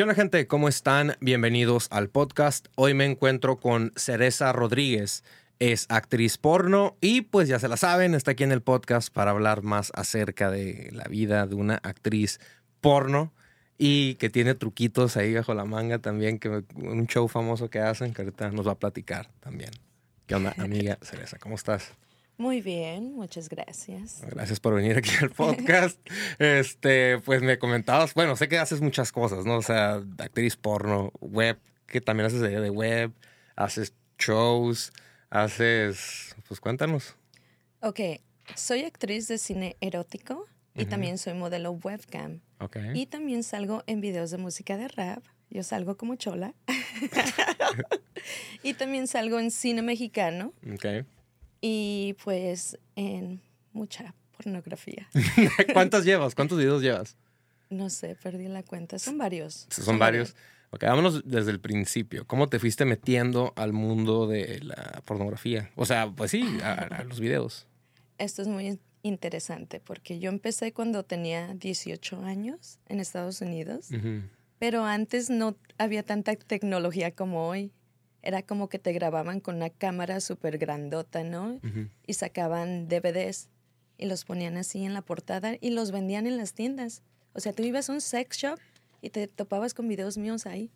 ¿Qué 0.00 0.04
onda 0.04 0.14
gente? 0.14 0.46
¿Cómo 0.46 0.70
están? 0.70 1.18
Bienvenidos 1.20 1.86
al 1.90 2.08
podcast. 2.08 2.68
Hoy 2.74 2.94
me 2.94 3.04
encuentro 3.04 3.60
con 3.60 3.92
Cereza 3.96 4.50
Rodríguez. 4.50 5.24
Es 5.58 5.84
actriz 5.90 6.38
porno 6.38 6.96
y 7.02 7.20
pues 7.20 7.50
ya 7.50 7.58
se 7.58 7.68
la 7.68 7.76
saben, 7.76 8.14
está 8.14 8.30
aquí 8.30 8.42
en 8.42 8.50
el 8.50 8.62
podcast 8.62 9.12
para 9.12 9.32
hablar 9.32 9.62
más 9.62 9.92
acerca 9.94 10.50
de 10.50 10.88
la 10.92 11.04
vida 11.04 11.46
de 11.46 11.54
una 11.54 11.74
actriz 11.82 12.40
porno 12.80 13.34
y 13.76 14.14
que 14.14 14.30
tiene 14.30 14.54
truquitos 14.54 15.18
ahí 15.18 15.34
bajo 15.34 15.52
la 15.52 15.66
manga 15.66 15.98
también, 15.98 16.38
que 16.38 16.64
un 16.76 17.06
show 17.06 17.28
famoso 17.28 17.68
que 17.68 17.80
hacen 17.80 18.14
que 18.14 18.22
ahorita 18.22 18.52
nos 18.52 18.66
va 18.66 18.72
a 18.72 18.78
platicar 18.78 19.28
también. 19.40 19.72
¿Qué 20.26 20.34
onda, 20.34 20.54
amiga 20.56 20.96
Cereza? 21.02 21.36
¿Cómo 21.38 21.56
estás? 21.56 21.92
Muy 22.40 22.62
bien, 22.62 23.12
muchas 23.16 23.50
gracias. 23.50 24.22
Gracias 24.26 24.60
por 24.60 24.74
venir 24.74 24.96
aquí 24.96 25.10
al 25.20 25.28
podcast. 25.28 25.98
este, 26.38 27.18
pues 27.18 27.42
me 27.42 27.58
comentabas, 27.58 28.14
bueno, 28.14 28.34
sé 28.34 28.48
que 28.48 28.56
haces 28.56 28.80
muchas 28.80 29.12
cosas, 29.12 29.44
¿no? 29.44 29.58
O 29.58 29.62
sea, 29.62 30.02
actriz 30.16 30.56
porno, 30.56 31.12
web, 31.20 31.58
que 31.86 32.00
también 32.00 32.28
haces 32.28 32.40
de 32.40 32.70
web, 32.70 33.12
haces 33.56 33.92
shows, 34.18 34.90
haces, 35.28 36.34
pues 36.48 36.60
cuéntanos. 36.60 37.14
Ok, 37.82 38.00
soy 38.54 38.84
actriz 38.84 39.28
de 39.28 39.36
cine 39.36 39.76
erótico 39.82 40.46
y 40.74 40.86
también 40.86 41.18
soy 41.18 41.34
modelo 41.34 41.72
webcam. 41.72 42.40
Ok. 42.58 42.78
Y 42.94 43.04
también 43.04 43.42
salgo 43.42 43.84
en 43.86 44.00
videos 44.00 44.30
de 44.30 44.38
música 44.38 44.78
de 44.78 44.88
rap. 44.88 45.22
Yo 45.50 45.62
salgo 45.62 45.98
como 45.98 46.14
chola. 46.14 46.54
y 48.62 48.72
también 48.72 49.08
salgo 49.08 49.38
en 49.38 49.50
cine 49.50 49.82
mexicano. 49.82 50.54
Ok. 50.72 51.04
Y 51.60 52.16
pues 52.24 52.78
en 52.96 53.40
mucha 53.72 54.14
pornografía. 54.36 55.08
¿Cuántas 55.72 56.04
llevas? 56.04 56.34
¿Cuántos 56.34 56.58
videos 56.58 56.82
llevas? 56.82 57.16
No 57.68 57.90
sé, 57.90 58.16
perdí 58.20 58.48
la 58.48 58.62
cuenta. 58.62 58.98
Son 58.98 59.18
varios. 59.18 59.66
Son 59.70 59.98
varios. 59.98 60.34
Ok, 60.70 60.84
vámonos 60.84 61.22
desde 61.24 61.50
el 61.50 61.60
principio. 61.60 62.26
¿Cómo 62.26 62.48
te 62.48 62.58
fuiste 62.58 62.84
metiendo 62.84 63.52
al 63.56 63.72
mundo 63.72 64.26
de 64.26 64.60
la 64.60 65.02
pornografía? 65.04 65.70
O 65.76 65.84
sea, 65.84 66.10
pues 66.10 66.30
sí, 66.30 66.58
a, 66.62 66.72
a 66.72 67.04
los 67.04 67.20
videos. 67.20 67.66
Esto 68.18 68.42
es 68.42 68.48
muy 68.48 68.78
interesante 69.02 69.80
porque 69.80 70.18
yo 70.18 70.30
empecé 70.30 70.72
cuando 70.72 71.04
tenía 71.04 71.54
18 71.54 72.22
años 72.22 72.78
en 72.88 73.00
Estados 73.00 73.40
Unidos, 73.40 73.88
pero 74.58 74.84
antes 74.84 75.30
no 75.30 75.56
había 75.78 76.02
tanta 76.02 76.34
tecnología 76.36 77.12
como 77.12 77.48
hoy. 77.48 77.72
Era 78.22 78.42
como 78.42 78.68
que 78.68 78.78
te 78.78 78.92
grababan 78.92 79.40
con 79.40 79.56
una 79.56 79.70
cámara 79.70 80.20
súper 80.20 80.58
grandota, 80.58 81.22
¿no? 81.24 81.60
Y 82.06 82.14
sacaban 82.14 82.88
DVDs 82.88 83.48
y 83.98 84.06
los 84.06 84.24
ponían 84.24 84.56
así 84.56 84.84
en 84.84 84.94
la 84.94 85.02
portada 85.02 85.56
y 85.60 85.70
los 85.70 85.90
vendían 85.90 86.26
en 86.26 86.36
las 86.36 86.52
tiendas. 86.54 87.02
O 87.32 87.40
sea, 87.40 87.52
tú 87.52 87.62
ibas 87.62 87.88
a 87.88 87.92
un 87.92 88.00
sex 88.00 88.36
shop 88.36 88.58
y 89.02 89.10
te 89.10 89.26
topabas 89.28 89.72
con 89.74 89.88
videos 89.88 90.18
míos 90.18 90.46
ahí. 90.46 90.70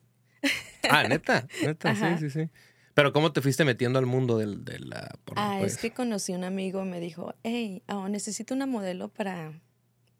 Ah, 0.89 1.05
neta, 1.09 1.48
neta, 1.62 1.91
Ajá. 1.91 2.19
sí, 2.19 2.31
sí, 2.31 2.41
sí. 2.45 2.51
Pero 2.95 3.12
¿cómo 3.12 3.33
te 3.33 3.41
fuiste 3.42 3.64
metiendo 3.64 3.98
al 3.98 4.06
mundo 4.06 4.39
del- 4.39 4.64
de 4.64 4.79
la 4.79 5.11
porno? 5.25 5.42
Ah, 5.42 5.56
pues? 5.58 5.73
es 5.73 5.79
que 5.79 5.91
conocí 5.91 6.33
a 6.33 6.36
un 6.36 6.45
amigo 6.45 6.83
y 6.84 6.89
me 6.89 7.01
dijo, 7.01 7.34
hey, 7.42 7.83
oh, 7.89 8.08
necesito 8.08 8.55
una 8.55 8.67
modelo 8.67 9.08
para, 9.08 9.61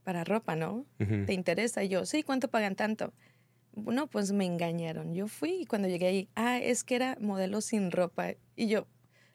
para 0.03 0.25
ropa, 0.25 0.57
¿no? 0.57 0.85
¿Te 1.27 1.33
interesa? 1.35 1.85
Y 1.85 1.89
yo, 1.89 2.05
sí, 2.05 2.23
¿cuánto 2.23 2.49
pagan 2.49 2.75
tanto? 2.75 3.13
Bueno, 3.77 4.07
pues 4.07 4.33
me 4.33 4.45
engañaron. 4.47 5.15
Yo 5.15 5.27
fui 5.29 5.63
y 5.63 5.67
cuando 5.67 5.89
llegué 5.89 6.07
ahí, 6.07 6.29
ah, 6.35 6.59
es 6.59 6.85
que 6.85 6.97
era 6.97 7.17
modelo 7.21 7.61
sin 7.61 7.91
ropa. 7.91 8.35
Y 8.57 8.69
yo, 8.69 8.87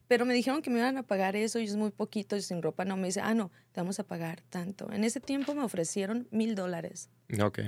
pero 0.07 0.25
me 0.25 0.33
dijeron 0.33 0.61
que 0.61 0.69
me 0.69 0.79
iban 0.79 0.97
a 0.97 1.03
pagar 1.03 1.35
eso 1.35 1.59
y 1.59 1.65
es 1.65 1.75
muy 1.75 1.91
poquito 1.91 2.35
y 2.35 2.41
sin 2.41 2.61
ropa. 2.61 2.85
No, 2.85 2.97
me 2.97 3.07
dice, 3.07 3.21
ah, 3.21 3.33
no, 3.33 3.51
te 3.71 3.81
vamos 3.81 3.99
a 3.99 4.03
pagar 4.03 4.41
tanto. 4.49 4.91
En 4.91 5.03
ese 5.03 5.19
tiempo 5.19 5.53
me 5.53 5.63
ofrecieron 5.63 6.27
mil 6.31 6.55
dólares 6.55 7.09
Ok. 7.41 7.59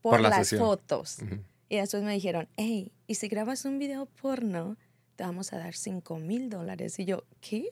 por, 0.00 0.12
Por 0.12 0.20
la 0.20 0.28
las 0.30 0.48
sesión. 0.48 0.60
fotos. 0.60 1.18
Y 1.68 1.76
después 1.76 2.02
me 2.02 2.12
dijeron, 2.12 2.48
hey, 2.56 2.92
y 3.06 3.16
si 3.16 3.28
grabas 3.28 3.64
un 3.64 3.78
video 3.78 4.06
porno, 4.06 4.76
te 5.16 5.24
vamos 5.24 5.52
a 5.52 5.58
dar 5.58 5.74
cinco 5.74 6.18
mil 6.18 6.48
dólares. 6.50 6.98
Y 6.98 7.04
yo, 7.06 7.24
¿qué? 7.40 7.70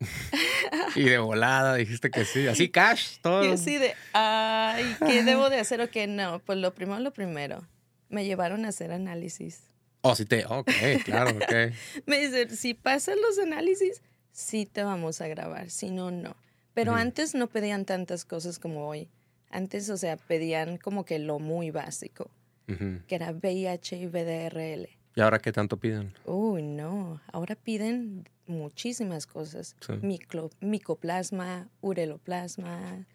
Y 0.94 1.04
de 1.04 1.18
volada 1.18 1.74
dijiste 1.74 2.10
que 2.10 2.24
sí. 2.24 2.46
Así 2.46 2.68
cash, 2.68 3.18
todo. 3.22 3.44
Y 3.44 3.48
así 3.52 3.78
de, 3.78 3.94
ay, 4.12 4.96
¿qué 5.06 5.22
debo 5.22 5.50
de 5.50 5.58
hacer 5.60 5.80
o 5.80 5.90
qué 5.90 6.06
no? 6.06 6.38
Pues 6.40 6.58
lo 6.58 6.74
primero, 6.74 7.00
lo 7.00 7.12
primero. 7.12 7.62
Me 8.08 8.24
llevaron 8.24 8.64
a 8.64 8.68
hacer 8.68 8.92
análisis. 8.92 9.64
Oh, 10.02 10.14
sí 10.14 10.24
te. 10.24 10.44
Ok, 10.46 10.70
claro, 11.04 11.30
ok. 11.30 11.72
Me 12.06 12.20
dicen, 12.20 12.56
si 12.56 12.74
pasan 12.74 13.16
los 13.20 13.38
análisis, 13.38 14.02
sí 14.32 14.66
te 14.66 14.84
vamos 14.84 15.20
a 15.20 15.28
grabar, 15.28 15.70
si 15.70 15.90
no, 15.90 16.10
no. 16.10 16.36
Pero 16.74 16.94
antes 16.94 17.34
no 17.34 17.46
pedían 17.48 17.84
tantas 17.84 18.24
cosas 18.24 18.58
como 18.58 18.86
hoy. 18.86 19.08
Antes, 19.50 19.88
o 19.88 19.96
sea, 19.96 20.16
pedían 20.16 20.76
como 20.76 21.04
que 21.04 21.18
lo 21.18 21.38
muy 21.38 21.70
básico, 21.70 22.30
Ujú. 22.68 23.00
que 23.06 23.14
era 23.14 23.32
VIH 23.32 23.96
y 23.96 24.06
VDRL. 24.06 24.88
¿Y 25.14 25.20
ahora 25.22 25.38
qué 25.38 25.52
tanto 25.52 25.78
piden? 25.78 26.12
Uy, 26.26 26.62
no. 26.62 26.95
Ahora 27.32 27.54
piden 27.56 28.28
muchísimas 28.46 29.26
cosas. 29.26 29.76
Sí. 29.80 29.92
Miclo- 30.02 30.50
micoplasma, 30.60 31.68
ureloplasma, 31.80 33.06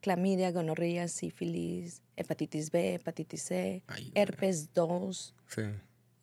clamidia, 0.00 0.50
gonorrea, 0.52 1.08
sífilis, 1.08 2.02
hepatitis 2.16 2.70
B, 2.70 2.94
hepatitis 2.94 3.42
C, 3.42 3.82
Ay, 3.86 4.12
herpes 4.14 4.72
2, 4.74 5.34
Sí. 5.48 5.62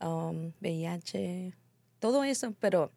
um, 0.02 0.52
VIH, 0.62 1.54
todo 2.00 2.24
eso, 2.24 2.54
pero 2.60 2.92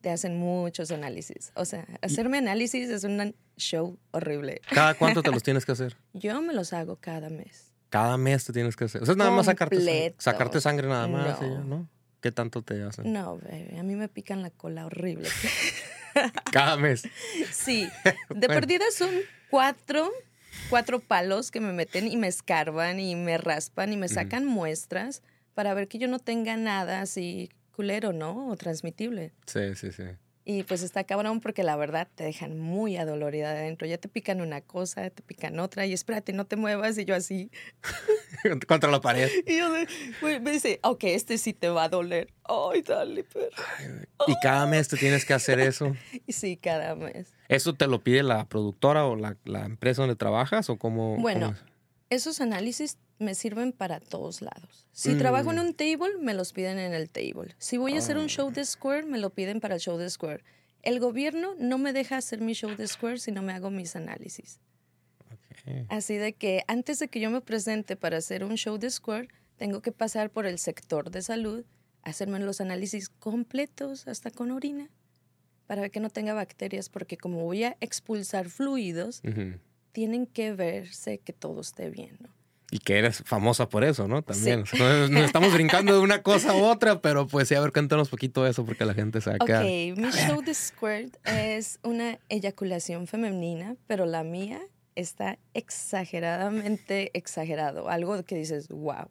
te 0.00 0.10
hacen 0.10 0.38
muchos 0.38 0.90
análisis. 0.90 1.50
O 1.54 1.64
sea, 1.64 1.86
hacerme 2.02 2.38
análisis 2.38 2.88
es 2.90 3.04
un 3.04 3.34
show 3.56 3.98
horrible. 4.12 4.60
¿Cada 4.70 4.94
cuánto 4.94 5.22
te 5.22 5.30
los 5.30 5.42
tienes 5.42 5.64
que 5.66 5.72
hacer? 5.72 5.96
Yo 6.12 6.40
me 6.42 6.52
los 6.54 6.72
hago 6.72 6.96
cada 6.96 7.30
mes. 7.30 7.72
Cada 7.88 8.16
mes 8.18 8.44
te 8.44 8.52
tienes 8.52 8.76
que 8.76 8.84
hacer. 8.84 9.02
O 9.02 9.06
sea, 9.06 9.12
es 9.12 9.18
nada 9.18 9.30
más 9.30 9.46
sacarte, 9.46 9.76
sang- 9.76 9.78
Completo. 9.84 10.16
sacarte 10.20 10.60
sangre 10.60 10.88
nada 10.88 11.08
más, 11.08 11.38
y 11.40 11.44
ya, 11.46 11.58
No. 11.60 11.88
¿Qué 12.20 12.32
tanto 12.32 12.62
te 12.62 12.82
hacen? 12.82 13.12
No, 13.12 13.38
baby, 13.38 13.76
a 13.78 13.82
mí 13.82 13.94
me 13.94 14.08
pican 14.08 14.42
la 14.42 14.50
cola 14.50 14.86
horrible. 14.86 15.28
Cada 16.52 16.76
mes. 16.76 17.02
Sí, 17.52 17.88
de 18.04 18.46
Bueno. 18.48 18.54
perdida 18.54 18.84
son 18.92 19.10
cuatro, 19.50 20.10
cuatro 20.68 20.98
palos 21.00 21.50
que 21.50 21.60
me 21.60 21.72
meten 21.72 22.08
y 22.08 22.16
me 22.16 22.26
escarban 22.26 22.98
y 22.98 23.14
me 23.14 23.38
raspan 23.38 23.92
y 23.92 23.96
me 23.96 24.08
sacan 24.08 24.44
muestras 24.44 25.22
para 25.54 25.74
ver 25.74 25.88
que 25.88 25.98
yo 25.98 26.08
no 26.08 26.18
tenga 26.18 26.56
nada 26.56 27.00
así 27.02 27.50
culero, 27.72 28.12
¿no? 28.12 28.48
O 28.48 28.56
transmitible. 28.56 29.32
Sí, 29.46 29.74
sí, 29.76 29.92
sí. 29.92 30.04
Y 30.50 30.62
pues 30.62 30.82
está 30.82 31.04
cabrón 31.04 31.40
porque 31.40 31.62
la 31.62 31.76
verdad 31.76 32.08
te 32.14 32.24
dejan 32.24 32.58
muy 32.58 32.96
adolorida 32.96 33.50
adentro. 33.50 33.86
Ya 33.86 33.98
te 33.98 34.08
pican 34.08 34.40
una 34.40 34.62
cosa, 34.62 35.10
te 35.10 35.22
pican 35.22 35.60
otra 35.60 35.84
y 35.84 35.92
espérate, 35.92 36.32
no 36.32 36.46
te 36.46 36.56
muevas 36.56 36.96
y 36.96 37.04
yo 37.04 37.14
así. 37.14 37.50
Contra 38.66 38.90
la 38.90 39.02
pared. 39.02 39.28
Y 39.46 39.58
yo 39.58 39.70
de- 39.70 40.40
me 40.40 40.50
dice, 40.52 40.80
ok, 40.82 41.04
este 41.04 41.36
sí 41.36 41.52
te 41.52 41.68
va 41.68 41.84
a 41.84 41.88
doler. 41.90 42.32
Ay, 42.44 42.80
dale, 42.80 43.24
perro. 43.24 43.50
Y 44.26 44.34
cada 44.42 44.64
mes 44.64 44.88
te 44.88 44.96
tienes 44.96 45.26
que 45.26 45.34
hacer 45.34 45.60
eso. 45.60 45.94
Sí, 46.28 46.56
cada 46.56 46.94
mes. 46.94 47.34
¿Eso 47.48 47.74
te 47.74 47.86
lo 47.86 48.02
pide 48.02 48.22
la 48.22 48.46
productora 48.48 49.04
o 49.04 49.16
la, 49.16 49.36
la 49.44 49.66
empresa 49.66 50.00
donde 50.00 50.16
trabajas 50.16 50.70
o 50.70 50.78
cómo? 50.78 51.16
Bueno, 51.18 51.48
cómo 51.48 51.58
es? 51.58 52.22
Esos 52.22 52.40
análisis 52.40 52.96
me 53.18 53.34
sirven 53.34 53.72
para 53.72 54.00
todos 54.00 54.42
lados. 54.42 54.86
Si 54.92 55.10
Mm. 55.10 55.18
trabajo 55.18 55.50
en 55.52 55.58
un 55.58 55.74
table, 55.74 56.18
me 56.20 56.34
los 56.34 56.52
piden 56.52 56.78
en 56.78 56.92
el 56.94 57.10
table. 57.10 57.54
Si 57.58 57.76
voy 57.76 57.94
a 57.94 57.98
hacer 57.98 58.16
Ah. 58.16 58.20
un 58.20 58.28
show 58.28 58.50
de 58.50 58.64
Square, 58.64 59.06
me 59.06 59.18
lo 59.18 59.30
piden 59.30 59.60
para 59.60 59.74
el 59.74 59.80
show 59.80 59.96
de 59.98 60.08
Square. 60.08 60.42
El 60.82 61.00
gobierno 61.00 61.54
no 61.58 61.78
me 61.78 61.92
deja 61.92 62.16
hacer 62.16 62.40
mi 62.40 62.52
show 62.54 62.74
de 62.76 62.86
Square 62.86 63.18
si 63.18 63.32
no 63.32 63.42
me 63.42 63.52
hago 63.52 63.70
mis 63.70 63.96
análisis. 63.96 64.60
Así 65.88 66.14
de 66.16 66.32
que 66.32 66.62
antes 66.66 66.98
de 66.98 67.08
que 67.08 67.20
yo 67.20 67.30
me 67.30 67.40
presente 67.42 67.94
para 67.96 68.16
hacer 68.18 68.42
un 68.44 68.56
show 68.56 68.78
de 68.78 68.90
Square, 68.90 69.28
tengo 69.56 69.82
que 69.82 69.92
pasar 69.92 70.30
por 70.30 70.46
el 70.46 70.58
sector 70.58 71.10
de 71.10 71.20
salud, 71.20 71.64
hacerme 72.02 72.38
los 72.38 72.60
análisis 72.60 73.08
completos, 73.10 74.06
hasta 74.08 74.30
con 74.30 74.50
orina, 74.50 74.88
para 75.66 75.90
que 75.90 76.00
no 76.00 76.08
tenga 76.08 76.32
bacterias, 76.32 76.88
porque 76.88 77.18
como 77.18 77.44
voy 77.44 77.64
a 77.64 77.76
expulsar 77.80 78.48
fluidos, 78.48 79.20
tienen 79.92 80.26
que 80.26 80.52
verse 80.54 81.18
que 81.18 81.32
todo 81.34 81.60
esté 81.60 81.90
bien, 81.90 82.16
¿no? 82.20 82.30
Y 82.70 82.80
que 82.80 82.98
eres 82.98 83.22
famosa 83.24 83.68
por 83.70 83.82
eso, 83.82 84.08
¿no? 84.08 84.20
También. 84.22 84.64
No- 84.78 85.08
Nos 85.08 85.22
estamos 85.24 85.54
brincando 85.54 85.94
de 85.94 86.00
una 86.00 86.22
cosa 86.22 86.50
a 86.50 86.54
otra, 86.54 87.00
pero 87.00 87.26
pues 87.26 87.48
sí, 87.48 87.54
a 87.54 87.60
ver, 87.60 87.72
cuéntanos 87.72 88.10
poquito 88.10 88.46
eso 88.46 88.64
porque 88.66 88.84
la 88.84 88.92
gente 88.92 89.20
se 89.22 89.30
acá. 89.30 89.60
Ok, 89.60 89.96
mi 89.96 90.10
show 90.10 90.42
de 90.42 90.52
Squirt 90.52 91.16
es 91.26 91.78
una 91.82 92.18
eyaculación 92.28 93.06
femenina, 93.06 93.76
pero 93.86 94.04
la 94.04 94.22
mía 94.22 94.60
está 94.96 95.38
exageradamente 95.54 97.10
exagerado. 97.16 97.88
Algo 97.88 98.22
que 98.24 98.34
dices, 98.36 98.68
wow. 98.68 99.08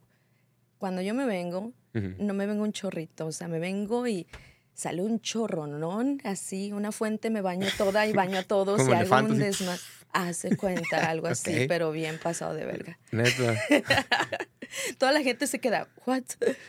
Cuando 0.77 1.01
yo 1.01 1.13
me 1.13 1.25
vengo, 1.25 1.71
no 1.93 2.33
me 2.35 2.45
vengo 2.45 2.63
un 2.63 2.71
chorrito, 2.73 3.25
o 3.25 3.31
sea, 3.31 3.47
me 3.47 3.57
vengo 3.57 4.05
y 4.07 4.27
sale 4.75 5.01
un 5.01 5.19
chorronón, 5.19 6.21
así, 6.23 6.71
una 6.71 6.91
fuente, 6.91 7.31
me 7.31 7.41
baño 7.41 7.65
toda 7.79 8.05
y 8.05 8.13
baño 8.13 8.37
a 8.37 8.43
todos 8.43 8.77
Como 8.77 8.91
y 8.91 8.93
hago 8.93 9.15
un 9.15 9.25
elefante, 9.31 9.43
desma... 9.45 9.75
Hace 10.13 10.55
cuenta, 10.55 11.09
algo 11.09 11.27
así, 11.27 11.65
pero 11.67 11.91
bien 11.91 12.17
pasado 12.17 12.53
de 12.53 12.65
verga. 12.65 12.97
Neta. 13.11 13.55
Toda 14.97 15.11
la 15.11 15.21
gente 15.21 15.47
se 15.47 15.59
queda, 15.59 15.87
¿what? 16.05 16.23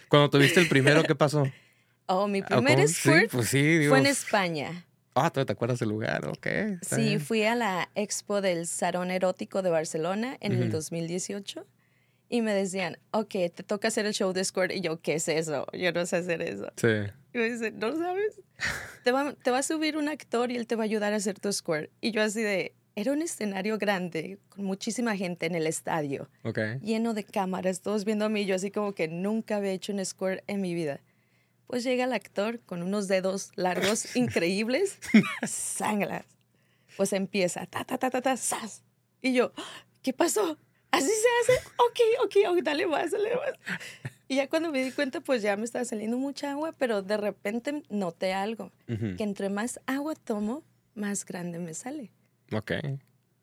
Cuando 0.09 0.31
tuviste 0.31 0.61
el 0.61 0.69
primero, 0.69 1.03
¿qué 1.05 1.15
pasó? 1.15 1.51
Oh, 2.07 2.27
mi 2.27 2.41
Ah, 2.41 2.47
primer 2.47 2.77
¿cómo? 2.77 2.89
squirt 2.89 3.31
Sí, 3.31 3.37
pues 3.37 3.49
sí, 3.49 3.79
digo. 3.79 3.91
fue 3.91 3.99
en 4.01 4.07
España. 4.07 4.87
Ah, 5.15 5.31
¿todavía 5.31 5.47
te 5.47 5.53
acuerdas 5.53 5.79
del 5.81 5.89
lugar? 5.89 6.27
Ok. 6.29 6.47
Sí, 6.83 6.97
bien. 7.03 7.21
fui 7.21 7.43
a 7.45 7.55
la 7.57 7.91
expo 7.97 8.41
del 8.41 8.67
Salón 8.67 9.11
Erótico 9.11 9.63
de 9.63 9.71
Barcelona 9.71 10.37
en 10.41 10.53
el 10.53 10.63
Ujú. 10.65 10.73
2018 10.73 11.67
Y 12.31 12.41
me 12.43 12.53
decían, 12.55 12.99
ok, 13.11 13.31
te 13.55 13.63
toca 13.67 13.89
hacer 13.89 14.07
el 14.07 14.13
show 14.15 14.33
de 14.33 14.45
squirt. 14.45 14.71
Y 14.73 14.81
yo, 14.81 15.01
¿qué 15.01 15.15
es 15.15 15.29
eso? 15.29 15.67
Yo 15.73 15.93
no 15.93 16.05
sé 16.07 16.17
hacer 16.17 16.43
eso. 16.43 16.71
Sí. 16.77 17.11
Y 17.35 17.39
me 17.39 17.51
dicen, 17.51 17.79
¿no 17.79 17.97
sabes? 17.97 18.41
te, 19.03 19.13
va, 19.13 19.33
te 19.33 19.51
va 19.51 19.59
a 19.59 19.63
subir 19.63 19.97
un 19.97 20.09
actor 20.09 20.51
y 20.53 20.57
él 20.57 20.67
te 20.67 20.77
va 20.77 20.83
a 20.83 20.85
ayudar 20.85 21.13
a 21.15 21.17
hacer 21.17 21.41
tu 21.41 21.53
squirt. 21.53 21.91
Y 22.01 22.11
yo 22.13 22.23
así 22.23 22.43
de, 22.43 22.75
era 23.01 23.13
un 23.13 23.23
escenario 23.23 23.79
grande, 23.79 24.41
con 24.49 24.65
muchísima 24.65 25.17
gente 25.17 25.47
en 25.47 25.55
el 25.55 25.69
estadio, 25.69 26.29
lleno 26.83 27.15
de 27.15 27.23
cámaras, 27.23 27.81
todos 27.81 28.05
viendo 28.05 28.25
a 28.25 28.29
mí. 28.29 28.45
Yo 28.45 28.57
así 28.57 28.73
como 28.73 28.93
que 28.93 29.07
nunca 29.07 29.59
había 29.59 29.71
hecho 29.71 29.93
un 29.93 30.05
squirt 30.05 30.43
en 30.49 30.61
mi 30.61 30.75
vida. 30.75 31.01
Pues 31.69 31.85
llega 31.85 32.05
el 32.05 32.13
actor 32.13 32.59
con 32.59 32.83
unos 32.83 33.07
dedos 33.07 33.53
largos 33.55 34.17
increíbles, 34.17 34.99
sangras. 35.47 36.27
Pues 36.97 37.13
empieza, 37.13 37.67
ta, 37.67 37.85
ta, 37.85 37.99
ta, 37.99 38.11
ta, 38.11 38.21
ta, 38.21 38.37
sas. 38.37 38.83
Y 39.23 39.33
yo, 39.33 39.53
¿qué 40.03 40.13
pasó? 40.13 40.59
¿Así 40.91 41.07
se 41.07 41.53
hace? 41.53 41.69
Ok, 41.77 42.01
ok, 42.25 42.63
dale 42.65 42.89
más, 42.89 43.13
dale 43.13 43.31
más. 43.37 43.53
Y 44.27 44.37
ya 44.37 44.49
cuando 44.49 44.73
me 44.73 44.83
di 44.83 44.91
cuenta, 44.91 45.21
pues 45.21 45.41
ya 45.41 45.57
me 45.57 45.65
estaba 45.65 45.85
saliendo 45.85 46.19
mucha 46.19 46.51
agua, 46.51 46.75
pero 46.77 47.03
de 47.03 47.17
repente 47.17 47.85
noté 47.91 48.33
algo, 48.33 48.73
que 48.89 49.23
entre 49.23 49.51
más 49.51 49.79
agua 49.87 50.17
tomo, 50.17 50.65
más 50.95 51.25
grande 51.25 51.61
me 51.61 51.75
sale. 51.75 52.11
Ok. 52.53 52.73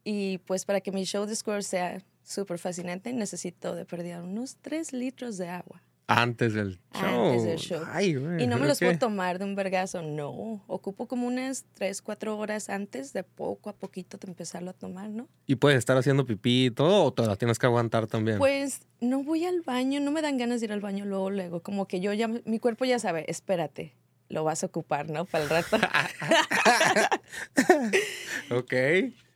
Y 0.03 0.39
pues 0.39 0.65
para 0.65 0.81
que 0.81 0.91
mi 0.91 1.03
show 1.03 1.25
de 1.25 1.35
squirt 1.35 1.63
sea 1.63 2.03
súper 2.23 2.59
fascinante, 2.59 3.11
necesito 3.13 3.75
de 3.75 3.85
perder 3.85 4.21
unos 4.21 4.57
3 4.57 4.93
litros 4.93 5.37
de 5.37 5.49
agua. 5.49 5.81
Antes 6.07 6.53
del 6.53 6.79
show. 6.93 7.31
Antes 7.31 7.43
del 7.43 7.57
show. 7.57 7.83
Ay, 7.87 8.13
güey. 8.13 8.43
Y 8.43 8.47
no 8.47 8.57
me 8.57 8.61
¿pero 8.61 8.67
los 8.67 8.79
puedo 8.79 8.99
tomar 8.99 9.39
de 9.39 9.45
un 9.45 9.55
vergazo, 9.55 10.03
no. 10.03 10.63
Ocupo 10.67 11.07
como 11.07 11.25
unas 11.25 11.65
3, 11.73 12.03
4 12.03 12.37
horas 12.37 12.69
antes 12.69 13.11
de 13.11 13.23
poco 13.23 13.71
a 13.71 13.73
poquito 13.73 14.17
de 14.19 14.27
empezarlo 14.27 14.69
a 14.69 14.73
tomar, 14.73 15.09
¿no? 15.09 15.27
¿Y 15.47 15.55
puedes 15.55 15.79
estar 15.79 15.97
haciendo 15.97 16.25
pipí 16.27 16.67
y 16.67 16.71
todo 16.71 17.05
o 17.05 17.11
te 17.11 17.25
la 17.25 17.35
tienes 17.35 17.57
que 17.57 17.65
aguantar 17.65 18.05
también? 18.05 18.37
Pues 18.37 18.81
no 19.01 19.23
voy 19.23 19.45
al 19.45 19.61
baño, 19.61 19.99
no 19.99 20.11
me 20.11 20.21
dan 20.21 20.37
ganas 20.37 20.59
de 20.59 20.67
ir 20.67 20.73
al 20.73 20.81
baño 20.81 21.05
luego, 21.05 21.31
luego. 21.31 21.63
Como 21.63 21.87
que 21.87 21.99
yo 21.99 22.13
ya, 22.13 22.27
mi 22.27 22.59
cuerpo 22.59 22.85
ya 22.85 22.99
sabe, 22.99 23.25
espérate, 23.27 23.95
lo 24.29 24.43
vas 24.43 24.63
a 24.63 24.67
ocupar, 24.67 25.09
¿no? 25.09 25.25
Para 25.25 25.43
el 25.43 25.49
rato. 25.49 25.77
ok. 28.51 28.73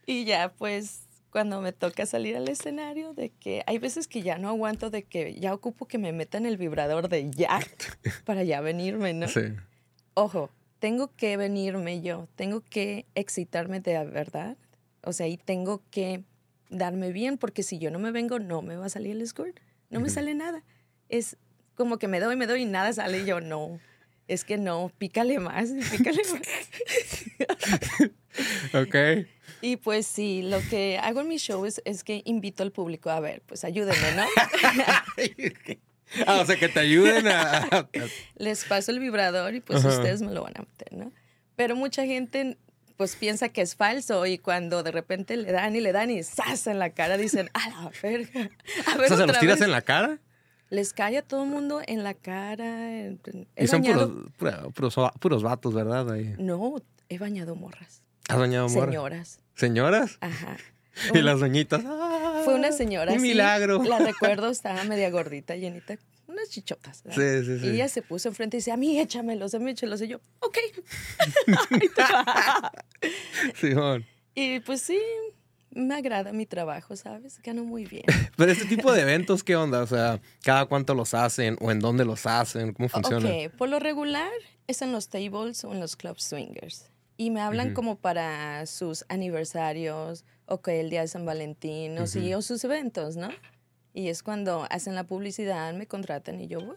y 0.06 0.24
ya, 0.24 0.52
pues, 0.56 1.02
cuando 1.30 1.60
me 1.60 1.72
toca 1.72 2.06
salir 2.06 2.36
al 2.36 2.48
escenario, 2.48 3.14
de 3.14 3.30
que 3.30 3.62
hay 3.66 3.78
veces 3.78 4.08
que 4.08 4.22
ya 4.22 4.38
no 4.38 4.48
aguanto, 4.48 4.90
de 4.90 5.04
que 5.04 5.38
ya 5.38 5.54
ocupo 5.54 5.86
que 5.86 5.98
me 5.98 6.12
metan 6.12 6.46
el 6.46 6.56
vibrador 6.56 7.08
de 7.08 7.30
ya, 7.30 7.60
para 8.24 8.44
ya 8.44 8.60
venirme, 8.60 9.14
¿no? 9.14 9.28
Sí. 9.28 9.42
Ojo, 10.14 10.50
tengo 10.80 11.14
que 11.16 11.36
venirme 11.36 12.00
yo, 12.00 12.28
tengo 12.34 12.62
que 12.62 13.06
excitarme 13.14 13.80
de 13.80 14.04
verdad. 14.04 14.56
O 15.02 15.12
sea, 15.12 15.28
y 15.28 15.36
tengo 15.36 15.82
que 15.90 16.24
darme 16.68 17.12
bien, 17.12 17.38
porque 17.38 17.62
si 17.62 17.78
yo 17.78 17.90
no 17.90 17.98
me 17.98 18.10
vengo, 18.10 18.38
no 18.38 18.62
me 18.62 18.76
va 18.76 18.86
a 18.86 18.90
salir 18.90 19.16
el 19.16 19.26
squirt. 19.26 19.60
No 19.88 20.00
me 20.00 20.08
sale 20.08 20.34
nada. 20.34 20.62
Es 21.08 21.36
como 21.74 21.98
que 21.98 22.06
me 22.06 22.20
doy, 22.20 22.36
me 22.36 22.46
doy 22.46 22.62
y 22.62 22.64
nada 22.64 22.92
sale 22.92 23.20
y 23.20 23.24
yo 23.24 23.40
no. 23.40 23.80
Es 24.30 24.44
que 24.44 24.58
no, 24.58 24.92
pícale 24.96 25.40
más, 25.40 25.70
pícale 25.90 26.22
más. 26.30 26.40
Ok. 28.74 28.94
Y 29.60 29.76
pues 29.76 30.06
sí, 30.06 30.42
lo 30.42 30.60
que 30.70 30.98
hago 31.02 31.22
en 31.22 31.28
mi 31.28 31.38
show 31.38 31.66
es, 31.66 31.82
es 31.84 32.04
que 32.04 32.22
invito 32.24 32.62
al 32.62 32.70
público 32.70 33.10
a 33.10 33.18
ver, 33.18 33.42
pues 33.46 33.64
ayúdenme, 33.64 34.12
¿no? 34.14 34.22
ah, 36.26 36.40
o 36.40 36.46
sea, 36.46 36.56
que 36.56 36.68
te 36.68 36.80
ayuden 36.80 37.26
a... 37.26 37.88
Les 38.36 38.64
paso 38.64 38.92
el 38.92 39.00
vibrador 39.00 39.54
y 39.54 39.60
pues 39.60 39.84
ustedes 39.84 40.22
me 40.22 40.32
lo 40.32 40.44
van 40.44 40.54
a 40.56 40.60
meter, 40.62 40.92
¿no? 40.92 41.12
Pero 41.56 41.74
mucha 41.74 42.06
gente 42.06 42.56
pues 42.96 43.16
piensa 43.16 43.48
que 43.48 43.62
es 43.62 43.74
falso 43.74 44.26
y 44.26 44.38
cuando 44.38 44.82
de 44.82 44.92
repente 44.92 45.36
le 45.36 45.50
dan 45.52 45.74
y 45.74 45.80
le 45.80 45.90
dan 45.90 46.10
y 46.10 46.22
¡zas! 46.22 46.66
en 46.68 46.78
la 46.78 46.90
cara 46.90 47.16
dicen, 47.16 47.50
¡a 47.54 47.68
la 47.70 47.90
verga! 48.02 48.50
A 48.86 48.94
O 48.94 48.98
ver, 48.98 49.08
sea, 49.08 49.16
¿se 49.16 49.26
los 49.26 49.38
tiras 49.40 49.58
vez. 49.58 49.66
en 49.66 49.72
la 49.72 49.82
cara? 49.82 50.18
Les 50.70 50.92
cae 50.92 51.18
a 51.18 51.22
todo 51.22 51.44
el 51.44 51.50
mundo 51.50 51.80
en 51.86 52.02
la 52.04 52.14
cara. 52.14 52.92
He 52.96 53.18
Y 53.58 53.66
son 53.66 53.82
bañado- 53.82 54.30
puros, 54.38 54.72
puros, 54.72 54.94
puros 55.20 55.42
vatos, 55.42 55.74
¿verdad? 55.74 56.10
Ahí. 56.10 56.34
No, 56.38 56.76
he 57.08 57.18
bañado 57.18 57.56
morras. 57.56 58.02
¿Has 58.28 58.38
bañado 58.38 58.68
morra? 58.68 58.86
Señoras. 58.86 59.40
¿Señoras? 59.54 60.18
Ajá. 60.20 60.56
Y 61.14 61.22
las 61.22 61.40
doñitas. 61.40 61.82
¡ah! 61.86 62.42
Fue 62.44 62.54
una 62.54 62.72
señora. 62.72 63.12
¡Qué 63.12 63.20
sí, 63.20 63.28
milagro! 63.28 63.82
La 63.84 64.00
recuerdo, 64.00 64.48
estaba 64.50 64.82
media 64.84 65.08
gordita, 65.08 65.54
llenita, 65.56 65.96
unas 66.26 66.50
chichotas. 66.50 67.04
¿verdad? 67.04 67.40
Sí, 67.42 67.46
sí, 67.46 67.58
sí. 67.60 67.66
Y 67.66 67.70
ella 67.70 67.88
se 67.88 68.02
puso 68.02 68.28
enfrente 68.28 68.56
y 68.56 68.58
dice, 68.58 68.72
a 68.72 68.76
mí 68.76 68.98
échamelos, 69.00 69.54
a 69.54 69.60
mí 69.60 69.70
échamelos. 69.70 70.02
Y 70.02 70.08
yo, 70.08 70.20
ok. 70.40 70.58
Simón. 73.54 74.04
y 74.34 74.60
pues 74.60 74.82
sí, 74.82 75.00
me 75.70 75.94
agrada 75.94 76.32
mi 76.32 76.46
trabajo, 76.46 76.96
¿sabes? 76.96 77.40
Gano 77.42 77.64
muy 77.64 77.84
bien. 77.84 78.04
Pero 78.36 78.52
este 78.52 78.66
tipo 78.66 78.92
de 78.92 79.02
eventos, 79.02 79.44
¿qué 79.44 79.56
onda? 79.56 79.82
O 79.82 79.86
sea, 79.86 80.20
¿cada 80.42 80.66
cuánto 80.66 80.94
los 80.94 81.14
hacen? 81.14 81.56
¿O 81.60 81.70
en 81.70 81.80
dónde 81.80 82.04
los 82.04 82.26
hacen? 82.26 82.72
¿Cómo 82.72 82.88
funciona? 82.88 83.30
Ok, 83.30 83.52
por 83.56 83.68
lo 83.68 83.78
regular 83.78 84.30
es 84.66 84.82
en 84.82 84.92
los 84.92 85.08
tables 85.08 85.64
o 85.64 85.72
en 85.72 85.80
los 85.80 85.96
club 85.96 86.18
swingers. 86.20 86.90
Y 87.16 87.30
me 87.30 87.40
hablan 87.40 87.68
Ujú. 87.68 87.74
como 87.74 87.96
para 87.98 88.64
sus 88.66 89.04
aniversarios 89.08 90.24
o 90.46 90.62
que 90.62 90.80
el 90.80 90.90
día 90.90 91.02
de 91.02 91.08
San 91.08 91.26
Valentín 91.26 91.98
o, 91.98 92.06
sí, 92.06 92.32
o 92.34 92.40
sus 92.42 92.64
eventos, 92.64 93.16
¿no? 93.16 93.28
Y 93.92 94.08
es 94.08 94.22
cuando 94.22 94.66
hacen 94.70 94.94
la 94.94 95.04
publicidad, 95.04 95.74
me 95.74 95.86
contratan 95.86 96.40
y 96.40 96.46
yo 96.46 96.60
voy. 96.60 96.76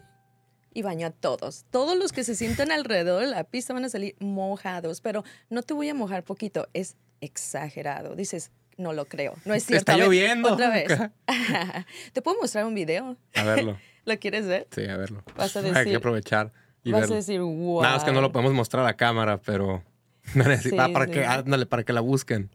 Y 0.72 0.82
baño 0.82 1.06
a 1.06 1.10
todos. 1.10 1.64
Todos 1.70 1.96
los 1.96 2.12
que 2.12 2.24
se 2.24 2.34
sientan 2.34 2.72
alrededor 2.72 3.22
de 3.22 3.28
la 3.28 3.44
pista 3.44 3.72
van 3.72 3.84
a 3.84 3.88
salir 3.88 4.16
mojados, 4.18 5.00
pero 5.00 5.24
no 5.48 5.62
te 5.62 5.72
voy 5.72 5.88
a 5.88 5.94
mojar 5.94 6.24
poquito, 6.24 6.68
es 6.74 6.96
exagerado. 7.20 8.16
Dices, 8.16 8.50
no 8.76 8.92
lo 8.92 9.06
creo, 9.06 9.34
no 9.44 9.54
es 9.54 9.64
cierto. 9.64 9.78
Está 9.80 9.96
ver, 9.96 10.04
lloviendo. 10.06 10.52
Otra 10.52 10.70
vez. 10.70 10.88
te 12.12 12.22
puedo 12.22 12.36
mostrar 12.40 12.66
un 12.66 12.74
video. 12.74 13.16
A 13.34 13.42
verlo. 13.44 13.78
¿Lo 14.04 14.18
quieres 14.18 14.46
ver? 14.46 14.66
Sí, 14.70 14.84
a 14.86 14.96
verlo. 14.96 15.22
Vas 15.36 15.56
a 15.56 15.60
Hay 15.64 15.64
que 15.72 15.78
decir- 15.78 15.96
aprovechar 15.96 16.52
y 16.82 16.92
Vas 16.92 17.02
verlo. 17.02 17.14
a 17.14 17.18
decir, 17.18 17.40
wow. 17.40 17.82
Nada 17.82 17.94
más 17.94 18.04
que 18.04 18.12
no 18.12 18.20
lo 18.20 18.32
podemos 18.32 18.52
mostrar 18.52 18.86
a 18.86 18.94
cámara, 18.96 19.40
pero... 19.40 19.82
No 20.34 20.44
Sí, 20.56 20.70
ah, 20.78 20.88
para, 20.92 21.04
sí. 21.06 21.12
que, 21.12 21.24
ándale, 21.24 21.66
para 21.66 21.84
que 21.84 21.92
la 21.92 22.00
busquen. 22.00 22.50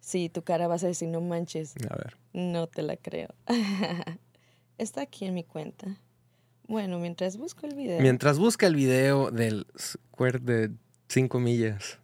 Sí, 0.00 0.28
tu 0.28 0.42
cara 0.42 0.66
vas 0.68 0.84
a 0.84 0.88
decir, 0.88 1.08
no 1.08 1.20
manches, 1.20 1.74
A 1.88 1.96
ver. 1.96 2.16
no 2.32 2.66
te 2.66 2.82
la 2.82 2.96
creo. 2.96 3.28
Está 4.78 5.02
aquí 5.02 5.24
en 5.24 5.34
mi 5.34 5.44
cuenta. 5.44 5.96
Bueno, 6.66 6.98
mientras 6.98 7.36
busco 7.36 7.66
el 7.66 7.74
video. 7.74 8.00
Mientras 8.00 8.38
busca 8.38 8.66
el 8.66 8.74
video 8.74 9.30
del 9.30 9.66
squirt 9.78 10.42
de 10.42 10.70
5 11.08 11.38
millas. 11.40 12.00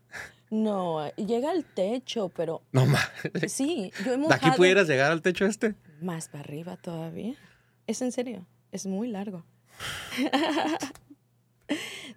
No, 0.50 1.08
llega 1.14 1.50
al 1.52 1.64
techo, 1.64 2.29
pero 2.31 2.62
No 2.73 2.85
más. 2.87 3.08
sí, 3.49 3.93
yo 4.05 4.08
he 4.08 4.11
¿De 4.12 4.17
mojado 4.19 4.47
aquí 4.49 4.56
pudieras 4.56 4.88
llegar 4.88 5.12
al 5.12 5.23
techo 5.23 5.47
este? 5.47 5.75
más 6.00 6.29
para 6.29 6.41
arriba 6.44 6.76
todavía. 6.76 7.35
Es 7.87 8.02
en 8.02 8.11
serio, 8.12 8.47
es 8.73 8.87
muy 8.87 9.08
largo. 9.08 9.44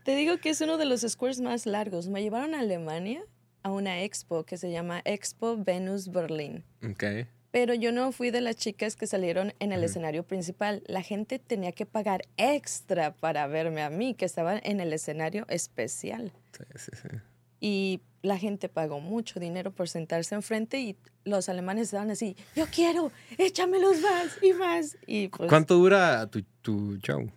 Te 0.03 0.15
digo 0.15 0.38
que 0.38 0.50
es 0.50 0.62
uno 0.62 0.77
de 0.77 0.86
los 0.86 1.01
squares 1.01 1.39
más 1.41 1.65
largos. 1.65 2.08
Me 2.10 2.22
llevaron 2.22 2.55
a 2.55 2.60
Alemania 2.60 3.24
a 3.62 3.72
una 3.72 4.01
expo 4.03 4.43
que 4.46 4.58
se 4.58 4.72
llama 4.72 5.01
Expo 5.05 5.55
Venus 5.58 6.10
Berlin. 6.10 6.63
Ok. 6.84 7.03
Pero 7.51 7.74
yo 7.75 7.91
no 7.91 8.12
fui 8.12 8.31
de 8.31 8.41
las 8.41 8.55
chicas 8.55 8.96
que 8.96 9.05
salieron 9.05 9.53
en 9.60 9.72
el 9.72 9.84
escenario 9.84 10.24
principal. 10.24 10.81
La 10.88 11.03
gente 11.03 11.38
tenía 11.38 11.72
que 11.72 11.86
pagar 11.86 12.24
extra 12.38 13.13
para 13.13 13.46
verme 13.48 13.84
a 13.84 13.91
mí, 13.91 14.15
que 14.15 14.25
estaba 14.25 14.58
en 14.58 14.81
el 14.81 14.91
escenario 14.91 15.46
especial. 15.50 16.34
Sí, 16.58 16.63
sí, 16.75 16.91
sí. 17.00 17.08
Y 17.60 18.01
la 18.24 18.38
gente 18.39 18.70
pagó 18.70 19.00
mucho 19.01 19.39
dinero 19.39 19.72
por 19.72 19.88
sentarse 19.89 20.34
enfrente 20.34 20.80
y 20.80 20.96
los 21.25 21.50
alemanes 21.50 21.84
estaban 21.88 22.10
así, 22.10 22.36
yo 22.56 22.65
quiero, 22.74 23.12
échamelos 23.38 24.00
más 24.01 24.38
y 24.42 24.53
más. 24.53 24.98
Y 25.06 25.27
pues, 25.27 25.50
¿Cuánto 25.50 25.75
dura 25.75 26.25
tu, 26.27 26.42
tu 26.62 26.98
show? 26.98 27.30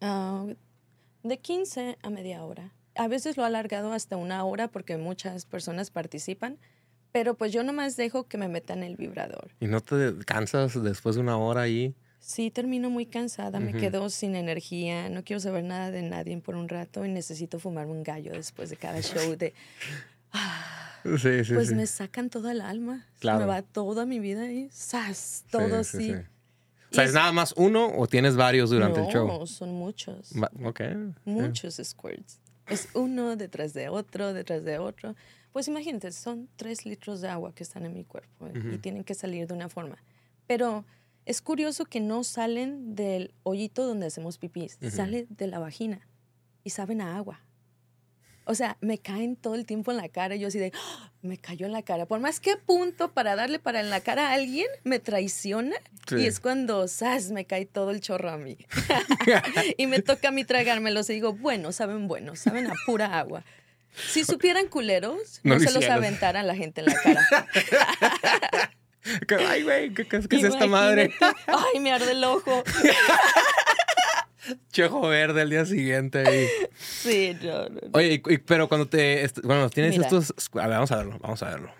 ah, 0.00 0.46
de 1.22 1.38
15 1.38 1.98
a 2.02 2.10
media 2.10 2.42
hora. 2.44 2.72
A 2.96 3.06
veces 3.06 3.36
lo 3.36 3.44
he 3.44 3.46
alargado 3.46 3.92
hasta 3.92 4.16
una 4.16 4.42
hora 4.44 4.68
porque 4.68 4.96
muchas 4.96 5.44
personas 5.44 5.90
participan, 5.90 6.58
pero 7.12 7.34
pues 7.34 7.52
yo 7.52 7.62
nomás 7.62 7.96
dejo 7.96 8.24
que 8.26 8.38
me 8.38 8.48
metan 8.48 8.82
el 8.82 8.96
vibrador. 8.96 9.50
¿Y 9.60 9.66
no 9.66 9.80
te 9.82 10.14
cansas 10.24 10.82
después 10.82 11.16
de 11.16 11.20
una 11.20 11.36
hora 11.36 11.62
ahí? 11.62 11.94
Sí, 12.18 12.50
termino 12.50 12.90
muy 12.90 13.06
cansada, 13.06 13.60
me 13.60 13.70
Ujú. 13.70 13.78
quedo 13.80 14.10
sin 14.10 14.34
energía, 14.36 15.08
no 15.08 15.24
quiero 15.24 15.40
saber 15.40 15.64
nada 15.64 15.90
de 15.90 16.02
nadie 16.02 16.36
por 16.38 16.54
un 16.54 16.68
rato 16.68 17.04
y 17.04 17.08
necesito 17.08 17.58
fumarme 17.58 17.92
un 17.92 18.02
gallo 18.02 18.32
después 18.32 18.70
de 18.70 18.76
cada 18.76 19.00
show 19.02 19.36
de... 19.36 19.52
Sí, 21.18 21.44
sí, 21.44 21.54
pues 21.54 21.68
sí. 21.68 21.74
me 21.74 21.86
sacan 21.86 22.28
toda 22.28 22.52
el 22.52 22.60
alma, 22.60 23.06
Claro. 23.20 23.40
me 23.40 23.46
va 23.46 23.62
toda 23.62 24.04
mi 24.04 24.18
vida 24.20 24.42
ahí. 24.42 24.68
Sí, 24.70 24.96
Todo 25.50 25.82
sí, 25.82 25.96
sí. 25.98 26.04
sí. 26.08 26.12
O 26.12 26.18
Y 26.90 26.94
sea, 26.94 27.04
¿es 27.04 27.14
nada 27.14 27.32
más 27.32 27.54
uno 27.56 27.90
o 27.96 28.06
tienes 28.06 28.36
varios 28.36 28.68
durante 28.70 29.00
el 29.00 29.06
show? 29.06 29.26
No, 29.26 29.46
son 29.46 29.70
muchos, 29.72 30.32
Va- 30.40 30.50
Ok. 30.68 30.80
sí. 30.80 31.14
muchos 31.24 31.80
squirts. 31.82 32.38
Es 32.68 32.88
uno 32.94 33.36
detrás 33.36 33.72
de 33.72 33.88
otro, 33.88 34.32
detrás 34.34 34.62
de 34.64 34.78
otro. 34.78 35.16
Pues 35.52 35.68
imagínate, 35.68 36.12
son 36.12 36.48
tres 36.56 36.84
litros 36.84 37.20
de 37.22 37.28
agua 37.28 37.54
que 37.54 37.62
están 37.62 37.84
en 37.86 37.94
mi 37.94 38.04
cuerpo 38.04 38.46
¿eh? 38.48 38.52
y 38.54 38.58
Ujú. 38.68 38.78
tienen 38.78 39.02
que 39.04 39.14
salir 39.14 39.46
de 39.48 39.54
una 39.54 39.68
forma. 39.68 39.96
Pero 40.46 40.84
es 41.24 41.40
curioso 41.40 41.84
que 41.86 42.00
no 42.00 42.22
salen 42.24 42.94
del 42.94 43.32
hoyito 43.42 43.86
donde 43.86 44.06
hacemos 44.06 44.36
pipí, 44.38 44.68
Ujú. 44.82 44.90
sale 44.90 45.26
de 45.30 45.46
la 45.46 45.58
vagina 45.58 46.06
y 46.62 46.70
saben 46.70 47.00
a 47.00 47.16
agua. 47.16 47.40
O 48.50 48.54
sea, 48.56 48.76
me 48.80 48.98
caen 48.98 49.36
todo 49.36 49.54
el 49.54 49.64
tiempo 49.64 49.92
en 49.92 49.96
la 49.98 50.08
cara. 50.08 50.34
Yo 50.34 50.48
así 50.48 50.58
de, 50.58 50.72
¡Ah! 50.74 51.12
me 51.22 51.38
cayó 51.38 51.66
en 51.66 51.72
la 51.72 51.82
cara. 51.82 52.06
Por 52.06 52.18
más 52.18 52.40
que 52.40 52.56
punto 52.56 53.12
para 53.12 53.36
darle 53.36 53.60
para 53.60 53.78
en 53.78 53.90
la 53.90 54.00
cara 54.00 54.30
a 54.30 54.32
alguien, 54.32 54.66
me 54.82 54.98
traiciona. 54.98 55.76
Sí. 56.08 56.16
Y 56.16 56.26
es 56.26 56.40
cuando, 56.40 56.88
¡zas! 56.88 57.30
me 57.30 57.44
cae 57.44 57.64
todo 57.66 57.92
el 57.92 58.00
chorro 58.00 58.28
a 58.30 58.38
mí. 58.38 58.58
y 59.76 59.86
me 59.86 60.02
toca 60.02 60.28
a 60.28 60.32
mí 60.32 60.44
tragármelos. 60.44 61.08
Y 61.10 61.12
digo, 61.14 61.32
bueno, 61.32 61.70
saben 61.70 62.08
bueno, 62.08 62.34
saben 62.34 62.66
a 62.66 62.74
pura 62.86 63.18
agua. 63.20 63.44
Si 63.94 64.24
supieran 64.24 64.66
culeros, 64.66 65.40
no, 65.44 65.60
se 65.60 65.70
los 65.72 65.84
aventaran 65.88 66.46
la 66.48 66.56
gente 66.56 66.80
en 66.80 66.86
la 66.86 66.94
cara. 66.94 67.26
Ay, 69.48 69.62
güey, 69.62 69.94
¿qué, 69.94 70.06
qué 70.06 70.16
es- 70.16 70.28
qué 70.28 70.36
es 70.36 70.44
esta 70.44 70.66
madre? 70.66 71.12
Ay, 71.46 71.80
me 71.80 71.92
arde 71.92 72.12
el 72.12 72.24
ojo. 72.24 72.64
Chejo 74.72 75.00
verde 75.02 75.42
al 75.42 75.50
día 75.50 75.66
siguiente. 75.66 76.48
Sí, 76.80 77.36
no, 77.42 77.68
no, 77.68 77.74
no. 77.74 77.80
Oye, 77.92 78.22
y- 78.26 78.34
y- 78.34 78.38
pero 78.38 78.68
cuando 78.68 78.88
te. 78.88 79.30
Bueno, 79.42 79.68
tienes 79.70 79.92
Mira. 79.96 80.04
estos. 80.06 80.32
A 80.54 80.66
ver, 80.66 80.70
vamos 80.76 80.90
a 80.92 80.96
verlo, 80.96 81.18
vamos 81.20 81.42
a 81.42 81.50
verlo. 81.50 81.72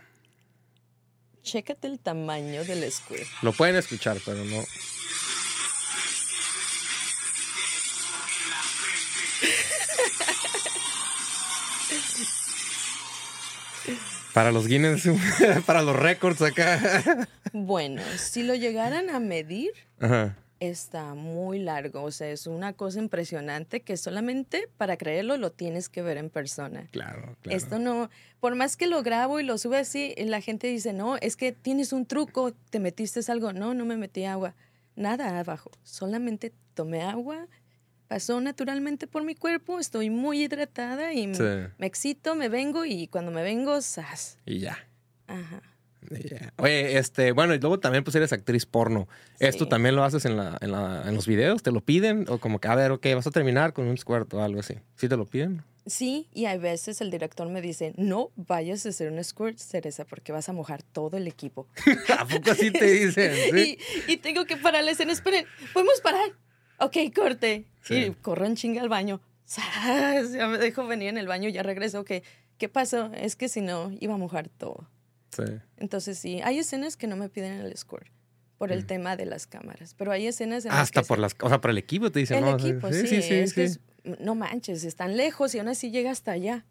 Chécate 1.42 1.86
el 1.88 1.98
tamaño 1.98 2.64
del 2.64 2.90
squid. 2.92 3.22
Lo 3.42 3.52
pueden 3.52 3.76
escuchar, 3.76 4.18
pero 4.24 4.44
no. 4.44 4.62
Para 14.32 14.52
los 14.52 14.66
Guinness, 14.68 15.02
para 15.66 15.82
los 15.82 15.96
récords 15.96 16.40
acá. 16.42 17.26
Bueno, 17.52 18.00
si 18.16 18.44
lo 18.44 18.54
llegaran 18.54 19.10
a 19.10 19.18
medir, 19.18 19.72
Ajá. 20.00 20.36
Está 20.60 21.14
muy 21.14 21.58
largo. 21.58 22.02
O 22.02 22.10
sea, 22.10 22.30
es 22.30 22.46
una 22.46 22.72
cosa 22.74 22.98
impresionante 23.00 23.80
que 23.80 23.96
solamente 23.96 24.68
para 24.76 24.96
creerlo 24.96 25.36
lo 25.38 25.50
tienes 25.50 25.88
que 25.88 26.02
ver 26.02 26.18
en 26.18 26.30
persona. 26.30 26.86
Claro, 26.92 27.36
claro. 27.42 27.56
Esto 27.56 27.78
no, 27.78 28.10
por 28.40 28.54
más 28.54 28.76
que 28.76 28.86
lo 28.86 29.02
grabo 29.02 29.40
y 29.40 29.42
lo 29.44 29.58
sube 29.58 29.78
así, 29.78 30.14
la 30.18 30.40
gente 30.40 30.66
dice, 30.68 30.92
no, 30.92 31.16
es 31.16 31.36
que 31.36 31.52
tienes 31.52 31.92
un 31.92 32.06
truco, 32.06 32.52
te 32.70 32.78
metiste 32.78 33.20
algo. 33.32 33.52
No, 33.52 33.74
no 33.74 33.84
me 33.84 33.96
metí 33.96 34.24
agua. 34.24 34.54
Nada 34.96 35.38
abajo. 35.38 35.70
Solamente 35.82 36.52
tomé 36.74 37.02
agua, 37.02 37.48
pasó 38.06 38.40
naturalmente 38.40 39.06
por 39.06 39.22
mi 39.24 39.34
cuerpo, 39.34 39.78
estoy 39.78 40.10
muy 40.10 40.42
hidratada 40.42 41.12
y 41.14 41.22
m- 41.24 41.34
Sí. 41.34 41.72
me 41.78 41.86
excito, 41.86 42.34
me 42.34 42.48
vengo 42.48 42.84
y 42.84 43.06
cuando 43.08 43.30
me 43.30 43.42
vengo, 43.42 43.80
¡zas! 43.80 44.38
Y 44.44 44.58
ya. 44.58 44.76
Ajá. 45.26 45.62
Y 46.10 46.28
ya. 46.28 46.52
Oye, 46.56 46.98
este, 46.98 47.32
bueno, 47.32 47.54
y 47.54 47.58
luego 47.58 47.78
también 47.80 48.04
pues 48.04 48.14
eres 48.14 48.32
actriz 48.32 48.66
porno. 48.66 49.08
¿Esto 49.38 49.68
también 49.68 49.96
lo 49.96 50.04
haces 50.04 50.24
en, 50.24 50.36
la, 50.36 50.56
en, 50.60 50.72
la, 50.72 51.04
en 51.06 51.14
los 51.14 51.26
videos? 51.26 51.62
¿Te 51.62 51.72
lo 51.72 51.80
piden? 51.80 52.26
O 52.28 52.38
como 52.38 52.60
que, 52.60 52.68
a 52.68 52.74
ver, 52.74 52.90
ok, 52.92 53.06
vas 53.14 53.26
a 53.26 53.30
terminar 53.30 53.72
con 53.72 53.86
un 53.86 53.96
squirt 53.98 54.32
o 54.34 54.42
algo 54.42 54.60
así. 54.60 54.74
¿Sí 54.96 55.08
te 55.08 55.16
lo 55.16 55.26
piden? 55.26 55.62
Sí, 55.86 56.28
y 56.34 56.44
a 56.44 56.56
veces 56.56 57.00
el 57.00 57.10
director 57.10 57.48
me 57.48 57.60
dice, 57.60 57.94
no 57.96 58.30
vayas 58.36 58.86
a 58.86 58.90
hacer 58.90 59.10
un 59.10 59.22
squirt, 59.24 59.58
Cereza, 59.58 60.04
porque 60.04 60.30
vas 60.30 60.48
a 60.48 60.52
mojar 60.52 60.82
todo 60.82 61.16
el 61.16 61.26
equipo. 61.26 61.66
¿A 62.18 62.26
poco 62.26 62.50
así 62.50 62.70
te 62.70 62.84
dicen? 62.84 63.32
¿Sí? 63.52 63.78
y, 64.06 64.12
y 64.12 64.16
tengo 64.18 64.44
que 64.44 64.56
parar 64.56 64.84
la 64.84 64.92
escena. 64.92 65.12
Esperen, 65.12 65.46
¿podemos 65.72 66.00
parar? 66.00 66.30
Ok, 66.78 66.96
corte. 67.14 67.64
Sí. 67.82 67.94
Y 67.94 68.10
corro 68.10 68.46
en 68.46 68.56
chinga 68.56 68.82
al 68.82 68.88
baño. 68.88 69.20
Ya 70.32 70.46
me 70.46 70.58
dejo 70.58 70.86
venir 70.86 71.08
en 71.08 71.18
el 71.18 71.26
baño, 71.26 71.48
ya 71.48 71.62
regreso. 71.62 72.00
Ok, 72.00 72.12
¿qué 72.58 72.68
pasó? 72.68 73.10
Es 73.14 73.36
que 73.36 73.48
si 73.48 73.60
no, 73.60 73.90
iba 74.00 74.14
a 74.14 74.18
mojar 74.18 74.48
todo. 74.48 74.86
Sí. 75.34 75.42
Entonces 75.76 76.18
sí, 76.18 76.40
hay 76.42 76.58
escenas 76.58 76.96
que 76.96 77.06
no 77.06 77.16
me 77.16 77.28
piden 77.28 77.52
el 77.60 77.76
squirt 77.76 78.06
por 78.58 78.72
el 78.72 78.84
tema 78.84 79.16
de 79.16 79.24
las 79.26 79.46
cámaras, 79.46 79.94
pero 79.94 80.12
hay 80.12 80.26
escenas 80.26 80.64
en 80.64 80.70
las 80.70 80.78
Mm. 80.78 80.82
Hasta 80.82 81.00
que 81.02 81.06
por 81.06 81.18
las, 81.18 81.34
o 81.40 81.48
sea, 81.48 81.60
por 81.60 81.70
el 81.70 81.78
equipo 81.78 82.10
te 82.12 82.18
dicen, 82.18 82.38
El 82.38 82.44
¿no? 82.44 82.56
equipo, 82.58 82.92
sí, 82.92 83.06
sí, 83.06 83.22
sí, 83.22 83.34
es 83.34 83.54
que 83.54 83.64
es- 83.64 83.80
no 84.18 84.34
manches, 84.34 84.84
están 84.84 85.16
lejos 85.16 85.54
y 85.54 85.58
aún 85.58 85.68
así 85.68 85.90
llega 85.90 86.10
hasta 86.10 86.32
allá. 86.32 86.66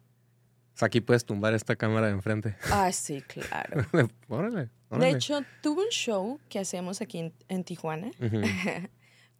O 0.74 0.78
sea, 0.80 0.86
aquí 0.86 1.00
puedes 1.00 1.24
tumbar 1.24 1.52
esta 1.54 1.74
cámara 1.76 2.06
de 2.06 2.12
enfrente. 2.12 2.56
Ah, 2.70 2.90
sí, 2.92 3.22
claro. 3.22 3.84
órale, 4.28 4.68
De 4.90 5.10
hecho, 5.10 5.40
tuve 5.62 5.82
un 5.82 5.88
show 5.90 6.38
que 6.48 6.58
hacíamos 6.60 7.00
aquí 7.00 7.18
en, 7.18 7.32
en 7.48 7.64
Tijuana. 7.64 8.10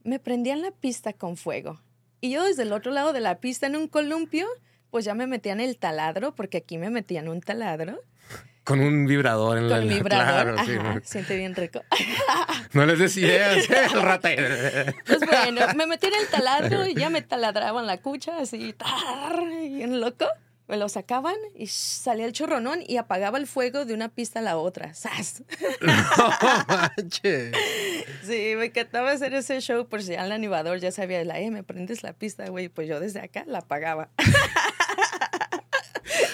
Me 0.02 0.18
prendían 0.18 0.60
la 0.62 0.70
pista 0.70 1.12
con 1.12 1.36
fuego. 1.36 1.80
Y 2.20 2.30
yo 2.30 2.44
desde 2.44 2.62
el 2.62 2.72
otro 2.72 2.90
lado 2.90 3.12
de 3.12 3.20
la 3.20 3.38
pista 3.38 3.66
en 3.66 3.76
un 3.76 3.86
columpio, 3.86 4.46
pues 4.90 5.04
ya 5.04 5.14
me 5.14 5.26
metían 5.26 5.60
el 5.60 5.78
taladro, 5.78 6.34
porque 6.34 6.58
aquí 6.58 6.78
me 6.78 6.90
metían 6.90 7.28
un 7.28 7.40
taladro 7.40 8.00
Con 8.64 8.80
un 8.80 9.06
vibrador 9.06 9.58
en 9.58 9.68
la 9.68 9.78
con 9.78 9.88
vibrador. 9.88 10.54
Claro, 10.54 10.64
sí. 10.64 10.76
Ajá, 10.78 11.00
siente 11.02 11.36
bien 11.36 11.54
rico. 11.54 11.82
No 12.72 12.86
les 12.86 13.00
des 13.00 13.16
ideas, 13.16 13.68
¿eh? 13.68 13.86
el 13.92 14.02
rata. 14.02 14.28
Pues 15.04 15.18
bueno, 15.26 15.66
me 15.74 15.86
metían 15.86 16.12
el 16.14 16.28
taladro 16.28 16.86
y 16.86 16.94
ya 16.94 17.10
me 17.10 17.20
taladraban 17.20 17.84
la 17.84 17.96
cucha 17.96 18.38
así, 18.38 18.72
tar, 18.74 19.44
bien 19.44 20.00
loco. 20.00 20.26
Me 20.68 20.76
lo 20.76 20.88
sacaban 20.88 21.34
y 21.56 21.66
salía 21.66 22.26
el 22.26 22.32
chorronón 22.32 22.78
y 22.86 22.96
apagaba 22.96 23.38
el 23.38 23.48
fuego 23.48 23.84
de 23.84 23.92
una 23.92 24.08
pista 24.08 24.38
a 24.38 24.42
la 24.42 24.56
otra. 24.56 24.94
¡Sas! 24.94 25.42
no 25.80 25.92
manches. 26.68 27.56
Sí, 28.22 28.54
me 28.56 28.66
encantaba 28.66 29.10
hacer 29.10 29.34
ese 29.34 29.60
show 29.60 29.88
por 29.88 30.04
si 30.04 30.14
al 30.14 30.30
animador 30.30 30.78
ya 30.78 30.92
sabía, 30.92 31.24
la, 31.24 31.40
eh, 31.40 31.50
me 31.50 31.64
prendes 31.64 32.04
la 32.04 32.12
pista, 32.12 32.48
güey. 32.50 32.68
Pues 32.68 32.86
yo 32.86 33.00
desde 33.00 33.18
acá 33.18 33.42
la 33.48 33.58
apagaba. 33.58 34.10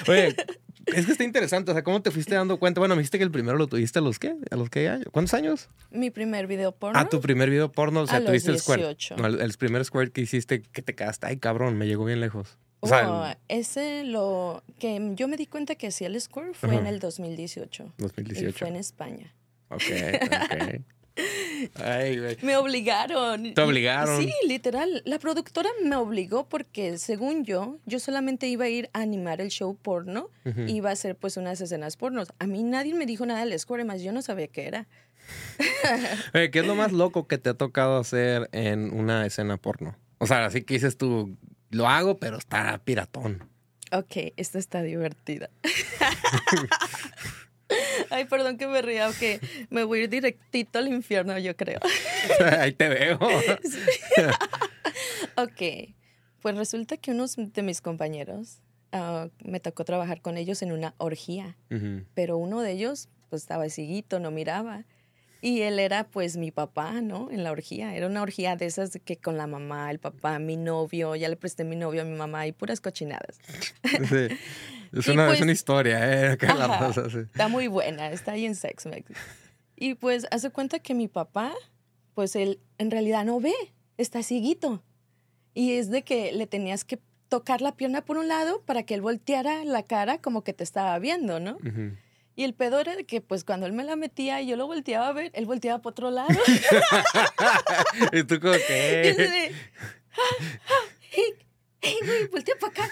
Oye, 0.06 0.36
es 0.86 1.06
que 1.06 1.12
está 1.12 1.24
interesante. 1.24 1.70
O 1.70 1.74
sea, 1.74 1.82
¿cómo 1.82 2.00
te 2.02 2.10
fuiste 2.10 2.34
dando 2.34 2.58
cuenta? 2.58 2.80
Bueno, 2.80 2.94
me 2.94 3.00
dijiste 3.00 3.18
que 3.18 3.24
el 3.24 3.30
primero 3.30 3.58
lo 3.58 3.66
tuviste 3.66 3.98
a 3.98 4.02
los 4.02 4.18
qué? 4.18 4.36
¿A 4.50 4.56
los 4.56 4.70
qué 4.70 4.88
años? 4.88 5.06
¿Cuántos 5.12 5.34
años? 5.34 5.68
Mi 5.90 6.10
primer 6.10 6.46
video 6.46 6.72
porno. 6.72 6.98
Ah, 6.98 7.08
tu 7.08 7.20
primer 7.20 7.50
video 7.50 7.70
porno. 7.72 8.02
O 8.02 8.06
sea, 8.06 8.16
A 8.16 8.20
los 8.20 8.28
tuviste 8.28 8.50
el 8.50 8.58
squirt. 8.58 8.78
18. 8.78 9.16
No, 9.16 9.26
el, 9.26 9.40
el 9.40 9.52
primer 9.54 9.84
squirt 9.84 10.12
que 10.12 10.20
hiciste 10.20 10.62
que 10.62 10.82
te 10.82 10.94
quedaste. 10.94 11.26
Ay, 11.26 11.36
cabrón, 11.38 11.76
me 11.76 11.86
llegó 11.86 12.04
bien 12.04 12.20
lejos. 12.20 12.56
O 12.80 12.88
sea, 12.88 13.10
Oh, 13.10 13.26
el 13.26 13.36
ese 13.48 14.04
lo 14.04 14.62
que 14.78 15.12
yo 15.14 15.28
me 15.28 15.36
di 15.36 15.46
cuenta 15.46 15.74
que 15.74 15.86
hacía 15.88 16.06
el 16.08 16.20
squirt 16.20 16.54
fue 16.54 16.74
en 16.76 16.86
el 16.86 17.00
2018. 17.00 17.92
Y 17.98 18.02
2018. 18.02 18.58
fue 18.58 18.68
en 18.68 18.76
España. 18.76 19.34
Ok, 19.68 19.82
ok. 19.82 20.80
Ay, 21.74 22.18
güey. 22.18 22.36
Me 22.42 22.56
obligaron. 22.56 23.54
¿Te 23.54 23.60
obligaron? 23.60 24.20
Sí, 24.20 24.32
literal. 24.46 25.02
La 25.04 25.18
productora 25.18 25.70
me 25.82 25.96
obligó 25.96 26.48
porque, 26.48 26.98
según 26.98 27.44
yo, 27.44 27.78
yo 27.86 27.98
solamente 27.98 28.46
iba 28.48 28.66
a 28.66 28.68
ir 28.68 28.90
a 28.92 29.00
animar 29.00 29.40
el 29.40 29.48
show 29.48 29.76
porno. 29.76 30.30
Ujú. 30.44 30.62
Iba 30.62 30.90
a 30.90 30.92
hacer 30.92 31.16
pues 31.16 31.36
unas 31.36 31.60
escenas 31.60 31.96
pornos. 31.96 32.28
A 32.38 32.46
mí 32.46 32.62
nadie 32.62 32.94
me 32.94 33.06
dijo 33.06 33.24
nada 33.26 33.44
del 33.44 33.58
squirt, 33.58 33.84
más 33.84 34.02
yo 34.02 34.12
no 34.12 34.22
sabía 34.22 34.48
qué 34.48 34.66
era. 34.66 34.86
Oye, 36.34 36.50
¿qué 36.50 36.60
es 36.60 36.66
lo 36.66 36.74
más 36.74 36.92
loco 36.92 37.26
que 37.26 37.38
te 37.38 37.50
ha 37.50 37.54
tocado 37.54 37.98
hacer 37.98 38.48
en 38.52 38.92
una 38.92 39.26
escena 39.26 39.56
porno? 39.56 39.96
O 40.18 40.26
sea, 40.26 40.46
así 40.46 40.62
que 40.62 40.74
dices 40.74 40.96
tú, 40.96 41.36
lo 41.70 41.88
hago, 41.88 42.18
pero 42.18 42.38
está 42.38 42.78
piratón. 42.84 43.48
Ok, 43.92 44.32
esta 44.36 44.58
está 44.58 44.82
divertida. 44.82 45.50
Ay, 48.10 48.24
perdón 48.24 48.56
que 48.58 48.66
me 48.66 48.82
ría, 48.82 49.10
que 49.18 49.40
me 49.70 49.84
voy 49.84 50.00
a 50.00 50.02
ir 50.04 50.08
directito 50.08 50.78
al 50.78 50.88
infierno, 50.88 51.38
yo 51.38 51.56
creo. 51.56 51.80
Ahí 52.60 52.72
te 52.72 52.88
veo. 52.88 53.18
Ok, 55.36 55.92
pues 56.40 56.56
resulta 56.56 56.96
que 56.96 57.10
unos 57.10 57.36
de 57.36 57.62
mis 57.62 57.82
compañeros 57.82 58.62
ah, 58.92 59.28
me 59.44 59.60
tocó 59.60 59.84
trabajar 59.84 60.22
con 60.22 60.38
ellos 60.38 60.62
en 60.62 60.72
una 60.72 60.94
orgía, 60.96 61.58
pero 62.14 62.38
uno 62.38 62.62
de 62.62 62.72
ellos 62.72 63.08
pues 63.28 63.42
estaba 63.42 63.68
ciguito, 63.68 64.18
no 64.18 64.30
miraba. 64.30 64.84
Y 65.46 65.62
él 65.62 65.78
era 65.78 66.08
pues 66.08 66.36
mi 66.36 66.50
papá, 66.50 67.00
¿no? 67.02 67.30
En 67.30 67.44
la 67.44 67.52
orgía. 67.52 67.94
Era 67.94 68.08
una 68.08 68.20
orgía 68.20 68.56
de 68.56 68.66
esas 68.66 68.98
que 69.04 69.16
con 69.16 69.36
la 69.36 69.46
mamá, 69.46 69.92
el 69.92 70.00
papá, 70.00 70.40
mi 70.40 70.56
novio, 70.56 71.14
ya 71.14 71.28
le 71.28 71.36
presté 71.36 71.62
mi 71.62 71.76
novio 71.76 72.02
a 72.02 72.04
mi 72.04 72.16
mamá 72.16 72.48
y 72.48 72.52
puras 72.52 72.80
cochinadas. 72.80 73.38
Sí. 74.08 74.28
Es, 74.92 75.08
una, 75.08 75.24
es 75.24 75.30
pues- 75.30 75.40
una 75.42 75.52
historia, 75.52 75.98
¿eh? 75.98 76.28
Acá 76.32 76.54
la 76.54 76.64
Ajá. 76.66 76.78
raza, 76.88 77.10
sí. 77.10 77.18
Está 77.18 77.48
muy 77.48 77.66
buena, 77.66 78.10
está 78.12 78.32
ahí 78.32 78.46
en 78.46 78.54
Sex 78.54 78.86
Mex. 78.86 79.10
Y 79.76 79.94
pues 79.94 80.26
hace 80.30 80.50
cuenta 80.50 80.78
que 80.78 80.94
mi 80.94 81.06
papá, 81.08 81.52
pues 82.14 82.34
él 82.34 82.60
en 82.78 82.90
realidad 82.90 83.24
no 83.24 83.38
ve, 83.40 83.52
está 83.98 84.22
ciguito. 84.22 84.82
Y 85.54 85.72
es 85.72 85.90
de 85.90 86.02
que 86.02 86.32
le 86.32 86.46
tenías 86.46 86.84
que 86.84 86.98
tocar 87.28 87.60
la 87.60 87.76
pierna 87.76 88.04
por 88.04 88.16
un 88.16 88.28
lado 88.28 88.62
para 88.62 88.84
que 88.84 88.94
él 88.94 89.00
volteara 89.00 89.64
la 89.64 89.82
cara 89.82 90.18
como 90.18 90.42
que 90.42 90.52
te 90.54 90.64
estaba 90.64 90.98
viendo, 90.98 91.40
¿no? 91.40 91.56
Ujú. 91.56 91.96
Y 92.36 92.44
el 92.44 92.52
pedo 92.54 92.78
era 92.78 92.94
de 92.94 93.04
que 93.04 93.20
pues 93.22 93.44
cuando 93.44 93.66
él 93.66 93.72
me 93.72 93.82
la 93.82 93.96
metía 93.96 94.40
y 94.42 94.46
yo 94.46 94.56
lo 94.56 94.66
volteaba 94.66 95.08
a 95.08 95.12
ver, 95.12 95.30
él 95.34 95.46
volteaba 95.46 95.80
por 95.80 95.92
otro 95.92 96.10
lado. 96.10 96.28
y 98.12 98.22
tú 98.24 98.38
como 98.40 98.52
y 98.54 98.56
así 98.56 98.66
que... 98.66 99.14
de, 99.14 99.52
"Ah, 100.12 100.44
ah, 100.68 100.84
hey, 101.10 101.34
hey, 101.80 101.96
güey, 102.04 102.26
voltea 102.28 102.54
para 102.60 102.72
acá, 102.72 102.90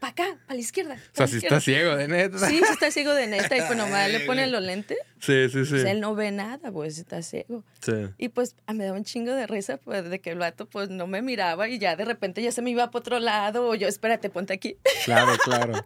para 0.00 0.10
acá, 0.12 0.38
para 0.46 0.54
la 0.54 0.60
izquierda. 0.60 0.94
O 0.94 1.16
sea, 1.16 1.26
si 1.28 1.36
izquierda". 1.36 1.58
estás 1.58 1.64
ciego, 1.64 1.94
de 1.96 2.08
neta. 2.08 2.38
Sí, 2.48 2.56
sí 2.58 2.64
está 2.68 2.90
ciego 2.90 3.14
de 3.14 3.26
neta 3.28 3.56
y 3.56 3.60
pues 3.60 3.76
nomás 3.76 4.10
le 4.10 4.20
ponen 4.20 4.46
güey. 4.46 4.52
los 4.52 4.62
lentes. 4.62 4.98
Sí, 5.20 5.48
sí, 5.50 5.64
sí. 5.64 5.70
Pues 5.70 5.84
él 5.84 6.00
no 6.00 6.14
ve 6.16 6.32
nada, 6.32 6.72
pues 6.72 6.98
está 6.98 7.22
ciego. 7.22 7.62
Sí. 7.80 7.92
Y 8.18 8.30
pues 8.30 8.56
ah, 8.66 8.72
me 8.72 8.84
daba 8.84 8.96
un 8.98 9.04
chingo 9.04 9.32
de 9.32 9.46
risa, 9.46 9.76
pues 9.76 10.08
de 10.10 10.20
que 10.20 10.30
el 10.30 10.38
vato 10.38 10.66
pues 10.66 10.88
no 10.90 11.06
me 11.06 11.22
miraba 11.22 11.68
y 11.68 11.78
ya 11.78 11.94
de 11.94 12.04
repente 12.04 12.42
ya 12.42 12.50
se 12.50 12.60
me 12.60 12.70
iba 12.70 12.90
para 12.90 12.98
otro 13.00 13.20
lado 13.20 13.68
o 13.68 13.74
yo, 13.76 13.86
espérate, 13.86 14.30
ponte 14.30 14.52
aquí. 14.52 14.78
Claro, 15.04 15.36
claro. 15.44 15.84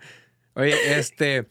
Oye, 0.54 0.98
este... 0.98 1.46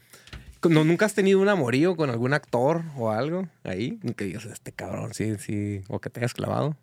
¿no- 0.69 0.83
¿Nunca 0.83 1.05
has 1.05 1.13
tenido 1.13 1.39
un 1.39 1.49
amorío 1.49 1.95
con 1.95 2.09
algún 2.09 2.33
actor 2.33 2.83
o 2.97 3.11
algo 3.11 3.47
ahí? 3.63 3.99
Que 4.17 4.25
digas, 4.25 4.45
este 4.45 4.71
cabrón, 4.71 5.13
sí, 5.13 5.37
sí. 5.37 5.81
O 5.87 5.99
que 5.99 6.09
te 6.09 6.19
hayas 6.19 6.33
clavado. 6.33 6.77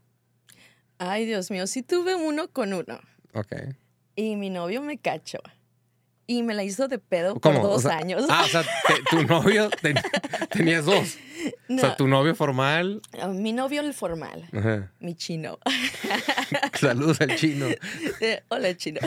Ay, 0.98 1.24
Dios 1.26 1.50
mío, 1.50 1.66
sí 1.66 1.82
tuve 1.82 2.14
uno 2.14 2.48
con 2.48 2.72
uno 2.74 3.00
Ok. 3.34 3.52
y 4.16 4.36
mi 4.36 4.50
novio 4.50 4.82
me 4.82 4.98
cachó. 4.98 5.38
Y 6.26 6.44
me 6.44 6.54
la 6.54 6.62
hizo 6.62 6.86
de 6.86 6.98
pedo 7.00 7.40
¿Cómo? 7.40 7.60
por 7.60 7.70
O 7.70 7.72
dos 7.72 7.82
sea, 7.82 7.96
años. 7.98 8.24
Ah, 8.28 8.42
o 8.44 8.48
sea, 8.48 8.62
te- 8.62 9.02
tu 9.10 9.22
novio, 9.26 9.68
ten- 9.82 9.96
tenías 10.52 10.84
dos. 10.84 11.16
O 11.68 11.78
sea, 11.78 11.88
No, 11.88 11.96
tu 11.96 12.06
novio 12.06 12.34
formal. 12.36 13.00
a 13.20 13.26
Mi 13.28 13.52
novio 13.52 13.80
el 13.80 13.94
formal, 13.94 14.48
Ajá. 14.52 14.92
mi 15.00 15.14
chino. 15.16 15.58
Saludos 16.78 17.20
al 17.20 17.34
chino. 17.34 17.66
Eh, 18.20 18.42
Hola, 18.48 18.76
chino. 18.76 19.00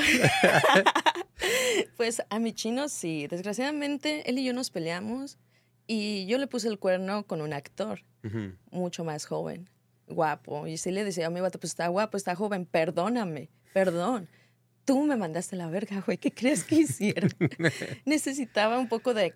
pues 1.98 2.22
a 2.30 2.39
mi 2.39 2.53
chino 2.53 2.89
sí. 2.89 3.27
Desgraciadamente, 3.27 4.30
él 4.30 4.39
y 4.39 4.44
yo 4.46 4.53
nos 4.53 4.70
peleamos 4.70 5.38
y 5.88 6.25
yo 6.27 6.38
le 6.38 6.48
puse 6.48 6.68
el 6.68 6.80
cuerno 6.80 7.25
con 7.25 7.42
un 7.42 7.53
actor 7.53 8.01
mucho 8.72 9.03
más 9.03 9.25
joven, 9.25 9.70
guapo. 10.08 10.65
Y 10.68 10.77
sí 10.77 10.92
le 10.92 11.03
decía 11.03 11.27
a 11.27 11.30
mi 11.30 11.42
vato, 11.42 11.60
pues 11.60 11.72
está 11.72 11.88
guapo, 11.89 12.15
está 12.15 12.36
joven, 12.36 12.65
perdóname, 12.65 13.50
perdón. 13.74 14.30
Tú 14.86 15.03
me 15.03 15.15
mandaste 15.18 15.56
la 15.56 15.68
verga, 15.68 16.01
güey. 16.06 16.18
¿Qué 16.18 16.32
crees 16.32 16.63
que 16.63 16.75
hiciera? 16.75 17.27
Necesitaba 18.06 18.80
un 18.80 18.88
poco 18.88 19.13
de 19.13 19.34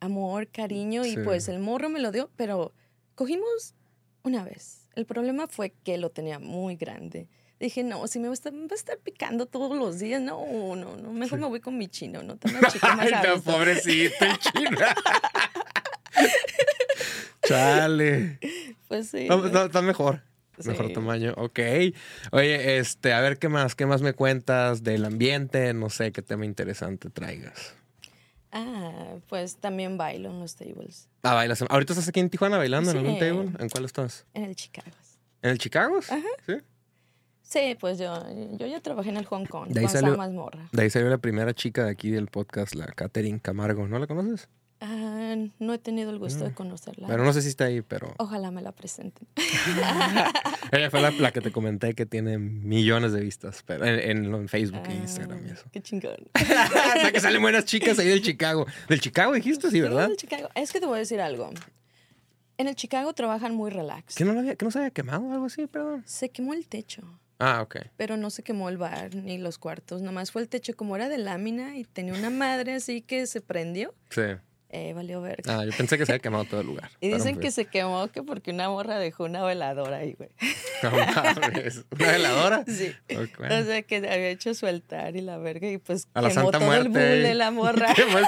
amor, 0.00 0.48
cariño 0.48 1.04
y 1.04 1.12
Sí. 1.14 1.18
pues 1.24 1.48
el 1.48 1.58
morro 1.58 1.88
me 1.88 2.00
lo 2.00 2.12
dio, 2.12 2.30
pero 2.36 2.72
cogimos 3.14 3.74
una 4.22 4.44
vez. 4.44 4.88
El 4.94 5.06
problema 5.06 5.46
fue 5.48 5.70
que 5.84 5.98
lo 5.98 6.10
tenía 6.10 6.38
muy 6.38 6.76
grande. 6.76 7.28
Dije, 7.60 7.82
no, 7.82 8.06
si 8.06 8.18
me 8.20 8.28
va 8.28 8.32
a 8.32 8.34
estar, 8.34 8.52
me 8.52 8.66
va 8.66 8.72
a 8.72 8.74
estar 8.76 8.98
picando 8.98 9.46
todos 9.46 9.76
los 9.76 9.98
días, 9.98 10.20
no, 10.22 10.46
no, 10.76 10.96
no, 10.96 11.12
mejor 11.12 11.40
me 11.40 11.46
voy 11.48 11.60
con 11.60 11.76
mi 11.76 11.88
chino, 11.88 12.22
no 12.22 12.36
tan 12.36 12.52
chico 12.70 12.86
más 12.96 13.00
Ay, 13.12 13.12
no, 13.26 13.42
pobrecito 13.42 14.24
el 14.24 14.38
chino. 14.38 14.78
Chale. 17.42 18.38
Pues 18.88 19.08
sí. 19.10 19.26
No, 19.28 19.38
no, 19.48 19.64
está 19.64 19.82
mejor. 19.82 20.22
Mejor 20.64 20.88
Sí. 20.88 20.92
tamaño. 20.92 21.34
Ok. 21.36 21.58
Oye, 22.32 22.78
este, 22.78 23.12
a 23.12 23.20
ver 23.20 23.38
qué 23.38 23.48
más, 23.48 23.74
qué 23.74 23.86
más 23.86 24.02
me 24.02 24.12
cuentas 24.12 24.82
del 24.82 25.04
ambiente, 25.04 25.72
no 25.72 25.88
sé 25.88 26.10
qué 26.12 26.20
tema 26.22 26.44
interesante 26.46 27.10
traigas. 27.10 27.74
Ah, 28.50 29.16
pues 29.28 29.56
también 29.56 29.98
bailo 29.98 30.30
en 30.30 30.40
los 30.40 30.56
tables, 30.56 31.08
Ah, 31.22 31.34
bailas. 31.34 31.62
Ahorita 31.68 31.92
estás 31.92 32.08
aquí 32.08 32.18
en 32.20 32.30
Tijuana 32.30 32.56
bailando 32.56 32.90
en 32.90 32.96
algún 32.98 33.14
Sí. 33.14 33.20
table. 33.20 33.50
¿En 33.58 33.68
cuál 33.68 33.84
estás? 33.84 34.24
en 34.34 34.44
el 34.44 34.56
Chicago. 34.56 34.90
¿En 35.42 35.50
el 35.50 35.58
Chicago? 35.58 35.98
Ajá. 35.98 36.22
Sí. 36.46 36.54
Sí, 37.48 37.76
pues 37.80 37.98
yo, 37.98 38.12
yo 38.58 38.66
ya 38.66 38.78
trabajé 38.80 39.08
en 39.08 39.16
el 39.16 39.24
Hong 39.24 39.46
Kong, 39.46 39.68
De 39.70 39.80
ahí 39.80 39.86
salió- 39.86 40.08
estaba 40.10 40.16
más 40.18 40.32
morra. 40.32 40.68
De 40.70 40.82
ahí 40.82 40.90
salió 40.90 41.08
la 41.08 41.16
primera 41.16 41.54
chica 41.54 41.84
de 41.84 41.90
aquí 41.90 42.10
del 42.10 42.26
podcast, 42.26 42.74
la 42.74 42.86
Catherine 42.88 43.40
Camargo. 43.40 43.88
¿No 43.88 43.98
la 43.98 44.06
conoces? 44.06 44.48
Ah, 44.80 45.34
no 45.58 45.72
he 45.74 45.78
tenido 45.78 46.10
el 46.10 46.18
gusto 46.18 46.44
de 46.44 46.52
conocerla. 46.52 47.08
Pero 47.08 47.24
no 47.24 47.32
sé 47.32 47.40
si 47.42 47.48
está 47.48 47.64
ahí, 47.64 47.80
pero 47.80 48.14
Ojalá 48.18 48.50
me 48.50 48.60
la 48.62 48.70
presenten. 48.72 49.26
ella 50.72 50.90
fue 50.90 51.00
la, 51.00 51.10
la 51.10 51.32
que 51.32 51.40
te 51.40 51.50
comenté 51.50 51.94
que 51.94 52.06
tiene 52.06 52.38
millones 52.38 53.12
de 53.12 53.20
vistas 53.20 53.62
pero 53.66 53.84
en, 53.86 53.98
en- 54.26 54.34
en 54.34 54.48
Facebook 54.48 54.82
e 54.86 54.92
Ah, 54.92 54.94
Instagram 54.94 55.46
y 55.46 55.50
eso. 55.50 55.64
Qué 55.72 55.80
chingón. 55.80 56.16
o 56.34 57.00
sea 57.00 57.10
que 57.12 57.20
salen 57.20 57.40
buenas 57.42 57.64
chicas 57.64 57.98
ahí 57.98 58.08
del 58.08 58.22
Chicago. 58.22 58.66
Del 58.88 59.00
Chicago 59.00 59.32
dijiste, 59.32 59.70
sí, 59.70 59.80
¿verdad? 59.80 60.04
Sí, 60.04 60.08
del 60.10 60.16
Chicago. 60.18 60.48
Es 60.54 60.72
que 60.72 60.80
te 60.80 60.86
voy 60.86 60.96
a 60.96 60.98
decir 61.00 61.20
algo. 61.20 61.50
En 62.58 62.68
el 62.68 62.74
Chicago 62.74 63.12
trabajan 63.14 63.54
muy 63.54 63.70
relax. 63.70 64.16
¿Que 64.16 64.24
no, 64.24 64.32
lo 64.32 64.40
había, 64.40 64.56
que 64.56 64.64
no 64.64 64.70
se 64.70 64.78
había 64.78 64.90
quemado 64.90 65.22
o 65.24 65.32
algo 65.32 65.46
así? 65.46 65.66
Perdón. 65.66 66.02
Se 66.06 66.28
quemó 66.28 66.54
el 66.54 66.66
techo, 66.66 67.02
Ah, 67.40 67.62
ok. 67.62 67.76
pero 67.96 68.16
no 68.16 68.30
se 68.30 68.42
quemó 68.42 68.68
el 68.68 68.78
bar 68.78 69.14
ni 69.14 69.38
los 69.38 69.58
cuartos. 69.58 70.02
Nomás 70.02 70.32
fue 70.32 70.42
el 70.42 70.48
techo 70.48 70.74
como 70.74 70.96
era 70.96 71.08
de 71.08 71.18
lámina 71.18 71.76
y 71.76 71.84
tenía 71.84 72.14
una 72.14 72.30
madre 72.30 72.74
así 72.74 73.00
que 73.00 73.26
se 73.26 73.40
prendió. 73.40 73.94
Sí. 74.10 74.22
Eh, 74.70 74.92
valió 74.92 75.22
verga. 75.22 75.60
Ah, 75.60 75.64
yo 75.64 75.70
pensé 75.74 75.96
que 75.96 76.04
se 76.04 76.12
había 76.12 76.18
quemado 76.22 76.44
todo 76.44 76.60
el 76.60 76.66
lugar. 76.66 76.90
y 77.00 77.08
dicen 77.08 77.40
que 77.40 77.50
se 77.50 77.64
quemó 77.64 78.08
que 78.08 78.22
porque 78.22 78.50
una 78.50 78.68
morra 78.68 78.98
dejó 78.98 79.24
una 79.24 79.42
veladora 79.42 79.96
ahí, 79.98 80.12
güey. 80.12 80.28
No 80.82 80.90
mames. 80.92 81.84
¿Una 81.90 82.12
veladora? 82.12 82.64
Sí. 82.68 82.92
Ok. 83.16 83.40
O 83.40 83.64
sea, 83.64 83.82
que 83.82 83.96
había 83.96 84.28
hecho 84.28 84.54
su 84.54 84.66
altar 84.66 85.16
y 85.16 85.22
la 85.22 85.38
verga 85.38 85.68
y 85.68 85.78
pues 85.78 86.06
A 86.14 86.20
la 86.22 86.28
quemó 86.28 86.42
Santa 86.52 86.58
todo 86.60 86.72
el 86.74 86.88
Muerte. 86.90 87.14
bull 87.14 87.22
de 87.22 87.34
la 87.34 87.50
morra. 87.50 87.92
El. 87.96 88.24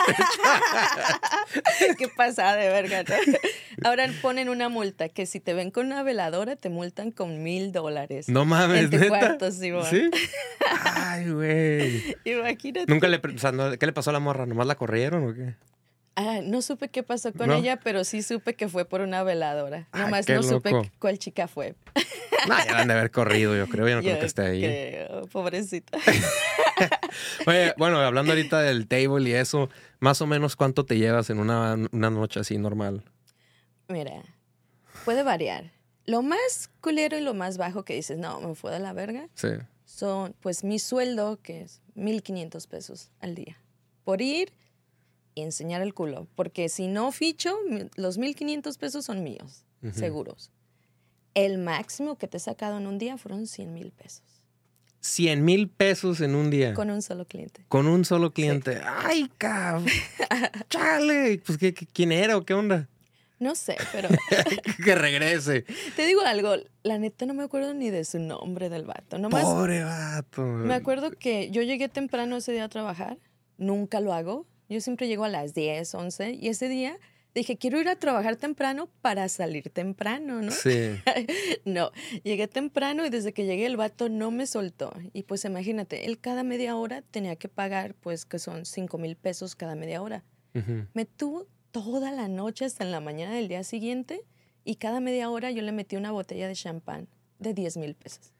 Qué 1.96 2.08
pasada 2.08 2.56
de 2.56 2.68
verga. 2.70 3.02
¿no? 3.02 3.88
Ahora 3.88 4.08
ponen 4.22 4.48
una 4.48 4.68
multa 4.68 5.08
que 5.08 5.26
si 5.26 5.40
te 5.40 5.54
ven 5.54 5.70
con 5.70 5.86
una 5.86 6.02
veladora 6.02 6.56
te 6.56 6.68
multan 6.70 7.10
con 7.12 7.42
mil 7.42 7.72
dólares. 7.72 8.28
No 8.28 8.44
mames, 8.44 8.84
En 8.84 8.90
tu 8.90 8.96
neta. 8.96 9.08
cuarto, 9.08 9.50
sí. 9.52 9.70
Ay, 10.94 11.30
güey. 11.30 12.16
Imagínate. 12.24 12.92
Nunca 12.92 13.08
le... 13.08 13.16
o 13.18 13.38
sea, 13.38 13.52
no- 13.52 13.76
¿Qué 13.78 13.86
le 13.86 13.92
pasó 13.92 14.10
a 14.10 14.12
la 14.12 14.20
morra? 14.20 14.46
¿Nomás 14.46 14.66
la 14.66 14.74
corrieron 14.74 15.28
o 15.28 15.34
qué? 15.34 15.54
Ah, 16.22 16.40
no 16.44 16.60
supe 16.60 16.88
qué 16.90 17.02
pasó 17.02 17.32
con 17.32 17.48
¿No? 17.48 17.54
ella, 17.54 17.78
pero 17.82 18.04
sí 18.04 18.20
supe 18.22 18.54
que 18.54 18.68
fue 18.68 18.84
por 18.84 19.00
una 19.00 19.22
veladora. 19.22 19.88
Ah, 19.92 20.00
Nomás 20.00 20.28
no 20.28 20.42
supe 20.42 20.70
loco. 20.70 20.88
cuál 20.98 21.18
chica 21.18 21.48
fue. 21.48 21.74
No, 22.46 22.58
ya 22.58 22.72
la 22.72 22.80
han 22.80 22.88
de 22.88 22.94
haber 22.94 23.10
corrido, 23.10 23.56
yo 23.56 23.66
creo. 23.68 23.88
Yo 23.88 23.96
no 23.96 24.02
creo 24.02 24.18
que 24.18 24.26
esté 24.26 24.42
ahí. 24.42 24.60
creo, 24.60 25.26
pobrecita. 25.28 25.96
Oye, 27.46 27.74
bueno, 27.78 27.98
hablando 28.00 28.32
ahorita 28.32 28.60
del 28.60 28.86
table 28.86 29.28
y 29.30 29.32
eso, 29.32 29.70
más 29.98 30.20
o 30.20 30.26
menos 30.26 30.56
cuánto 30.56 30.84
te 30.84 30.98
llevas 30.98 31.30
en 31.30 31.38
una, 31.38 31.76
una 31.92 32.10
noche 32.10 32.40
así 32.40 32.58
normal. 32.58 33.02
Mira, 33.88 34.22
puede 35.04 35.22
variar. 35.22 35.72
Lo 36.06 36.22
más 36.22 36.70
culero 36.80 37.16
y 37.16 37.20
lo 37.22 37.34
más 37.34 37.56
bajo 37.56 37.84
que 37.84 37.94
dices, 37.94 38.18
no, 38.18 38.40
me 38.40 38.54
fue 38.54 38.72
de 38.72 38.78
la 38.80 38.92
verga, 38.92 39.28
Sí. 39.34 39.48
son 39.84 40.34
pues 40.40 40.64
mi 40.64 40.78
sueldo, 40.78 41.38
que 41.42 41.62
es 41.62 41.80
1.500 41.96 42.66
pesos 42.68 43.10
al 43.20 43.34
día, 43.34 43.56
por 44.04 44.20
ir 44.22 44.52
y 45.34 45.42
enseñar 45.42 45.82
el 45.82 45.94
culo. 45.94 46.26
Porque 46.34 46.68
si 46.68 46.86
no 46.88 47.12
ficho, 47.12 47.54
los 47.96 48.18
1.500 48.18 48.76
pesos 48.78 49.04
son 49.04 49.22
míos, 49.22 49.64
seguros. 49.92 50.50
El 51.34 51.58
máximo 51.58 52.16
que 52.18 52.26
te 52.28 52.38
he 52.38 52.40
sacado 52.40 52.78
en 52.78 52.86
un 52.86 52.98
día 52.98 53.16
fueron 53.16 53.46
100 53.46 53.72
mil 53.72 53.92
pesos, 53.92 54.22
100 55.00 55.44
mil 55.44 55.68
pesos 55.68 56.20
en 56.20 56.34
un 56.34 56.50
día. 56.50 56.74
Con, 56.74 56.88
con 56.88 56.94
un 56.96 57.02
solo 57.02 57.24
cliente. 57.24 57.64
un 57.70 58.04
solo 58.04 58.32
cliente. 58.32 58.80
¡Ay, 58.84 59.30
cabrón! 59.38 59.86
¡Chale! 60.68 61.40
Pues, 61.44 61.56
¿qué, 61.58 61.72
qué- 61.72 61.86
quién 61.86 62.12
era 62.12 62.36
o 62.36 62.44
qué 62.44 62.54
onda? 62.54 62.88
No 63.38 63.54
sé, 63.54 63.76
pero 63.92 64.08
que 64.84 64.94
regrese. 64.94 65.64
te 65.96 66.04
digo 66.04 66.20
algo, 66.20 66.56
la 66.82 66.98
neta 66.98 67.24
no 67.24 67.32
me 67.32 67.42
acuerdo 67.44 67.72
ni 67.72 67.88
de 67.88 68.04
su 68.04 68.18
nombre 68.18 68.68
del 68.68 68.84
vato. 68.84 69.16
Nomás 69.18 69.44
Pobre 69.44 69.82
vato. 69.82 70.42
Me 70.42 70.74
acuerdo 70.74 71.10
que 71.12 71.50
yo 71.50 71.62
llegué 71.62 71.88
temprano 71.88 72.36
ese 72.36 72.52
día 72.52 72.64
a 72.64 72.68
trabajar. 72.68 73.16
Nunca 73.56 74.00
lo 74.00 74.12
hago. 74.12 74.46
Yo 74.70 74.80
siempre 74.80 75.08
llego 75.08 75.24
a 75.24 75.28
las 75.28 75.52
10, 75.52 75.94
11. 75.94 76.38
Y 76.40 76.48
ese 76.48 76.68
día 76.68 76.96
dije, 77.34 77.58
quiero 77.58 77.80
ir 77.80 77.88
a 77.88 77.96
trabajar 77.96 78.36
temprano 78.36 78.88
para 79.02 79.28
salir 79.28 79.68
temprano, 79.70 80.40
¿no? 80.40 80.52
Sí. 80.52 80.92
no, 81.64 81.90
llegué 82.22 82.46
temprano 82.46 83.04
y 83.04 83.10
desde 83.10 83.32
que 83.32 83.44
llegué 83.44 83.66
el 83.66 83.76
vato 83.76 84.08
no 84.08 84.30
me 84.30 84.46
soltó. 84.46 84.92
Y 85.12 85.24
pues 85.24 85.44
imagínate, 85.44 86.06
él 86.06 86.20
cada 86.20 86.44
media 86.44 86.76
hora 86.76 87.02
tenía 87.02 87.34
que 87.34 87.48
pagar, 87.48 87.94
pues 87.94 88.24
que 88.24 88.38
son 88.38 88.64
5 88.64 88.96
mil 88.96 89.16
pesos 89.16 89.56
cada 89.56 89.74
media 89.74 90.02
hora. 90.02 90.24
Me 90.94 91.04
tuvo 91.04 91.46
toda 91.70 92.10
la 92.10 92.26
noche 92.26 92.64
hasta 92.64 92.82
en 92.82 92.90
la 92.90 93.00
mañana 93.00 93.34
del 93.34 93.46
día 93.46 93.62
siguiente 93.62 94.24
y 94.64 94.76
cada 94.76 94.98
media 94.98 95.30
hora 95.30 95.52
yo 95.52 95.62
le 95.62 95.70
metí 95.70 95.94
una 95.94 96.10
botella 96.10 96.48
de 96.48 96.54
champán 96.54 97.06
de 97.38 97.54
10 97.54 97.76
mil 97.76 97.94
pesos 97.94 98.32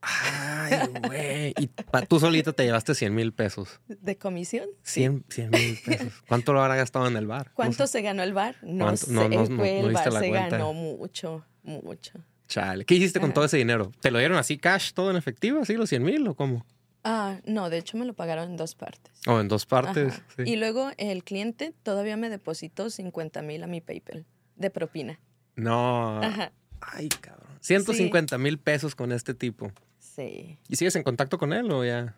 Ay, 0.00 0.78
güey. 1.06 1.54
Y 1.58 1.66
pa- 1.68 2.02
tú 2.02 2.18
solito 2.20 2.52
te 2.52 2.64
llevaste 2.64 2.94
100 2.94 3.14
mil 3.14 3.32
pesos. 3.32 3.80
de 3.88 4.16
comisión. 4.16 4.68
100 4.82 5.24
mil 5.50 5.78
pesos. 5.84 6.12
¿Cuánto 6.28 6.52
lo 6.52 6.62
habrá 6.62 6.76
gastado 6.76 7.06
en 7.08 7.16
el 7.16 7.26
bar? 7.26 7.48
No 7.48 7.54
¿Cuánto 7.54 7.86
sé. 7.86 7.92
se 7.94 8.02
ganó 8.02 8.22
el 8.22 8.32
bar? 8.34 8.56
No 8.62 8.84
¿Cuánto? 8.84 9.06
sé, 9.06 9.12
No, 9.12 9.28
no, 9.28 9.46
no 9.48 9.64
el 9.64 9.92
bar 9.92 10.12
la 10.12 10.20
se 10.20 10.28
cuenta. 10.28 10.48
ganó 10.58 10.72
mucho, 10.72 11.44
mucho. 11.62 12.12
Chale. 12.48 12.84
¿Qué 12.84 12.94
hiciste 12.94 13.18
con 13.20 13.30
Ajá. 13.30 13.34
todo 13.34 13.44
ese 13.46 13.56
dinero? 13.56 13.90
¿Te 14.00 14.10
lo 14.10 14.18
dieron 14.18 14.38
así 14.38 14.58
cash, 14.58 14.92
todo 14.92 15.10
en 15.10 15.16
efectivo, 15.16 15.60
así 15.60 15.74
los 15.74 15.88
100 15.88 16.02
mil 16.02 16.28
o 16.28 16.34
cómo? 16.34 16.64
Ah, 17.02 17.38
no, 17.44 17.70
de 17.70 17.78
hecho 17.78 17.96
me 17.96 18.04
lo 18.04 18.14
pagaron 18.14 18.50
en 18.50 18.56
dos 18.56 18.74
partes. 18.74 19.12
O 19.26 19.40
en 19.40 19.48
dos 19.48 19.64
partes. 19.66 20.20
Sí. 20.36 20.42
Y 20.46 20.56
luego 20.56 20.90
el 20.96 21.22
cliente 21.24 21.72
todavía 21.82 22.16
me 22.16 22.28
depositó 22.30 22.90
50 22.90 23.42
mil 23.42 23.62
a 23.62 23.66
mi 23.68 23.80
PayPal 23.80 24.26
de 24.56 24.70
propina. 24.70 25.20
No. 25.54 26.20
Ajá, 26.22 26.52
Ay, 26.80 27.08
cabrón. 27.08 27.46
150 27.60 28.38
mil 28.38 28.58
pesos 28.58 28.94
con 28.94 29.10
este 29.12 29.34
tipo. 29.34 29.72
Sí. 30.16 30.58
¿Y 30.68 30.76
sigues 30.76 30.96
en 30.96 31.02
contacto 31.04 31.38
con 31.38 31.52
él 31.52 31.70
o 31.70 31.84
ya? 31.84 32.16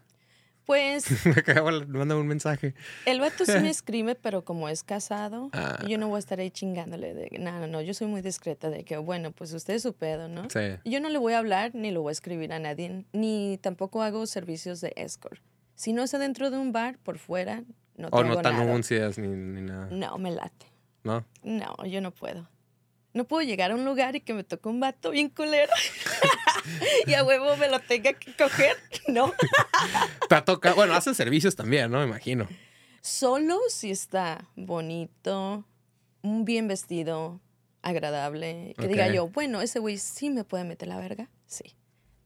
Pues 0.64 1.06
Me 1.26 1.32
acabo 1.32 1.70
de 1.72 1.86
mandar 1.86 2.18
un 2.18 2.26
mensaje. 2.26 2.74
el 3.06 3.20
vato 3.20 3.44
sí 3.46 3.52
me 3.52 3.70
escribe, 3.70 4.14
pero 4.14 4.44
como 4.44 4.68
es 4.68 4.82
casado, 4.82 5.48
Ah. 5.52 5.82
yo 5.88 5.96
no 5.98 6.08
voy 6.08 6.16
a 6.16 6.18
estar 6.18 6.40
ahí 6.40 6.50
chingándole 6.50 7.14
de, 7.14 7.38
no, 7.38 7.58
no, 7.58 7.66
no, 7.66 7.80
yo 7.80 7.94
soy 7.94 8.06
muy 8.06 8.20
discreta 8.20 8.68
de 8.68 8.84
que, 8.84 8.98
bueno, 8.98 9.32
pues 9.32 9.52
usted 9.54 9.74
es 9.74 9.82
su 9.82 9.94
pedo, 9.94 10.28
¿no? 10.28 10.48
Sí. 10.50 10.76
Yo 10.84 11.00
no 11.00 11.08
le 11.08 11.18
voy 11.18 11.32
a 11.32 11.38
hablar 11.38 11.74
ni 11.74 11.90
lo 11.90 12.02
voy 12.02 12.10
a 12.10 12.12
escribir 12.12 12.52
a 12.52 12.58
nadie, 12.58 13.04
ni 13.12 13.58
tampoco 13.62 14.02
hago 14.02 14.26
servicios 14.26 14.80
de 14.82 14.92
escort. 14.96 15.40
Si 15.74 15.92
no 15.94 16.02
es 16.02 16.12
adentro 16.12 16.50
de 16.50 16.58
un 16.58 16.72
bar, 16.72 16.98
por 16.98 17.18
fuera, 17.18 17.62
no 17.96 18.08
O 18.08 18.18
tengo 18.22 18.34
no 18.34 18.42
te 18.42 18.50
nada. 18.50 18.62
anuncias 18.62 19.16
ni, 19.18 19.28
ni 19.28 19.62
nada. 19.62 19.88
No, 19.90 20.18
me 20.18 20.32
late. 20.32 20.66
¿No? 21.02 21.24
No, 21.42 21.76
yo 21.86 22.00
no 22.02 22.10
puedo. 22.10 22.46
No 23.14 23.24
puedo 23.24 23.42
llegar 23.42 23.70
a 23.70 23.74
un 23.74 23.84
lugar 23.84 24.16
y 24.16 24.20
que 24.20 24.34
me 24.34 24.44
toque 24.44 24.68
un 24.68 24.80
vato 24.80 25.10
bien 25.10 25.28
culero 25.30 25.72
y 27.06 27.14
a 27.14 27.24
huevo 27.24 27.56
me 27.56 27.68
lo 27.68 27.80
tenga 27.80 28.12
que 28.12 28.34
coger. 28.34 28.76
No. 29.08 29.32
Te 30.28 30.34
ha 30.34 30.44
tocado. 30.44 30.74
Bueno, 30.76 30.92
hacen 30.92 31.14
servicios 31.14 31.56
también, 31.56 31.90
¿no? 31.90 32.00
Me 32.00 32.04
imagino. 32.04 32.46
Solo 33.00 33.58
si 33.70 33.90
está 33.90 34.44
bonito, 34.54 35.64
un 36.20 36.44
bien 36.44 36.68
vestido, 36.68 37.40
agradable. 37.80 38.74
Que 38.78 38.86
diga 38.86 39.08
yo, 39.08 39.28
bueno, 39.28 39.62
ese 39.62 39.78
güey 39.78 39.96
sí 39.96 40.28
me 40.28 40.44
puede 40.44 40.64
meter 40.64 40.88
la 40.88 40.98
verga. 40.98 41.30
Sí. 41.46 41.74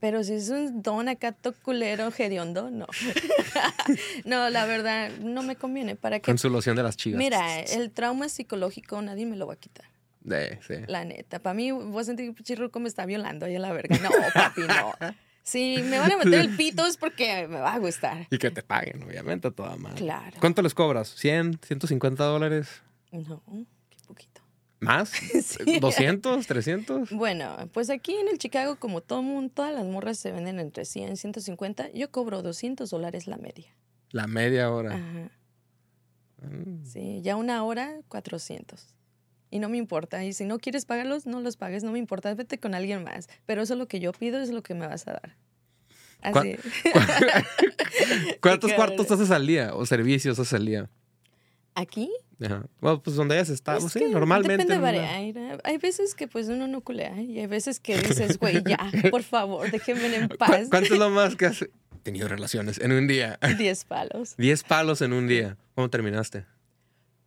Pero 0.03 0.21
si 0.25 0.33
es 0.33 0.49
un 0.49 0.81
don 0.81 1.07
acá 1.07 1.31
todo 1.31 1.53
culero, 1.63 2.11
hediondo, 2.17 2.69
no. 2.69 2.87
no, 4.25 4.49
la 4.49 4.65
verdad, 4.65 5.09
no 5.21 5.43
me 5.43 5.55
conviene. 5.55 5.95
¿Para 5.95 6.19
qué? 6.19 6.25
Con 6.25 6.37
su 6.37 6.49
loción 6.49 6.75
de 6.75 6.83
las 6.83 6.97
chivas. 6.97 7.17
Mira, 7.17 7.61
el 7.61 7.89
trauma 7.91 8.27
psicológico 8.27 9.01
nadie 9.01 9.25
me 9.25 9.37
lo 9.37 9.47
va 9.47 9.53
a 9.53 9.55
quitar. 9.55 9.85
Sí. 10.61 10.75
La 10.87 11.05
neta. 11.05 11.39
Para 11.39 11.53
mí, 11.53 11.71
voy 11.71 12.01
a 12.01 12.03
sentir 12.03 12.33
que 12.33 12.43
Chirruco 12.43 12.79
me 12.79 12.87
está 12.87 13.05
violando 13.05 13.45
ahí 13.45 13.55
a 13.55 13.59
la 13.59 13.73
verga. 13.73 13.97
No, 13.97 14.09
papi, 14.33 14.61
no. 14.61 14.93
Si 15.43 15.83
me 15.83 15.99
van 15.99 16.09
a 16.09 16.17
meter 16.17 16.35
el 16.35 16.55
pito 16.55 16.85
es 16.85 16.95
porque 16.95 17.49
me 17.49 17.59
va 17.59 17.73
a 17.73 17.77
gustar. 17.77 18.27
Y 18.31 18.37
que 18.37 18.49
te 18.49 18.63
paguen, 18.63 19.03
obviamente, 19.03 19.49
a 19.49 19.51
toda 19.51 19.75
madre. 19.75 19.97
Claro. 19.97 20.37
¿Cuánto 20.39 20.61
les 20.61 20.73
cobras? 20.73 21.17
¿100? 21.21 21.59
¿150 21.59 22.15
dólares? 22.15 22.81
No, 23.11 23.43
qué 23.89 23.97
poquito. 24.07 24.41
¿Más? 24.79 25.09
Sí. 25.43 25.81
¿200? 25.81 26.21
¿300? 26.21 27.09
Bueno, 27.11 27.69
pues 27.73 27.89
aquí 27.89 28.15
en 28.15 28.29
el 28.29 28.37
Chicago, 28.37 28.77
como 28.77 29.01
todo 29.01 29.21
mundo, 29.21 29.51
todas 29.53 29.73
las 29.73 29.85
morras 29.85 30.17
se 30.17 30.31
venden 30.31 30.61
entre 30.61 30.85
100 30.85 31.11
y 31.11 31.17
150, 31.17 31.91
yo 31.91 32.09
cobro 32.09 32.41
200 32.41 32.89
dólares 32.89 33.27
la 33.27 33.35
media. 33.35 33.67
La 34.11 34.27
media 34.27 34.71
hora. 34.71 34.95
Ajá. 34.95 35.29
Mm. 36.47 36.85
Sí, 36.85 37.21
ya 37.21 37.35
una 37.35 37.63
hora, 37.65 37.99
400. 38.07 38.95
Y 39.53 39.59
no 39.59 39.69
me 39.69 39.77
importa. 39.77 40.23
Y 40.25 40.33
si 40.33 40.45
no 40.45 40.57
quieres 40.57 40.85
pagarlos, 40.85 41.27
no 41.27 41.39
los 41.39 41.57
pagues, 41.57 41.83
no 41.83 41.91
me 41.91 41.99
importa. 41.99 42.33
Vete 42.33 42.57
con 42.57 42.73
alguien 42.73 43.03
más. 43.03 43.27
Pero 43.45 43.61
eso 43.61 43.73
es 43.73 43.77
lo 43.79 43.87
que 43.87 43.99
yo 43.99 44.11
pido, 44.11 44.39
es 44.41 44.49
lo 44.49 44.63
que 44.63 44.73
me 44.73 44.87
vas 44.87 45.07
a 45.07 45.11
dar. 45.11 45.35
Así. 46.23 46.55
¿Cuántos 48.41 48.73
cuartos 48.73 49.11
haces 49.11 49.29
al 49.29 49.45
día 49.45 49.75
o 49.75 49.85
servicios 49.85 50.39
haces 50.39 50.53
al 50.53 50.65
día? 50.65 50.89
Aquí, 51.75 52.11
Ajá. 52.43 52.65
Bueno, 52.81 53.01
pues 53.01 53.15
donde 53.15 53.35
hayas 53.35 53.49
estado, 53.49 53.79
pues 53.79 53.93
sí, 53.93 54.05
normalmente. 54.11 54.53
Depende 54.65 54.73
en 54.73 54.79
una- 54.81 54.91
varía. 54.91 55.59
Hay 55.63 55.77
veces 55.77 56.13
que 56.15 56.27
pues 56.27 56.47
uno 56.47 56.67
no 56.67 56.81
culea 56.81 57.21
y 57.21 57.39
hay 57.39 57.47
veces 57.47 57.79
que 57.79 57.97
dices, 57.97 58.37
güey, 58.39 58.63
ya, 58.63 58.77
por 59.11 59.23
favor, 59.23 59.69
déjenme 59.71 60.15
en 60.15 60.27
¿Cu- 60.29 60.37
paz. 60.37 60.67
¿Cuánto 60.69 60.93
es 60.93 60.99
lo 60.99 61.09
más 61.09 61.35
que 61.35 61.45
has 61.45 61.65
tenido 62.03 62.27
relaciones 62.27 62.79
en 62.79 62.91
un 62.91 63.07
día? 63.07 63.39
10 63.57 63.85
palos. 63.85 64.35
10 64.37 64.63
palos 64.63 65.01
en 65.01 65.13
un 65.13 65.27
día. 65.27 65.57
¿Cómo 65.75 65.89
terminaste? 65.89 66.45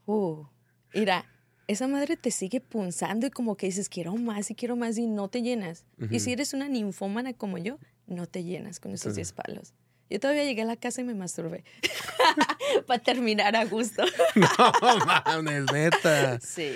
Uh, 0.07 0.45
mira, 0.93 1.25
esa 1.69 1.89
madre 1.89 2.17
te 2.17 2.31
sigue 2.31 2.61
punzando 2.61 3.27
y 3.27 3.31
como 3.31 3.57
que 3.57 3.67
dices, 3.67 3.89
quiero 3.89 4.15
más 4.17 4.51
y 4.51 4.55
quiero 4.55 4.77
más 4.77 4.97
y 4.99 5.07
no 5.07 5.29
te 5.29 5.43
llenas. 5.43 5.85
Y 6.11 6.21
si 6.21 6.33
eres 6.33 6.55
una 6.55 6.69
ninfómana 6.69 7.33
como 7.33 7.59
yo, 7.59 7.79
no 8.07 8.27
te 8.27 8.45
llenas 8.45 8.79
con 8.81 8.93
esos 8.93 9.13
Sí. 9.15 9.17
10 9.19 9.33
palos. 9.33 9.75
Yo 10.09 10.21
todavía 10.21 10.45
llegué 10.45 10.63
a 10.63 10.67
la 10.67 10.77
casa 10.77 11.01
y 11.01 11.05
me 11.05 11.15
masturbé. 11.17 11.65
Para 12.87 13.03
terminar 13.03 13.57
a 13.57 13.65
gusto. 13.65 14.05
No 14.37 15.05
mames, 15.05 15.65
neta. 15.73 16.39
Sí. 16.41 16.71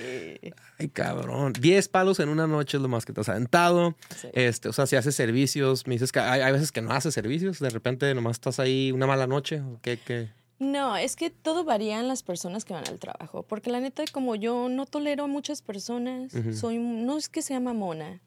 Ay, 0.78 0.88
cabrón. 0.88 1.52
10 1.52 1.88
palos 1.88 2.18
en 2.18 2.28
una 2.28 2.46
noche 2.48 2.76
es 2.78 2.82
lo 2.82 2.88
más 2.88 3.04
que 3.06 3.12
te 3.12 3.20
has 3.20 3.28
aventado. 3.28 3.94
sí. 4.20 4.28
Este, 4.32 4.68
o 4.68 4.72
sea, 4.72 4.86
si 4.86 4.96
haces 4.96 5.14
servicios, 5.14 5.86
me 5.86 5.94
dices 5.94 6.10
que 6.10 6.18
hay, 6.18 6.40
hay 6.40 6.52
veces 6.52 6.72
que 6.72 6.82
no 6.82 6.90
haces 6.92 7.14
servicios, 7.14 7.60
de 7.60 7.70
repente 7.70 8.12
nomás 8.14 8.32
estás 8.36 8.58
ahí 8.58 8.90
una 8.90 9.06
mala 9.06 9.28
noche. 9.28 9.60
¿o 9.60 9.78
¿Qué, 9.82 9.98
qué? 10.04 10.30
No, 10.60 10.98
es 10.98 11.16
que 11.16 11.30
todo 11.30 11.64
varía 11.64 11.98
en 11.98 12.06
las 12.06 12.22
personas 12.22 12.66
que 12.66 12.74
van 12.74 12.86
al 12.86 12.98
trabajo. 12.98 13.42
Porque 13.42 13.70
la 13.70 13.80
neta, 13.80 14.04
como 14.12 14.36
yo 14.36 14.68
no 14.68 14.84
tolero 14.84 15.24
a 15.24 15.26
muchas 15.26 15.62
personas, 15.62 16.32
soy, 16.52 16.78
no 16.78 17.16
es 17.16 17.30
que 17.30 17.40
sea 17.40 17.60
mamona. 17.60 18.20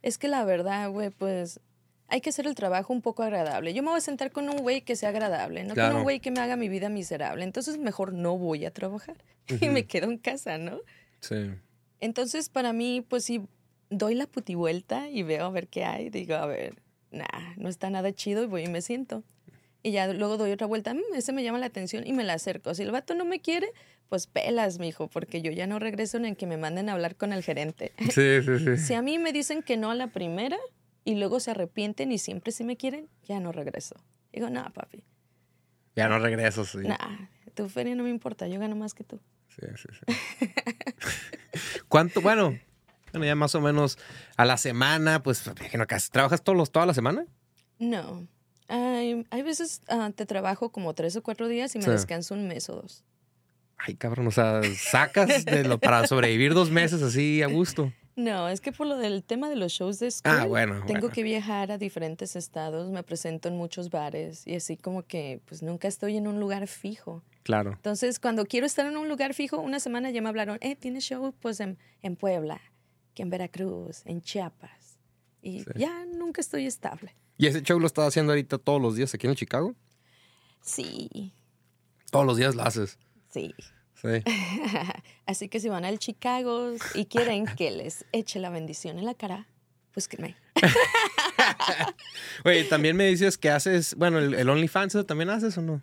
Es 0.00 0.16
que 0.16 0.28
la 0.28 0.44
verdad, 0.44 0.88
güey, 0.90 1.10
pues 1.10 1.60
hay 2.06 2.20
que 2.20 2.30
hacer 2.30 2.46
el 2.46 2.54
trabajo 2.54 2.92
un 2.92 3.02
poco 3.02 3.24
agradable. 3.24 3.74
Yo 3.74 3.82
me 3.82 3.90
voy 3.90 3.98
a 3.98 4.02
sentar 4.02 4.30
con 4.30 4.48
un 4.48 4.58
güey 4.58 4.82
que 4.82 4.94
sea 4.94 5.08
agradable, 5.08 5.64
no 5.64 5.74
con 5.74 5.96
un 5.96 6.02
güey 6.04 6.20
que 6.20 6.30
me 6.30 6.40
haga 6.40 6.56
mi 6.56 6.68
vida 6.68 6.88
miserable. 6.88 7.42
Entonces 7.42 7.76
mejor 7.76 8.12
no 8.12 8.38
voy 8.38 8.64
a 8.66 8.70
trabajar 8.72 9.16
y 9.60 9.68
me 9.68 9.86
quedo 9.86 10.10
en 10.10 10.18
casa, 10.18 10.58
¿no? 10.58 10.78
Sí. 11.18 11.50
Entonces 12.00 12.48
para 12.48 12.72
mí, 12.72 13.04
pues 13.08 13.24
si 13.24 13.42
doy 13.90 14.14
la 14.14 14.28
putivuelta 14.28 15.08
y 15.08 15.24
veo 15.24 15.44
a 15.44 15.50
ver 15.50 15.66
qué 15.66 15.84
hay, 15.84 16.08
digo, 16.08 16.36
a 16.36 16.46
ver, 16.46 16.80
nah, 17.10 17.54
no 17.56 17.68
está 17.68 17.90
nada 17.90 18.12
chido 18.12 18.44
y 18.44 18.46
voy 18.46 18.64
y 18.64 18.68
me 18.68 18.80
siento. 18.80 19.24
Y 19.82 19.92
ya 19.92 20.12
luego 20.12 20.36
doy 20.36 20.52
otra 20.52 20.66
vuelta, 20.66 20.92
"Mm, 20.92 21.00
ese 21.14 21.32
me 21.32 21.42
llama 21.42 21.58
la 21.58 21.66
atención 21.66 22.06
y 22.06 22.12
me 22.12 22.22
la 22.24 22.34
acerco. 22.34 22.74
Si 22.74 22.82
el 22.82 22.90
vato 22.90 23.14
no 23.14 23.24
me 23.24 23.40
quiere, 23.40 23.72
pues 24.08 24.26
pelas, 24.26 24.78
mijo, 24.78 25.08
porque 25.08 25.40
yo 25.40 25.50
ya 25.52 25.66
no 25.66 25.78
regreso 25.78 26.18
en 26.18 26.36
que 26.36 26.46
me 26.46 26.56
manden 26.58 26.88
a 26.88 26.92
hablar 26.92 27.16
con 27.16 27.32
el 27.32 27.42
gerente. 27.42 27.92
Sí, 28.10 28.42
sí, 28.42 28.58
sí. 28.58 28.76
Si 28.76 28.94
a 28.94 29.02
mí 29.02 29.18
me 29.18 29.32
dicen 29.32 29.62
que 29.62 29.76
no 29.76 29.90
a 29.90 29.94
la 29.94 30.08
primera 30.08 30.58
y 31.04 31.14
luego 31.14 31.40
se 31.40 31.52
arrepienten 31.52 32.12
y 32.12 32.18
siempre 32.18 32.52
sí 32.52 32.62
me 32.64 32.76
quieren, 32.76 33.08
ya 33.26 33.40
no 33.40 33.52
regreso. 33.52 33.94
Digo, 34.32 34.50
no, 34.50 34.70
papi, 34.72 35.02
Ya 35.96 36.08
no 36.08 36.18
regreso, 36.18 36.64
sí. 36.64 36.78
nah, 36.78 36.96
tu 37.54 37.68
feria 37.68 37.94
no 37.94 38.02
me 38.04 38.10
importa, 38.10 38.46
yo 38.48 38.60
gano 38.60 38.76
más 38.76 38.92
que 38.94 39.02
tú. 39.04 39.18
Sí, 39.48 39.66
sí, 39.76 39.88
sí. 39.92 40.04
¿Cuánto? 41.88 42.20
Bueno, 42.20 42.58
bueno, 43.12 43.26
ya 43.26 43.34
más 43.34 43.54
o 43.54 43.60
menos 43.60 43.98
a 44.36 44.44
la 44.44 44.56
semana, 44.56 45.22
pues, 45.22 45.44
imagino 45.46 45.86
que 45.86 45.96
¿trabajas 46.12 46.42
todos 46.42 46.56
los, 46.56 46.70
toda 46.70 46.86
la 46.86 46.94
semana? 46.94 47.26
No. 47.78 48.26
Hay, 48.70 49.26
hay 49.30 49.42
veces 49.42 49.82
ah, 49.88 50.10
te 50.14 50.26
trabajo 50.26 50.70
como 50.70 50.94
tres 50.94 51.16
o 51.16 51.22
cuatro 51.22 51.48
días 51.48 51.74
y 51.74 51.78
me 51.78 51.84
Sí. 51.84 51.90
descanso 51.90 52.34
un 52.34 52.46
mes 52.48 52.68
o 52.70 52.76
dos. 52.76 53.04
Ay, 53.78 53.94
cabrón, 53.96 54.26
o 54.26 54.30
sea, 54.30 54.60
sacas 54.76 55.44
de 55.44 55.64
lo, 55.64 55.78
para 55.78 56.06
sobrevivir 56.06 56.52
dos 56.54 56.70
meses 56.70 57.02
así 57.02 57.42
a 57.42 57.46
gusto. 57.46 57.92
No, 58.16 58.48
es 58.48 58.60
que 58.60 58.72
por 58.72 58.86
lo 58.86 58.98
del 58.98 59.24
tema 59.24 59.48
de 59.48 59.56
los 59.56 59.72
shows 59.72 59.98
de 59.98 60.10
school, 60.10 60.32
Ah, 60.38 60.44
bueno, 60.44 60.74
tengo 60.86 61.00
bueno. 61.00 61.14
que 61.14 61.22
viajar 61.22 61.72
a 61.72 61.78
diferentes 61.78 62.36
estados, 62.36 62.90
me 62.90 63.02
presento 63.02 63.48
en 63.48 63.56
muchos 63.56 63.88
bares 63.88 64.46
y 64.46 64.54
así 64.56 64.76
como 64.76 65.04
que 65.04 65.40
pues 65.46 65.62
nunca 65.62 65.88
estoy 65.88 66.18
en 66.18 66.26
un 66.28 66.38
lugar 66.38 66.66
fijo. 66.66 67.22
Claro. 67.44 67.72
Entonces, 67.72 68.20
cuando 68.20 68.44
quiero 68.44 68.66
estar 68.66 68.84
en 68.84 68.98
un 68.98 69.08
lugar 69.08 69.32
fijo, 69.32 69.58
una 69.60 69.80
semana 69.80 70.10
ya 70.10 70.20
me 70.20 70.28
hablaron, 70.28 70.58
eh, 70.60 70.76
tienes 70.76 71.04
show 71.04 71.32
pues 71.40 71.60
en, 71.60 71.78
en 72.02 72.16
Puebla, 72.16 72.60
que 73.14 73.22
en 73.22 73.30
Veracruz, 73.30 74.02
en 74.04 74.20
Chiapas. 74.20 74.98
Y 75.40 75.60
Sí. 75.60 75.70
ya 75.76 76.04
nunca 76.04 76.42
estoy 76.42 76.66
estable. 76.66 77.14
¿Y 77.40 77.46
ese 77.46 77.62
show 77.62 77.80
lo 77.80 77.86
estás 77.86 78.06
haciendo 78.08 78.32
ahorita 78.32 78.58
todos 78.58 78.80
los 78.82 78.96
días 78.96 79.14
aquí 79.14 79.26
en 79.26 79.34
Chicago? 79.34 79.74
Sí, 80.60 81.32
Todos 82.10 82.26
los 82.26 82.36
días 82.36 82.54
lo 82.54 82.62
haces. 82.62 82.98
sí. 83.30 83.54
Sí. 83.94 84.08
Así 85.26 85.48
que 85.50 85.60
si 85.60 85.68
van 85.68 85.84
al 85.84 85.98
Chicago 85.98 86.72
y 86.94 87.04
quieren 87.04 87.44
que 87.44 87.70
les 87.70 88.06
eche 88.12 88.38
la 88.40 88.48
bendición 88.48 88.98
en 88.98 89.04
la 89.04 89.12
cara, 89.14 89.46
búsquenme. 89.94 90.36
Oye, 92.46 92.64
también 92.64 92.96
me 92.96 93.06
dices 93.06 93.36
que 93.36 93.50
haces, 93.50 93.94
bueno, 93.96 94.18
el, 94.18 94.32
el 94.34 94.48
OnlyFans 94.48 94.94
¿eso 94.94 95.04
también 95.04 95.28
haces 95.28 95.56
o 95.58 95.62
no? 95.62 95.82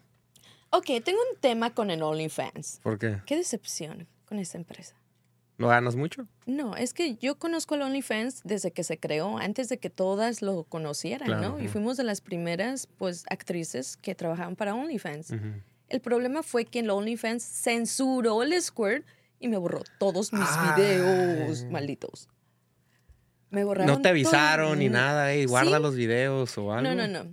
Ok, 0.72 0.86
tengo 1.04 1.20
un 1.32 1.40
tema 1.40 1.74
con 1.76 1.92
el 1.92 2.02
OnlyFans. 2.02 2.80
¿Por 2.82 2.98
qué? 2.98 3.22
Qué 3.28 3.36
decepción 3.36 4.08
con 4.26 4.40
esta 4.40 4.58
empresa. 4.58 4.96
¿No 5.58 5.68
ganas 5.70 5.96
mucho? 5.96 6.28
No, 6.46 6.76
es 6.76 6.94
que 6.94 7.16
yo 7.16 7.40
conozco 7.40 7.76
el 7.76 7.82
OnlyFans 7.82 8.42
desde 8.44 8.72
que 8.72 8.84
se 8.84 9.00
creó, 9.00 9.38
antes 9.40 9.70
de 9.70 9.80
que 9.80 9.90
todas 9.90 10.42
lo 10.44 10.64
conocieran, 10.66 11.28
Claro, 11.28 11.42
¿no? 11.54 11.60
Y 11.60 11.64
ujú. 11.64 11.72
fuimos 11.74 11.98
de 11.98 12.04
las 12.04 12.22
primeras, 12.22 12.88
pues, 12.98 13.24
actrices 13.32 13.98
que 13.98 14.14
trabajaban 14.14 14.56
para 14.56 14.76
OnlyFans. 14.76 15.32
Ujú. 15.32 15.46
El 15.90 16.00
problema 16.02 16.44
fue 16.44 16.66
que 16.66 16.80
el 16.80 16.90
OnlyFans 16.92 17.44
censuró 17.44 18.44
el 18.44 18.62
Squirt 18.62 19.06
y 19.40 19.48
me 19.48 19.58
borró 19.58 19.82
todos 20.00 20.32
mis 20.32 20.44
Ay. 20.48 20.76
videos, 20.82 21.66
malditos. 21.66 22.28
Me 23.50 23.64
borraron 23.64 23.96
No 23.96 24.02
te 24.02 24.10
avisaron 24.10 24.68
todo. 24.68 24.76
ni 24.76 24.90
nada, 24.90 25.32
ey, 25.34 25.46
guarda 25.46 25.78
Sí. 25.78 25.82
los 25.82 25.96
videos 25.96 26.58
o 26.58 26.72
algo. 26.74 26.90
No, 26.94 26.96
no, 26.96 27.08
no. 27.08 27.32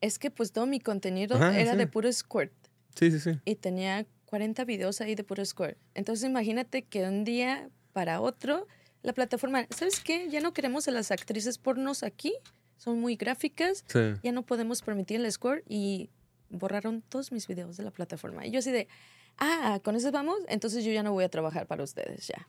Es 0.00 0.18
que 0.18 0.30
pues 0.30 0.52
todo 0.52 0.66
mi 0.66 0.78
contenido 0.80 1.36
Ajá, 1.36 1.58
era 1.58 1.72
sí. 1.72 1.78
de 1.78 1.86
puro 1.88 2.12
squirt 2.12 2.52
Sí, 2.94 3.10
sí, 3.10 3.18
sí. 3.18 3.40
y 3.44 3.56
tenía 3.56 4.06
40 4.26 4.64
videos 4.64 5.00
ahí 5.00 5.14
de 5.14 5.24
puro 5.24 5.44
squirt. 5.44 5.78
Entonces 5.94 6.28
imagínate 6.28 6.82
que 6.82 7.04
un 7.04 7.24
día 7.24 7.68
para 7.92 8.20
otro 8.20 8.66
la 9.02 9.12
plataforma, 9.12 9.66
¿sabes 9.70 10.00
qué? 10.00 10.28
Ya 10.30 10.40
no 10.40 10.52
queremos 10.52 10.88
a 10.88 10.90
las 10.90 11.10
actrices 11.10 11.58
pornos 11.58 12.02
aquí, 12.02 12.34
son 12.76 13.00
muy 13.00 13.16
gráficas, 13.16 13.84
Sí. 13.88 14.14
ya 14.22 14.32
no 14.32 14.42
podemos 14.42 14.82
permitir 14.82 15.20
el 15.24 15.30
squirt 15.32 15.62
y 15.68 16.10
borraron 16.50 17.02
todos 17.02 17.30
mis 17.32 17.46
videos 17.46 17.76
de 17.76 17.84
la 17.84 17.90
plataforma. 17.92 18.46
Y 18.46 18.50
yo 18.50 18.58
así 18.58 18.70
de, 18.72 18.88
ah, 19.38 19.80
con 19.84 19.94
eso 19.96 20.10
vamos, 20.12 20.38
entonces 20.48 20.84
yo 20.84 20.92
ya 20.92 21.02
no 21.02 21.12
voy 21.12 21.24
a 21.24 21.28
trabajar 21.28 21.66
para 21.66 21.84
ustedes 21.84 22.26
ya. 22.26 22.48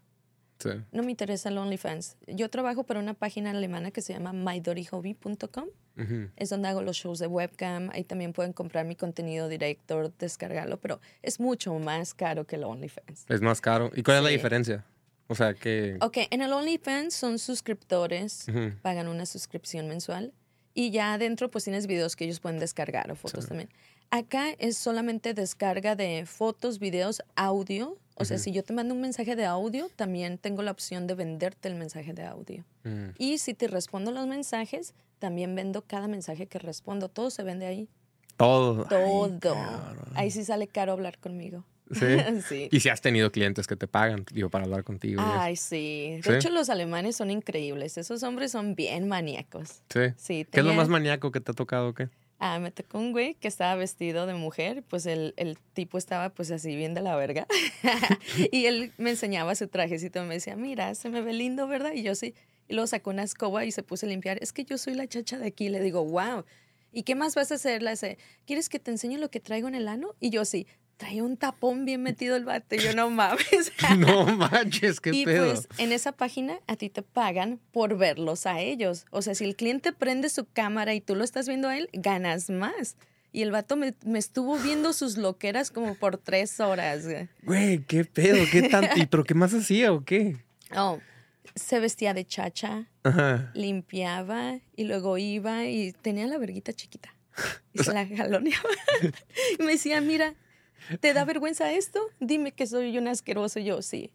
Sí. 0.60 0.70
No 0.91 1.04
me 1.04 1.12
interesa 1.12 1.50
el 1.50 1.58
OnlyFans. 1.58 2.17
Yo 2.28 2.50
trabajo 2.50 2.84
para 2.84 3.00
una 3.00 3.13
página 3.13 3.52
alemana 3.52 3.91
que 3.91 4.02
se 4.02 4.13
llama 4.13 4.34
mydoryhobby.com 4.34 5.65
Ujú. 6.00 6.30
es 6.36 6.50
donde 6.50 6.67
hago 6.67 6.82
los 6.84 6.96
shows 6.98 7.20
de 7.20 7.28
webcam. 7.28 7.89
Ahí 7.91 8.04
también 8.04 8.34
pueden 8.34 8.54
comprar 8.54 8.86
mi 8.86 8.96
contenido 8.96 9.48
directo, 9.48 10.13
descargarlo, 10.20 10.80
pero 10.80 11.00
es 11.24 11.39
mucho 11.39 11.74
más 11.80 12.13
caro 12.13 12.46
que 12.46 12.56
el 12.58 12.63
OnlyFans. 12.63 13.26
Es 13.30 13.41
más 13.41 13.62
caro. 13.62 13.91
¿Y 13.96 14.04
cuál 14.04 14.17
es 14.17 14.24
la 14.24 14.30
Sí. 14.30 14.36
diferencia? 14.36 14.86
O 15.30 15.36
sea, 15.36 15.54
que... 15.54 15.98
Ok, 16.02 16.17
en 16.30 16.41
el 16.41 16.54
OnlyFans 16.54 17.13
son 17.13 17.38
suscriptores, 17.39 18.46
pagan 18.82 19.08
una 19.10 19.26
suscripción 19.26 19.88
mensual 19.88 20.32
y 20.78 20.92
ya 20.92 21.13
adentro 21.13 21.50
pues 21.50 21.63
tienes 21.63 21.88
videos 21.88 22.16
que 22.16 22.26
ellos 22.26 22.40
pueden 22.40 22.60
descargar 22.60 23.10
o 23.12 23.16
fotos 23.16 23.46
Sí. 23.46 23.48
también. 23.50 23.70
Acá 24.12 24.52
es 24.60 24.78
solamente 24.78 25.34
descarga 25.34 25.96
de 25.96 26.26
fotos, 26.28 26.78
videos, 26.78 27.24
audio. 27.36 27.98
O 28.16 28.26
sea, 28.26 28.38
si 28.38 28.52
yo 28.52 28.63
te 28.63 28.74
mando 28.74 28.94
un 28.94 29.02
mensaje 29.02 29.36
de 29.36 29.46
audio, 29.46 29.90
también 29.96 30.38
tengo 30.38 30.62
la 30.62 30.70
opción 30.72 31.08
de 31.08 31.16
venderte 31.16 31.68
el 31.68 31.76
mensaje 31.76 32.13
de 32.13 32.24
audio. 32.24 32.63
Mm. 32.84 33.10
Y 33.18 33.40
si 33.40 33.56
te 33.56 33.68
respondo 33.68 34.12
los 34.12 34.28
mensajes, 34.28 34.94
también 35.18 35.56
vendo 35.56 35.82
cada 35.82 36.08
mensaje 36.08 36.46
que 36.46 36.60
respondo. 36.60 37.10
Todo 37.10 37.32
se 37.32 37.42
vende 37.42 37.66
ahí. 37.66 37.90
Todo. 38.38 38.86
Todo. 38.86 39.56
Ahí 40.13 40.30
sí 40.30 40.46
sale 40.46 40.68
caro 40.68 40.92
hablar 40.94 41.18
conmigo. 41.18 41.63
Sí. 41.91 42.06
sí. 42.47 42.69
Y 42.71 42.80
si 42.80 42.89
has 42.89 43.02
tenido 43.02 43.32
clientes 43.32 43.67
que 43.67 43.76
te 43.76 43.88
pagan, 43.88 44.26
digo, 44.32 44.50
para 44.50 44.65
hablar 44.65 44.84
contigo. 44.84 45.21
Ay, 45.23 45.56
sí. 45.56 46.19
De 46.23 46.23
¿Sí? 46.23 46.34
hecho, 46.34 46.50
los 46.50 46.69
alemanes 46.69 47.15
son 47.15 47.32
increíbles. 47.32 47.97
Esos 47.97 48.23
hombres 48.23 48.52
son 48.52 48.76
bien 48.76 49.08
maníacos. 49.08 49.82
Sí. 49.89 50.13
Sí. 50.17 50.47
¿Qué 50.52 50.60
es 50.60 50.65
lo 50.65 50.73
más 50.73 50.89
maníaco 50.89 51.32
que 51.32 51.39
te 51.39 51.52
ha 51.52 51.56
tocado 51.56 51.89
o 51.89 51.93
qué? 51.93 52.10
Ah, 52.39 52.60
me 52.60 52.69
tocó 52.69 53.00
un 53.00 53.13
güey 53.13 53.34
que 53.36 53.47
estaba 53.47 53.73
vestido 53.76 54.28
de 54.28 54.36
mujer, 54.36 54.84
pues 54.88 55.08
el, 55.08 55.34
el 55.38 55.58
tipo 55.73 55.97
estaba 55.97 56.30
pues 56.30 56.52
así 56.52 56.76
bien 56.76 56.93
de 56.93 57.02
la 57.02 57.15
verga. 57.15 57.47
y 58.52 58.65
él 58.65 58.91
me 58.97 59.10
enseñaba 59.10 59.56
su 59.56 59.67
trajecito, 59.67 60.23
me 60.23 60.36
decía, 60.36 60.56
mira, 60.56 60.93
se 60.93 61.10
me 61.10 61.21
ve 61.21 61.34
lindo, 61.34 61.67
¿verdad? 61.67 61.93
Y 61.95 62.04
yo 62.04 62.13
sí. 62.13 62.36
Y 62.67 62.73
luego 62.73 62.88
sacó 62.88 63.10
una 63.10 63.23
escoba 63.23 63.65
y 63.65 63.71
se 63.71 63.82
puso 63.82 64.06
a 64.06 64.10
limpiar. 64.10 64.38
Es 64.41 64.54
que 64.54 64.65
yo 64.65 64.78
soy 64.78 64.93
la 64.93 65.08
chacha 65.08 65.39
de 65.39 65.47
aquí. 65.47 65.69
Le 65.69 65.80
digo, 65.80 66.04
wow. 66.06 66.45
¿Y 66.91 67.04
qué 67.04 67.15
más 67.15 67.36
vas 67.36 67.52
a 67.52 67.56
hacer? 67.56 67.82
Le 67.82 67.91
dice, 67.91 68.17
¿quieres 68.45 68.69
que 68.69 68.80
te 68.80 68.91
enseñe 68.91 69.17
lo 69.17 69.32
que 69.32 69.39
traigo 69.39 69.67
en 69.67 69.76
el 69.76 69.88
ano? 69.88 70.15
Y 70.19 70.30
yo 70.30 70.45
sí. 70.45 70.67
Traía 70.97 71.23
un 71.23 71.38
tapón 71.38 71.86
bien 71.86 72.01
metido 72.01 72.36
el 72.36 72.43
vato. 72.45 72.75
Y 72.75 72.79
yo, 72.79 72.93
no 72.95 73.10
mames. 73.12 73.71
no 73.99 74.25
manches, 74.36 74.99
qué 74.99 75.12
y 75.13 75.25
pedo. 75.25 75.53
pues 75.53 75.67
en 75.77 75.91
esa 75.91 76.12
página 76.12 76.60
a 76.65 76.75
ti 76.75 76.89
te 76.89 77.03
pagan 77.03 77.60
por 77.71 77.97
verlos 77.97 78.47
a 78.47 78.60
ellos. 78.60 79.05
O 79.12 79.21
sea, 79.21 79.36
si 79.36 79.43
el 79.43 79.55
cliente 79.55 79.93
prende 79.93 80.29
su 80.29 80.45
cámara 80.45 80.95
y 80.95 81.01
tú 81.01 81.15
lo 81.15 81.23
estás 81.23 81.47
viendo 81.47 81.67
a 81.69 81.77
él, 81.77 81.88
ganas 81.93 82.49
más. 82.49 82.95
Y 83.31 83.43
el 83.43 83.51
vato 83.51 83.75
me, 83.75 83.93
me 84.05 84.17
estuvo 84.17 84.57
viendo 84.57 84.91
sus 84.93 85.17
loqueras 85.17 85.69
como 85.69 85.93
por 85.93 86.17
tres 86.17 86.60
horas. 86.60 87.05
güey. 87.43 87.79
Qué 87.83 88.03
pedo, 88.03 88.43
qué 88.51 88.63
tan... 88.63 88.89
¿Y 88.95 89.05
pero 89.05 89.23
qué 89.23 89.36
más 89.36 89.53
hacía 89.53 89.93
o 89.93 90.03
qué? 90.03 90.38
Oh, 90.75 90.99
se 91.53 91.79
vestía 91.79 92.15
de 92.15 92.25
chacha, 92.25 92.88
Ajá. 93.03 93.51
limpiaba 93.53 94.60
y 94.75 94.86
luego 94.86 95.17
iba 95.19 95.65
y 95.65 95.91
tenía 95.93 96.25
la 96.25 96.38
verguita 96.39 96.73
chiquita. 96.73 97.13
Y 97.73 97.83
se 97.83 97.93
la 97.93 98.07
jaloneaba. 98.07 98.69
y 99.60 99.62
me 99.63 99.73
decía, 99.73 100.01
mira, 100.01 100.33
¿te 101.00 101.13
da 101.13 101.26
vergüenza 101.26 101.72
esto? 101.72 102.02
Dime 102.20 102.52
que 102.52 102.68
soy 102.68 102.98
un 102.98 103.08
asqueroso. 103.08 103.60
Yo, 103.60 103.82
sí, 103.82 104.12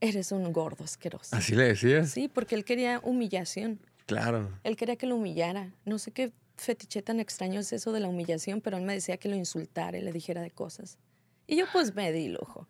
eres 0.00 0.32
un 0.32 0.52
gordo 0.52 0.84
asqueroso. 0.84 1.34
¿Así 1.36 1.54
le 1.54 1.64
decías? 1.64 2.10
Sí, 2.10 2.28
porque 2.28 2.54
él 2.54 2.64
quería 2.64 3.00
humillación. 3.02 3.80
Claro. 4.06 4.50
Él 4.64 4.76
quería 4.76 4.96
que 4.96 5.06
lo 5.06 5.16
humillara. 5.16 5.72
No 5.84 5.98
sé 5.98 6.10
qué 6.10 6.32
fetiche 6.56 7.02
tan 7.02 7.20
extraño 7.20 7.60
es 7.60 7.72
eso 7.72 7.92
de 7.92 8.00
la 8.00 8.08
humillación, 8.08 8.60
pero 8.60 8.76
él 8.76 8.84
me 8.84 8.94
decía 8.94 9.16
que 9.16 9.28
lo 9.28 9.36
insultara 9.36 9.98
y 9.98 10.02
le 10.02 10.12
dijera 10.12 10.42
de 10.42 10.50
cosas. 10.50 10.98
Y 11.46 11.56
yo 11.56 11.66
pues 11.72 11.94
me 11.94 12.10
di 12.10 12.28
lujo. 12.28 12.66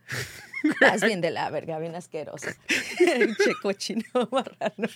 Estás 0.65 1.03
bien 1.05 1.21
de 1.21 1.31
la 1.31 1.49
verga, 1.51 1.79
bien 1.79 1.95
asqueroso. 1.95 2.49
che 2.99 3.55
cochino 3.63 4.03
marrano. 4.33 4.89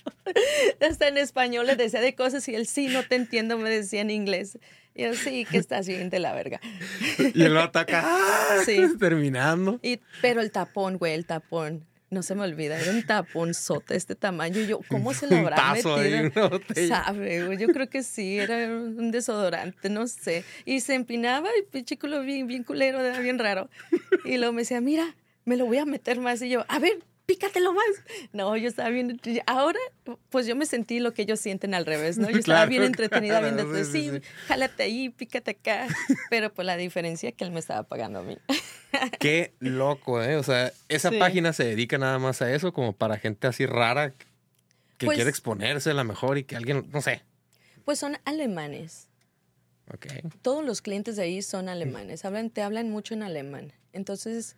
Hasta 0.81 1.09
en 1.09 1.18
español 1.18 1.66
le 1.66 1.77
decía 1.77 2.01
de 2.01 2.14
cosas 2.14 2.48
y 2.48 2.55
él 2.55 2.66
sí, 2.66 2.88
no 2.88 3.05
te 3.05 3.14
entiendo, 3.14 3.57
me 3.59 3.70
decía 3.70 4.01
en 4.01 4.11
inglés. 4.11 4.59
Y 4.98 5.04
yo 5.04 5.14
sí, 5.14 5.46
que 5.48 5.58
estás 5.58 5.87
bien 5.87 6.11
de 6.11 6.18
la 6.18 6.34
verga. 6.34 6.61
Y 7.34 7.48
vato 7.48 7.78
acá, 7.78 8.02
¡ah! 8.04 8.56
Sí. 8.66 8.80
terminando. 8.98 9.78
Y, 9.80 10.00
pero 10.20 10.40
el 10.40 10.50
tapón, 10.50 10.98
güey, 10.98 11.14
el 11.14 11.24
tapón. 11.24 11.87
No 12.11 12.22
se 12.22 12.34
me 12.34 12.42
olvida, 12.42 12.80
era 12.80 12.90
un 12.90 13.04
tapón 13.06 13.54
sota 13.54 13.94
este 13.94 14.16
tamaño. 14.16 14.61
Y 14.61 14.66
yo, 14.66 14.80
¿cómo 14.88 15.14
se 15.14 15.28
lo 15.28 15.34
Un 15.37 15.40
habrá 15.42 15.56
tazo 15.56 15.94
ahí, 15.94 16.11
metido? 16.22 16.50
botella. 16.50 17.04
Sabe, 17.04 17.44
güey, 17.44 17.58
yo 17.58 17.68
creo 17.68 17.88
que 17.88 18.02
sí, 18.02 18.38
era 18.38 18.66
un 18.66 19.12
desodorante, 19.12 19.88
no 19.88 20.08
sé. 20.08 20.42
Y 20.64 20.80
se 20.80 20.94
empinaba 20.94 21.48
y 21.56 21.62
pinche 21.70 21.96
culo 21.96 22.22
bien, 22.22 22.48
bien 22.48 22.64
culero, 22.64 23.00
era 23.00 23.20
bien 23.20 23.38
raro. 23.38 23.68
Y 24.24 24.38
luego 24.38 24.52
me 24.52 24.62
decía, 24.62 24.80
mira, 24.80 25.14
me 25.44 25.56
lo 25.56 25.66
voy 25.66 25.78
a 25.78 25.84
meter 25.84 26.18
más. 26.18 26.42
Y 26.42 26.48
yo, 26.48 26.64
a 26.68 26.78
ver, 26.80 26.98
pícatelo 27.28 27.74
más. 27.74 27.84
No, 28.32 28.56
yo 28.56 28.68
estaba 28.68 28.88
bien. 28.88 29.20
Ahora, 29.46 29.78
pues 30.30 30.46
yo 30.46 30.56
me 30.56 30.64
sentí 30.64 30.98
lo 30.98 31.12
que 31.12 31.22
ellos 31.22 31.38
sienten 31.38 31.74
al 31.74 31.84
revés, 31.84 32.16
¿no? 32.16 32.30
Yo 32.30 32.38
estaba 32.38 32.60
Claro, 32.60 32.70
bien 32.70 32.82
entretenida 32.84 33.38
claro, 33.40 33.54
viendo, 33.54 33.84
sí, 33.84 33.92
sí, 33.92 34.10
sí, 34.10 34.20
jálate 34.46 34.82
ahí, 34.84 35.10
pícate 35.10 35.50
acá. 35.52 35.86
Pero 36.30 36.52
pues 36.52 36.64
la 36.64 36.76
diferencia 36.78 37.28
es 37.28 37.34
que 37.34 37.44
él 37.44 37.50
me 37.52 37.60
estaba 37.60 37.82
pagando 37.82 38.20
a 38.20 38.22
mí. 38.22 38.38
Qué 39.20 39.52
loco, 39.60 40.22
¿eh? 40.22 40.36
O 40.36 40.42
sea, 40.42 40.72
esa 40.88 41.10
Sí. 41.10 41.18
página 41.18 41.52
se 41.52 41.64
dedica 41.64 41.98
nada 41.98 42.18
más 42.18 42.40
a 42.40 42.52
eso, 42.52 42.72
como 42.72 42.94
para 42.94 43.18
gente 43.18 43.46
así 43.46 43.66
rara 43.66 44.14
que 44.96 45.04
Pues- 45.06 45.16
quiere 45.16 45.28
exponerse 45.30 45.90
a 45.90 45.94
la 45.94 46.04
mejor 46.04 46.38
y 46.38 46.44
que 46.44 46.56
alguien, 46.56 46.88
no 46.92 47.02
sé. 47.02 47.22
Pues 47.84 47.98
son 47.98 48.16
alemanes. 48.24 49.04
Ok. 49.94 50.06
todos 50.42 50.62
los 50.64 50.82
clientes 50.82 51.16
de 51.16 51.22
ahí 51.22 51.40
son 51.40 51.70
alemanes, 51.70 52.26
hablan, 52.26 52.50
te 52.50 52.60
hablan 52.60 52.90
mucho 52.90 53.14
en 53.14 53.22
alemán. 53.22 53.72
Entonces, 53.94 54.54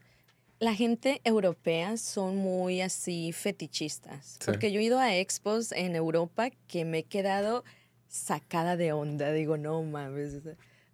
la 0.61 0.75
gente 0.75 1.21
europea 1.25 1.97
son 1.97 2.37
muy 2.37 2.81
así 2.83 3.33
fetichistas. 3.33 4.37
Sí. 4.39 4.47
Porque 4.47 4.71
yo 4.71 4.79
he 4.81 4.85
ido 4.85 5.01
a 5.01 5.17
expos 5.17 5.73
en 5.73 5.97
Europa 5.97 6.51
que 6.69 6.85
me 6.85 6.99
he 6.99 7.03
quedado 7.05 7.65
sacada 8.09 8.77
de 8.77 8.93
onda. 8.93 9.33
Digo, 9.33 9.57
no 9.57 9.83
mames. 9.83 10.37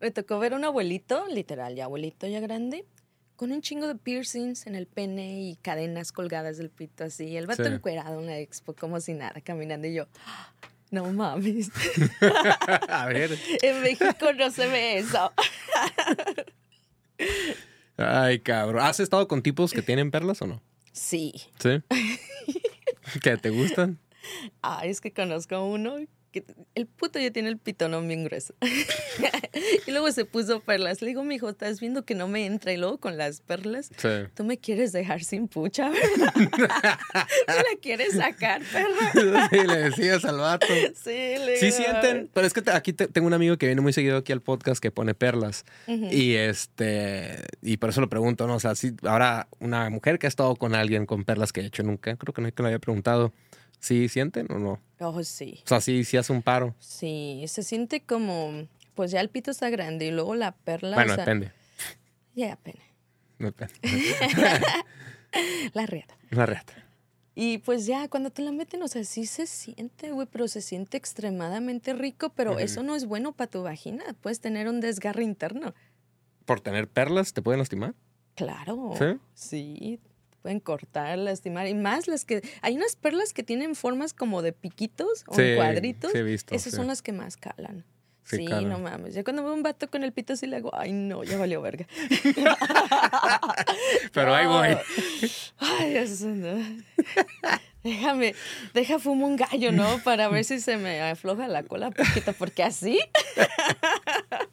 Me 0.01 0.11
tocó 0.13 0.39
ver 0.39 0.53
a 0.55 0.57
un 0.57 0.65
abuelito, 0.65 1.27
literal, 1.27 1.75
ya 1.75 1.85
abuelito 1.85 2.27
ya 2.27 2.41
grande, 2.41 2.85
con 3.35 3.51
un 3.53 3.61
chingo 3.61 3.87
de 3.89 3.97
piercings 3.97 4.67
en 4.67 4.75
el 4.77 4.87
pene 4.87 5.41
y 5.43 5.57
cadenas 5.57 6.13
colgadas 6.13 6.57
del 6.59 6.71
pito 6.71 7.05
así. 7.05 7.37
El 7.37 7.47
vato 7.47 7.65
Sí. 7.65 7.71
encuerado 7.71 8.21
en 8.21 8.27
la 8.27 8.39
expo 8.39 8.73
como 8.75 9.01
si 9.01 9.15
nada, 9.15 9.41
caminando. 9.43 9.87
Y 9.89 9.95
yo, 9.95 10.07
"Ah, 10.27 10.53
no 10.91 11.13
mames. 11.13 11.71
a 12.89 13.07
ver. 13.07 13.31
en 13.63 13.83
México 13.83 14.33
no 14.35 14.51
se 14.51 14.69
ve 14.69 14.99
eso. 14.99 15.33
Ay, 17.97 18.41
cabrón. 18.41 18.83
¿Has 18.85 19.01
estado 19.01 19.27
con 19.29 19.43
tipos 19.43 19.73
que 19.73 19.83
tienen 19.83 20.11
perlas 20.11 20.43
o 20.43 20.47
no? 20.47 20.63
Sí. 20.93 21.33
Sí. 21.59 21.83
¿Que 23.23 23.37
te 23.37 23.51
gustan? 23.51 23.99
Ah, 24.63 24.83
es 24.85 25.01
que 25.01 25.13
conozco 25.13 25.55
a 25.55 25.65
uno 25.65 25.97
que 26.33 26.45
el 26.75 26.87
puto 26.87 27.19
ya 27.19 27.31
tiene 27.31 27.49
el 27.49 27.59
pitón 27.59 28.07
bien 28.09 28.25
grueso. 28.25 28.55
y 29.87 29.91
luego 29.91 30.11
se 30.13 30.25
puso 30.25 30.61
perlas. 30.61 31.01
Le 31.01 31.09
digo, 31.09 31.25
mijo, 31.25 31.49
estás 31.49 31.81
viendo 31.81 32.05
que 32.05 32.15
no 32.15 32.29
me 32.29 32.47
entra. 32.47 32.73
Y 32.73 32.77
luego 32.77 32.99
con 32.99 33.17
las 33.17 33.41
perlas, 33.41 33.91
Sí. 33.97 34.09
tú 34.35 34.45
me 34.45 34.59
quieres 34.59 34.93
dejar 34.93 35.23
sin 35.25 35.49
pucha, 35.49 35.89
¿verdad? 35.91 36.33
¿Tú 36.57 37.53
la 37.55 37.81
quieres 37.81 38.15
sacar, 38.15 38.63
perra? 38.73 39.49
Sí, 39.51 39.59
le 39.67 39.77
decías 39.79 40.25
al 40.25 40.39
vato. 40.39 40.67
Sí, 40.95 41.11
le 41.11 41.57
Sí 41.59 41.71
sienten, 41.73 42.29
pero 42.33 42.47
es 42.47 42.53
que 42.53 42.63
aquí 42.71 42.93
te- 42.93 43.09
tengo 43.09 43.27
un 43.27 43.35
amigo 43.35 43.57
que 43.57 43.67
viene 43.67 43.81
muy 43.81 43.93
seguido 43.93 44.19
aquí 44.19 44.33
al 44.33 44.43
podcast 44.43 44.81
que 44.83 44.91
pone 44.91 45.15
perlas 45.15 45.65
y 45.87 46.35
este 46.35 47.45
y 47.63 47.77
por 47.79 47.91
eso 47.91 48.01
lo 48.01 48.09
pregunto, 48.09 48.47
¿no? 48.47 48.57
O 48.57 48.61
sea, 48.61 48.75
si 48.75 48.93
ahora 49.03 49.49
una 49.61 49.89
mujer 49.91 50.19
que 50.19 50.27
ha 50.27 50.29
estado 50.29 50.55
con 50.57 50.75
alguien 50.75 51.07
con 51.07 51.25
perlas 51.25 51.53
que 51.53 51.61
he 51.61 51.67
hecho 51.67 51.83
nunca, 51.83 52.17
creo 52.17 52.33
que 52.35 52.43
no 52.43 52.53
que 52.53 52.63
lo 52.63 52.69
había 52.69 52.79
preguntado, 52.79 53.33
¿sí 53.81 54.09
sienten 54.09 54.51
o 54.51 54.59
no? 54.59 54.81
Oh, 54.99 55.23
sí. 55.23 55.61
O 55.65 55.69
sea, 55.69 55.81
sí, 55.81 56.05
sí 56.05 56.17
hace 56.17 56.33
un 56.33 56.43
paro. 56.43 56.75
Sí, 56.79 57.45
se 57.49 57.63
siente 57.63 58.01
como, 58.01 58.67
pues 58.95 59.11
ya 59.11 59.21
el 59.21 59.29
pito 59.29 59.51
está 59.51 59.71
grande 59.71 60.07
y 60.07 60.11
luego 60.11 60.35
la 60.35 60.53
perla, 60.53 60.97
bueno, 60.97 61.13
o 61.13 61.15
sea, 61.17 61.25
depende. 61.25 61.53
ya 62.35 62.57
pena. 62.57 62.83
Depende. 63.39 63.75
La 65.75 65.87
riata. 65.87 66.17
Una 66.33 66.47
reata. 66.47 66.73
Y 67.39 67.59
pues 67.59 67.85
ya, 67.85 68.09
cuando 68.09 68.31
te 68.31 68.41
la 68.41 68.51
meten, 68.51 68.83
o 68.83 68.89
sea, 68.89 69.05
sí 69.05 69.27
se 69.27 69.47
siente, 69.47 70.11
güey, 70.11 70.27
pero 70.27 70.49
se 70.49 70.63
siente 70.63 70.97
extremadamente 70.97 71.93
rico, 71.93 72.31
pero 72.31 72.59
eso 72.59 72.83
no 72.83 72.97
es 72.97 73.05
bueno 73.05 73.33
para 73.33 73.51
tu 73.51 73.63
vagina. 73.63 74.05
Puedes 74.23 74.41
tener 74.41 74.69
un 74.69 74.81
desgarre 74.81 75.23
interno. 75.23 75.75
¿Por 76.47 76.61
tener 76.63 76.89
perlas 76.89 77.35
te 77.35 77.43
pueden 77.43 77.59
lastimar? 77.59 77.95
Claro. 78.37 78.95
¿Sí? 78.99 79.21
Sí, 79.35 80.01
pueden 80.47 80.61
cortar, 80.61 81.19
lastimar. 81.19 81.67
Y 81.67 81.75
más 81.75 82.07
las 82.07 82.25
que. 82.25 82.41
Hay 82.63 82.77
unas 82.77 82.95
perlas 82.95 83.33
que 83.33 83.43
tienen 83.43 83.75
formas 83.75 84.15
como 84.15 84.43
de 84.43 84.53
piquitos 84.53 85.25
o 85.27 85.35
Sí, 85.35 85.55
cuadritos. 85.57 86.13
sí 86.13 86.19
he 86.19 86.23
visto, 86.23 86.55
Esas 86.55 86.71
sí. 86.71 86.77
son 86.77 86.87
las 86.87 87.03
que 87.03 87.11
más 87.11 87.37
calan. 87.37 87.85
Sí, 88.23 88.45
calan. 88.45 88.69
no 88.69 88.79
mames. 88.79 89.13
Ya 89.15 89.25
cuando 89.25 89.43
veo 89.43 89.53
un 89.55 89.65
vato 89.65 89.91
con 89.91 90.05
el 90.05 90.13
pito 90.13 90.35
así 90.35 90.47
le 90.47 90.55
hago, 90.57 90.71
ay 90.73 90.93
no, 90.93 91.25
ya 91.25 91.37
valió 91.37 91.61
verga. 91.63 91.87
Pero 94.13 94.35
ahí 94.35 94.47
voy. 94.47 94.77
Ay, 95.59 95.97
eso 95.97 96.27
no. 96.29 96.57
Déjame, 97.85 98.35
deja 98.75 98.99
fumo 98.99 99.27
un 99.27 99.37
gallo, 99.37 99.71
¿no? 99.71 100.01
Para 100.03 100.29
ver 100.29 100.45
si 100.45 100.59
se 100.59 100.77
me 100.77 101.01
afloja 101.03 101.47
la 101.47 101.63
cola 101.63 101.91
poquito, 101.93 102.33
porque 102.33 102.65
así. 102.65 102.99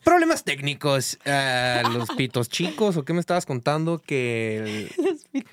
Problemas 0.03 0.43
técnicos. 0.43 1.17
eh, 1.25 1.81
los 1.93 2.09
pitos 2.11 2.49
chicos, 2.49 2.95
¿o 2.97 3.03
qué 3.05 3.13
me 3.13 3.19
estabas 3.21 3.47
contando? 3.47 3.97
Que. 3.99 4.89
el- 5.33 5.45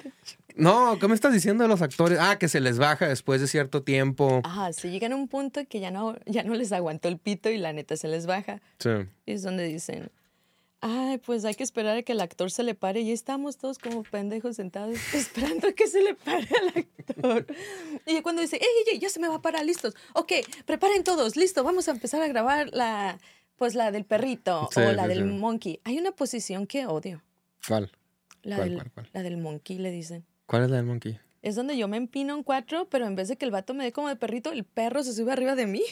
No, 0.61 0.99
¿qué 0.99 1.09
me 1.09 1.14
estás 1.14 1.33
diciendo 1.33 1.64
de 1.64 1.68
los 1.68 1.83
actores? 1.83 2.18
Ah, 2.20 2.38
que 2.38 2.49
se 2.49 2.61
les 2.61 2.79
baja 2.79 3.09
después 3.09 3.40
de 3.40 3.46
cierto 3.49 3.83
tiempo. 3.83 4.40
Ajá, 4.44 4.73
si 4.73 4.90
llegan 4.90 5.12
a 5.12 5.16
un 5.16 5.27
punto 5.29 5.61
que 5.66 5.81
ya 5.81 5.90
no, 5.90 6.16
ya 6.27 6.42
no 6.44 6.55
les 6.55 6.70
aguantó 6.73 7.09
el 7.09 7.18
pito 7.18 7.49
y 7.51 7.57
la 7.59 7.73
neta 7.73 7.96
se 7.96 8.09
les 8.09 8.27
baja. 8.27 8.61
Sí. 8.79 8.90
Y 9.27 9.33
es 9.33 9.42
donde 9.42 9.64
dicen, 9.64 10.11
ay, 10.83 11.18
pues 11.18 11.44
hay 11.44 11.55
que 11.55 11.62
esperar 11.62 11.96
a 11.96 12.03
que 12.03 12.12
el 12.12 12.20
actor 12.20 12.51
se 12.51 12.62
le 12.62 12.75
pare. 12.75 13.01
Y 13.01 13.12
estamos 13.12 13.57
todos 13.57 13.79
como 13.79 14.03
pendejos 14.03 14.57
sentados 14.57 14.96
esperando 15.14 15.68
a 15.68 15.73
que 15.73 15.87
se 15.87 16.03
le 16.03 16.14
pare 16.14 16.49
al 16.61 16.68
actor. 16.85 17.46
Y 18.07 18.20
cuando 18.23 18.42
dice, 18.42 18.57
ey, 18.57 18.62
ey, 18.87 18.94
ey, 18.94 18.99
ya 18.99 19.09
se 19.09 19.18
me 19.20 19.29
va 19.29 19.37
a 19.37 19.42
parar, 19.42 19.64
listos. 19.64 19.94
Ok, 20.14 20.33
preparen 20.66 21.05
todos, 21.05 21.37
listo, 21.37 21.64
vamos 21.64 21.88
a 21.88 21.92
empezar 21.92 22.20
a 22.23 22.29
grabar 22.29 22.68
la, 22.73 23.18
pues 23.57 23.75
la 23.75 23.90
del 23.90 24.05
perrito 24.05 24.68
Sí, 24.73 24.81
o 24.81 24.92
la 24.92 25.03
sí, 25.05 25.09
del 25.09 25.18
sí. 25.18 25.25
monkey. 25.25 25.81
Hay 25.85 25.99
una 25.99 26.12
posición 26.12 26.66
que 26.66 26.87
odio. 26.87 27.23
¿Cuál? 27.66 27.90
La, 28.42 28.57
¿Cuál, 28.57 28.68
del, 28.70 28.79
cuál, 28.79 28.90
cuál? 28.92 29.11
la 29.12 29.23
del 29.23 29.37
monkey, 29.37 29.79
le 29.79 29.90
dicen. 29.90 30.25
¿Cuál 30.50 30.64
es 30.64 30.70
la 30.70 30.78
del 30.78 30.86
monkey? 30.86 31.16
Es 31.42 31.54
donde 31.54 31.76
yo 31.78 31.86
me 31.86 31.96
empino 31.96 32.34
en 32.34 32.42
cuatro, 32.42 32.88
pero 32.90 33.06
en 33.06 33.14
vez 33.14 33.28
de 33.28 33.36
que 33.36 33.44
el 33.44 33.52
vato 33.52 33.72
me 33.72 33.84
dé 33.84 33.92
como 33.92 34.08
de 34.08 34.16
perrito, 34.16 34.50
el 34.50 34.64
perro 34.64 35.04
se 35.04 35.14
sube 35.14 35.30
arriba 35.32 35.54
de 35.54 35.66
mí 35.68 35.82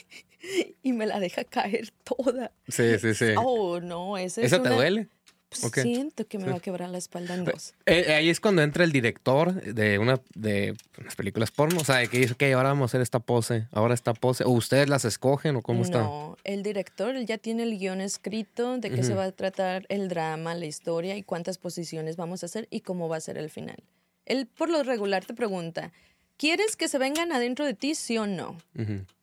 y 0.83 0.93
me 0.93 1.07
la 1.07 1.21
deja 1.21 1.45
caer 1.45 1.93
toda. 2.03 2.51
Sí, 2.67 2.99
sí, 2.99 3.15
sí. 3.15 3.27
Oh, 3.37 3.79
no, 3.81 4.19
ese 4.19 4.41
es 4.41 4.49
¿Esa 4.53 4.57
te 4.61 4.69
una- 4.69 4.77
duele? 4.77 5.07
Pues 5.49 5.65
Ok. 5.65 5.79
siento 5.79 6.27
que 6.27 6.37
me 6.39 6.45
Sí. 6.45 6.51
va 6.51 6.57
a 6.57 6.61
quebrar 6.61 6.91
la 6.91 6.99
espalda 6.99 7.35
en 7.35 7.45
dos. 7.45 7.73
Eh, 7.87 8.13
ahí 8.13 8.29
es 8.29 8.39
cuando 8.41 8.61
entra 8.63 8.85
el 8.85 8.93
director 8.93 9.55
de 9.63 9.99
una 9.99 10.21
de 10.35 10.75
unas 11.01 11.15
películas 11.17 11.51
porno, 11.53 11.81
o 11.81 11.85
sea, 11.85 12.05
que 12.07 12.19
dice, 12.19 12.35
ok, 12.35 12.43
ahora 12.55 12.69
vamos 12.71 12.83
a 12.83 12.87
hacer 12.91 13.01
esta 13.01 13.19
pose, 13.21 13.67
ahora 13.73 13.95
esta 13.95 14.13
pose, 14.13 14.45
o 14.45 14.51
ustedes 14.51 14.91
las 14.91 15.07
escogen, 15.07 15.57
o 15.57 15.63
cómo 15.63 15.85
está. 15.85 16.01
No, 16.03 16.37
el 16.45 16.63
director 16.63 17.17
él 17.17 17.25
ya 17.27 17.39
tiene 17.39 17.63
el 17.63 17.79
guion 17.79 18.03
escrito 18.03 18.77
de 18.77 18.91
qué 18.91 19.03
se 19.03 19.13
Ujú. 19.13 19.21
va 19.21 19.25
a 19.25 19.33
tratar 19.33 19.87
el 19.89 20.09
drama, 20.09 20.55
la 20.55 20.67
historia 20.67 21.17
y 21.17 21.23
cuántas 21.23 21.57
posiciones 21.57 22.17
vamos 22.17 22.43
a 22.43 22.47
hacer 22.47 22.69
y 22.71 22.81
cómo 22.81 23.09
va 23.09 23.17
a 23.17 23.21
ser 23.21 23.39
el 23.39 23.49
final. 23.49 23.79
Él 24.29 24.47
por 24.47 24.69
lo 24.69 24.83
regular 24.83 25.25
te 25.25 25.35
pregunta, 25.35 25.93
¿quieres 26.37 26.77
que 26.77 26.89
se 26.89 26.99
vengan 26.99 27.33
adentro 27.33 27.65
de 27.65 27.75
ti, 27.75 27.95
sí 27.95 28.17
o 28.19 28.27
no? 28.27 28.57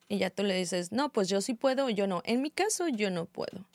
Y 0.08 0.18
ya 0.18 0.30
tú 0.30 0.44
le 0.44 0.56
dices, 0.56 0.92
no, 0.92 1.10
pues 1.10 1.30
yo 1.30 1.42
sí 1.42 1.54
puedo, 1.54 1.90
yo 1.90 2.08
no. 2.08 2.22
En 2.26 2.42
mi 2.42 2.52
caso, 2.52 2.88
yo 2.90 3.10
no 3.10 3.26
puedo. 3.26 3.66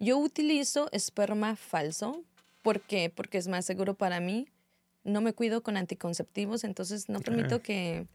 Yo 0.00 0.18
utilizo 0.18 0.88
esperma 0.92 1.54
falso. 1.54 2.24
¿Por 2.62 2.80
qué? 2.80 3.12
Porque 3.14 3.38
es 3.38 3.46
más 3.46 3.64
seguro 3.64 3.94
para 3.94 4.18
mí. 4.20 4.48
No 5.04 5.20
me 5.20 5.32
cuido 5.32 5.62
con 5.62 5.76
anticonceptivos, 5.76 6.64
entonces 6.64 7.08
no 7.08 7.20
permito 7.20 7.60
que... 7.60 8.06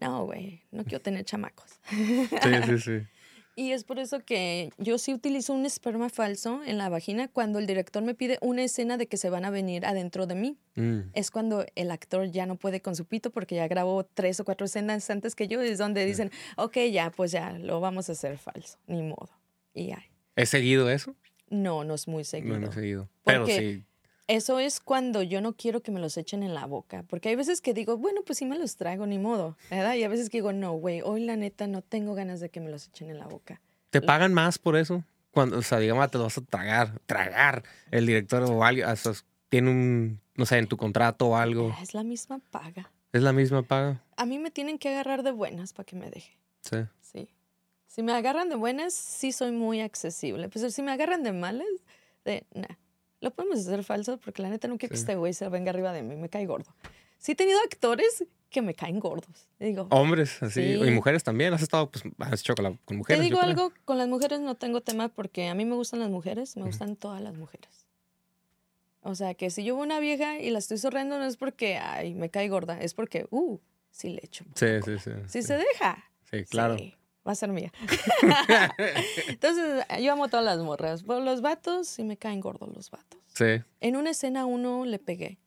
No, 0.00 0.24
güey, 0.24 0.62
no 0.70 0.84
quiero 0.84 1.00
tener 1.00 1.24
chamacos. 1.24 1.70
Sí, 1.90 2.28
sí, 2.66 2.78
sí. 2.78 2.92
Y 3.56 3.72
es 3.72 3.84
por 3.84 3.98
eso 3.98 4.20
que 4.20 4.70
yo 4.78 4.96
sí 4.96 5.12
utilizo 5.12 5.52
un 5.52 5.66
esperma 5.66 6.08
falso 6.08 6.62
en 6.64 6.78
la 6.78 6.88
vagina 6.88 7.28
cuando 7.28 7.58
el 7.58 7.66
director 7.66 8.02
me 8.02 8.14
pide 8.14 8.38
una 8.40 8.62
escena 8.62 8.96
de 8.96 9.06
que 9.06 9.16
se 9.16 9.28
van 9.28 9.44
a 9.44 9.50
venir 9.50 9.84
adentro 9.84 10.26
de 10.26 10.34
mí. 10.34 10.56
Mm, 10.76 11.00
Es 11.14 11.30
cuando 11.30 11.66
el 11.74 11.90
actor 11.90 12.30
ya 12.30 12.46
no 12.46 12.56
puede 12.56 12.80
con 12.80 12.96
su 12.96 13.04
pito 13.04 13.30
porque 13.30 13.56
ya 13.56 13.68
grabó 13.68 14.04
tres 14.04 14.40
o 14.40 14.44
cuatro 14.44 14.64
escenas 14.66 15.10
antes 15.10 15.34
que 15.34 15.48
yo. 15.48 15.60
Es 15.60 15.78
donde 15.78 16.06
dicen, 16.06 16.30
ok, 16.56 16.76
ya, 16.90 17.10
pues 17.10 17.32
ya, 17.32 17.58
lo 17.58 17.80
vamos 17.80 18.08
a 18.08 18.12
hacer 18.12 18.38
falso. 18.38 18.78
Ni 18.86 19.02
modo. 19.02 19.28
Y 19.74 19.88
ya. 19.88 20.02
¿Es 20.36 20.48
seguido 20.48 20.88
eso? 20.90 21.14
No, 21.50 21.84
no 21.84 21.94
es 21.94 22.06
muy 22.08 22.24
seguido. 22.24 22.54
No, 22.54 22.60
no 22.60 22.68
es 22.68 22.74
seguido. 22.74 23.08
Pero 23.24 23.46
sí. 23.46 23.84
Eso 24.30 24.60
es 24.60 24.78
cuando 24.78 25.24
yo 25.24 25.40
no 25.40 25.54
quiero 25.54 25.82
que 25.82 25.90
me 25.90 25.98
los 25.98 26.16
echen 26.16 26.44
en 26.44 26.54
la 26.54 26.64
boca. 26.64 27.02
Porque 27.08 27.30
hay 27.30 27.34
veces 27.34 27.60
que 27.60 27.74
digo, 27.74 27.96
bueno, 27.96 28.22
pues 28.24 28.38
sí 28.38 28.46
me 28.46 28.56
los 28.56 28.76
trago, 28.76 29.04
ni 29.04 29.18
modo. 29.18 29.56
¿verdad? 29.70 29.94
Y 29.94 30.04
a 30.04 30.08
veces 30.08 30.30
que 30.30 30.36
digo, 30.36 30.52
no, 30.52 30.72
güey, 30.74 31.02
hoy 31.02 31.24
la 31.24 31.34
neta 31.34 31.66
no 31.66 31.82
tengo 31.82 32.14
ganas 32.14 32.38
de 32.38 32.48
que 32.48 32.60
me 32.60 32.70
los 32.70 32.86
echen 32.86 33.10
en 33.10 33.18
la 33.18 33.26
boca. 33.26 33.60
¿Te 33.90 34.00
pagan 34.00 34.32
más 34.32 34.56
por 34.56 34.76
eso? 34.76 35.02
Cuando, 35.32 35.58
o 35.58 35.62
sea, 35.62 35.80
digamos, 35.80 36.08
te 36.12 36.18
lo 36.18 36.24
vas 36.24 36.38
a 36.38 36.42
tragar, 36.42 37.00
tragar 37.06 37.64
el 37.90 38.06
director 38.06 38.44
o 38.44 38.62
alguien, 38.62 38.88
o 38.88 38.94
sea, 38.94 39.14
tiene 39.48 39.68
un, 39.68 40.20
no 40.36 40.46
sé, 40.46 40.58
en 40.58 40.68
tu 40.68 40.76
contrato 40.76 41.30
o 41.30 41.36
algo. 41.36 41.74
Es 41.82 41.92
la 41.92 42.04
misma 42.04 42.38
paga. 42.52 42.88
¿Es 43.12 43.22
la 43.22 43.32
misma 43.32 43.62
paga? 43.62 44.00
A 44.16 44.26
mí 44.26 44.38
me 44.38 44.52
tienen 44.52 44.78
que 44.78 44.90
agarrar 44.90 45.24
de 45.24 45.32
buenas 45.32 45.72
para 45.72 45.86
que 45.86 45.96
me 45.96 46.08
deje. 46.08 46.38
Sí. 46.60 46.76
Sí. 47.00 47.28
Si 47.88 48.04
me 48.04 48.12
agarran 48.12 48.48
de 48.48 48.54
buenas, 48.54 48.94
sí 48.94 49.32
soy 49.32 49.50
muy 49.50 49.80
accesible. 49.80 50.48
Pues 50.48 50.72
si 50.72 50.82
me 50.82 50.92
agarran 50.92 51.24
de 51.24 51.32
malas, 51.32 51.66
de 52.24 52.44
nah. 52.54 52.76
Lo 53.20 53.30
podemos 53.32 53.58
hacer 53.60 53.84
falso 53.84 54.18
porque 54.18 54.42
la 54.42 54.48
neta 54.48 54.68
no 54.68 54.78
quiero 54.78 54.90
que 54.92 54.96
Sí. 54.96 55.02
este 55.02 55.16
güey 55.16 55.32
se 55.34 55.48
venga 55.48 55.70
arriba 55.70 55.92
de 55.92 56.02
mí, 56.02 56.16
me 56.16 56.28
cae 56.28 56.46
gordo. 56.46 56.74
Sí 57.18 57.32
he 57.32 57.34
tenido 57.34 57.58
actores 57.60 58.24
que 58.48 58.62
me 58.62 58.74
caen 58.74 58.98
gordos. 58.98 59.46
Digo, 59.58 59.86
Hombres, 59.90 60.42
así. 60.42 60.62
Sí. 60.62 60.82
Y 60.82 60.90
mujeres 60.90 61.22
también. 61.22 61.52
Has 61.52 61.62
estado, 61.62 61.90
pues, 61.90 62.02
has 62.18 62.40
hecho 62.40 62.54
con, 62.54 62.78
te 62.78 62.94
mujeres. 62.94 63.22
yo 63.22 63.24
digo 63.28 63.40
algo, 63.40 63.72
con 63.84 63.98
las 63.98 64.08
mujeres 64.08 64.40
no 64.40 64.54
tengo 64.56 64.80
tema 64.80 65.08
porque 65.08 65.48
a 65.48 65.54
mí 65.54 65.64
me 65.66 65.74
gustan 65.74 66.00
las 66.00 66.08
mujeres, 66.10 66.56
me 66.56 66.64
gustan 66.64 66.96
todas 66.96 67.20
las 67.20 67.34
mujeres. 67.36 67.86
O 69.02 69.14
sea, 69.14 69.34
que 69.34 69.50
si 69.50 69.64
yo 69.64 69.76
veo 69.76 69.84
una 69.84 70.00
vieja 70.00 70.38
y 70.40 70.50
la 70.50 70.58
estoy 70.58 70.78
sorrendo 70.78 71.18
no 71.18 71.24
es 71.24 71.36
porque, 71.36 71.76
ay, 71.78 72.14
me 72.14 72.28
cae 72.30 72.48
gorda, 72.48 72.78
es 72.80 72.92
porque, 72.94 73.26
uh, 73.30 73.58
sí 73.90 74.10
le 74.10 74.20
echo. 74.24 74.44
Sí, 74.54 74.66
sí, 74.84 74.98
sí. 74.98 75.10
Si 75.26 75.42
se 75.42 75.56
deja. 75.56 76.04
Sí, 76.30 76.44
claro. 76.44 76.76
Sí, 76.76 76.94
va 77.26 77.32
a 77.32 77.34
ser 77.34 77.50
mía. 77.50 77.72
Entonces, 79.28 79.84
yo 80.00 80.12
amo 80.12 80.28
todas 80.28 80.44
las 80.44 80.58
morras. 80.58 81.02
Pero 81.02 81.20
los 81.20 81.40
vatos 81.40 81.88
sí 81.88 82.04
me 82.04 82.16
caen 82.16 82.40
gordos 82.40 82.74
los 82.74 82.90
vatos. 82.90 83.20
Sí. 83.26 83.62
En 83.80 83.96
una 83.96 84.10
escena 84.10 84.46
uno 84.46 84.84
le 84.84 84.98
pegué. 84.98 85.38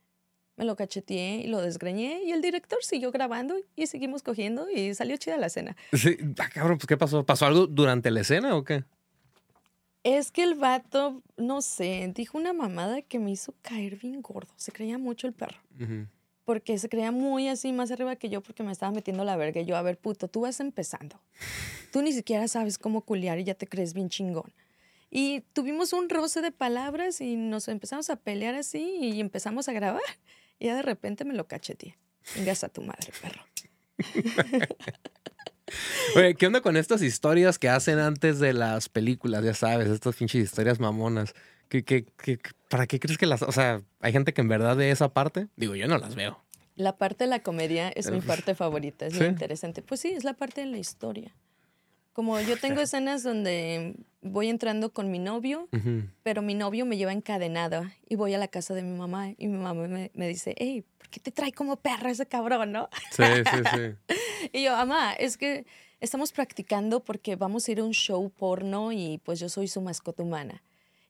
Me 0.55 0.65
lo 0.65 0.75
cacheteé 0.75 1.37
y 1.37 1.47
lo 1.47 1.61
desgreñé 1.61 2.21
y 2.23 2.31
el 2.31 2.41
director 2.41 2.77
siguió 2.83 3.11
grabando 3.11 3.55
y 3.75 3.87
seguimos 3.87 4.21
cogiendo 4.21 4.69
y 4.69 4.93
salió 4.93 5.17
chida 5.17 5.37
la 5.37 5.47
escena. 5.47 5.75
Sí. 5.93 6.15
Ah, 6.37 6.49
cabrón, 6.53 6.77
pues, 6.77 6.87
¿qué 6.87 6.95
pasó? 6.95 7.25
¿Pasó 7.25 7.47
algo 7.47 7.65
durante 7.65 8.11
la 8.11 8.21
escena 8.21 8.55
o 8.55 8.63
qué? 8.63 8.83
Es 10.03 10.31
que 10.31 10.43
el 10.43 10.55
vato, 10.55 11.23
no 11.37 11.61
sé, 11.61 12.11
dijo 12.13 12.37
una 12.37 12.51
mamada 12.53 13.01
que 13.01 13.19
me 13.19 13.31
hizo 13.31 13.55
caer 13.61 13.95
bien 13.95 14.21
gordo. 14.21 14.53
Se 14.57 14.71
creía 14.71 14.97
mucho 14.97 15.27
el 15.27 15.33
perro. 15.33 15.57
Ujú. 15.79 16.07
Porque 16.45 16.77
se 16.77 16.89
creía 16.89 17.11
muy 17.11 17.47
así, 17.47 17.71
más 17.71 17.91
arriba 17.91 18.15
que 18.15 18.29
yo, 18.29 18.41
porque 18.41 18.63
me 18.63 18.71
estaba 18.71 18.91
metiendo 18.91 19.23
la 19.23 19.37
verga. 19.37 19.61
Y 19.61 19.65
yo, 19.65 19.77
a 19.77 19.81
ver, 19.81 19.97
puto, 19.97 20.27
tú 20.27 20.41
vas 20.41 20.59
empezando. 20.59 21.19
Tú 21.91 22.01
ni 22.01 22.11
siquiera 22.11 22.47
sabes 22.47 22.77
cómo 22.77 23.01
culiar 23.01 23.39
y 23.39 23.45
ya 23.45 23.55
te 23.55 23.67
crees 23.67 23.93
bien 23.93 24.09
chingón. 24.09 24.51
Y 25.09 25.41
tuvimos 25.53 25.93
un 25.93 26.09
roce 26.09 26.41
de 26.41 26.51
palabras 26.51 27.21
y 27.21 27.35
nos 27.35 27.67
empezamos 27.67 28.09
a 28.09 28.15
pelear 28.15 28.55
así 28.55 28.97
y 28.99 29.19
empezamos 29.19 29.69
a 29.69 29.73
grabar. 29.73 30.01
Y 30.59 30.65
ya 30.65 30.75
de 30.75 30.81
repente 30.81 31.23
me 31.23 31.33
lo 31.33 31.47
cacheteé. 31.47 31.97
Vengas 32.35 32.63
a 32.63 32.69
tu 32.69 32.81
madre, 32.81 33.11
perro. 33.21 33.43
Oye, 36.15 36.35
¿qué 36.35 36.47
onda 36.47 36.61
con 36.61 36.77
estas 36.77 37.01
historias 37.01 37.59
que 37.59 37.69
hacen 37.69 37.99
antes 37.99 38.39
de 38.39 38.53
las 38.53 38.89
películas? 38.89 39.43
Ya 39.43 39.53
sabes, 39.53 39.87
estas 39.87 40.15
pinches 40.15 40.43
historias 40.43 40.79
mamonas. 40.79 41.33
¿Qué, 41.81 41.83
qué, 41.83 42.05
qué- 42.37 42.39
para 42.69 42.85
qué 42.85 42.99
crees 42.99 43.17
que 43.17 43.25
las.? 43.25 43.41
O 43.41 43.51
sea, 43.51 43.81
hay 43.99 44.11
gente 44.11 44.31
que 44.31 44.41
en 44.41 44.47
verdad 44.47 44.75
ve 44.75 44.91
esa 44.91 45.09
parte. 45.11 45.47
Digo, 45.55 45.73
yo 45.75 45.87
no 45.87 45.97
las 45.97 46.13
veo. 46.13 46.39
La 46.75 46.97
parte 46.97 47.23
de 47.23 47.29
la 47.31 47.39
comedia 47.39 47.89
es 47.89 48.11
mi 48.11 48.21
parte 48.21 48.53
favorita, 48.53 49.07
es 49.07 49.13
¿Sí? 49.13 49.19
muy 49.19 49.29
interesante. 49.29 49.81
Pues 49.81 49.99
sí, 50.01 50.09
es 50.09 50.23
la 50.23 50.33
parte 50.33 50.61
de 50.61 50.67
la 50.67 50.77
historia. 50.77 51.35
Como 52.13 52.39
yo 52.41 52.57
tengo 52.57 52.79
escenas 52.81 53.23
donde 53.23 53.95
voy 54.21 54.49
entrando 54.49 54.91
con 54.93 55.09
mi 55.09 55.17
novio, 55.17 55.67
pero 56.21 56.43
mi 56.43 56.53
novio 56.53 56.85
me 56.85 56.95
lleva 56.97 57.11
encadenada 57.11 57.91
y 58.07 58.15
voy 58.17 58.35
a 58.35 58.37
la 58.37 58.47
casa 58.47 58.75
de 58.75 58.83
mi 58.83 58.95
mamá 58.95 59.31
y 59.35 59.47
mi 59.47 59.57
mamá 59.57 59.87
me, 59.87 60.11
me 60.13 60.27
dice, 60.27 60.53
hey, 60.59 60.83
¿por 60.99 61.09
qué 61.09 61.19
te 61.19 61.31
trae 61.31 61.51
como 61.53 61.77
perra 61.77 62.11
ese 62.11 62.27
cabrón, 62.27 62.71
no? 62.71 62.87
Sí, 63.09 63.23
sí, 63.49 63.57
sí. 63.71 64.13
Y 64.53 64.63
yo, 64.63 64.73
mamá, 64.73 65.13
es 65.13 65.37
que 65.37 65.65
estamos 66.01 66.31
practicando 66.33 66.99
porque 67.03 67.35
vamos 67.35 67.67
a 67.67 67.71
ir 67.71 67.79
a 67.79 67.83
un 67.83 67.93
show 67.93 68.29
porno 68.29 68.91
y 68.91 69.19
pues 69.23 69.39
yo 69.39 69.49
soy 69.49 69.67
su 69.67 69.81
mascota 69.81 70.21
humana. 70.21 70.61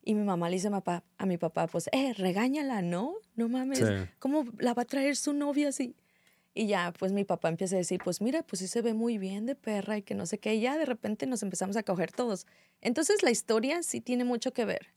Y 0.06 0.16
mi 0.16 0.24
mamá 0.24 0.50
le 0.50 0.56
dice 0.58 0.68
a 0.68 0.70
mi 0.72 0.76
papá, 0.78 1.04
a 1.18 1.26
mi 1.26 1.38
papá 1.38 1.68
pues, 1.68 1.90
eh, 1.94 2.14
regáñala, 2.14 2.82
¿no? 2.82 3.14
No 3.36 3.48
mames, 3.48 3.80
Sí. 3.80 3.86
¿cómo 4.20 4.46
la 4.60 4.74
va 4.74 4.82
a 4.82 4.86
traer 4.86 5.16
su 5.16 5.32
novia 5.34 5.70
así? 5.70 5.96
Y 6.54 6.68
ya, 6.68 6.94
pues 7.00 7.14
mi 7.14 7.24
papá 7.24 7.48
empieza 7.50 7.76
a 7.76 7.80
decir, 7.80 8.00
pues 8.04 8.22
mira, 8.22 8.44
pues 8.44 8.60
sí 8.60 8.68
se 8.68 8.82
ve 8.82 8.94
muy 8.94 9.18
bien 9.18 9.46
de 9.46 9.56
perra 9.56 9.98
y 9.98 10.02
que 10.04 10.14
no 10.14 10.26
sé 10.26 10.38
qué. 10.40 10.54
Y 10.56 10.60
ya 10.62 10.78
de 10.78 10.86
repente 10.86 11.26
nos 11.26 11.42
empezamos 11.42 11.78
a 11.78 11.84
coger 11.84 12.12
todos. 12.12 12.46
Entonces 12.82 13.24
la 13.24 13.32
historia 13.32 13.82
sí 13.82 14.02
tiene 14.02 14.24
mucho 14.24 14.52
que 14.54 14.66
ver 14.66 14.88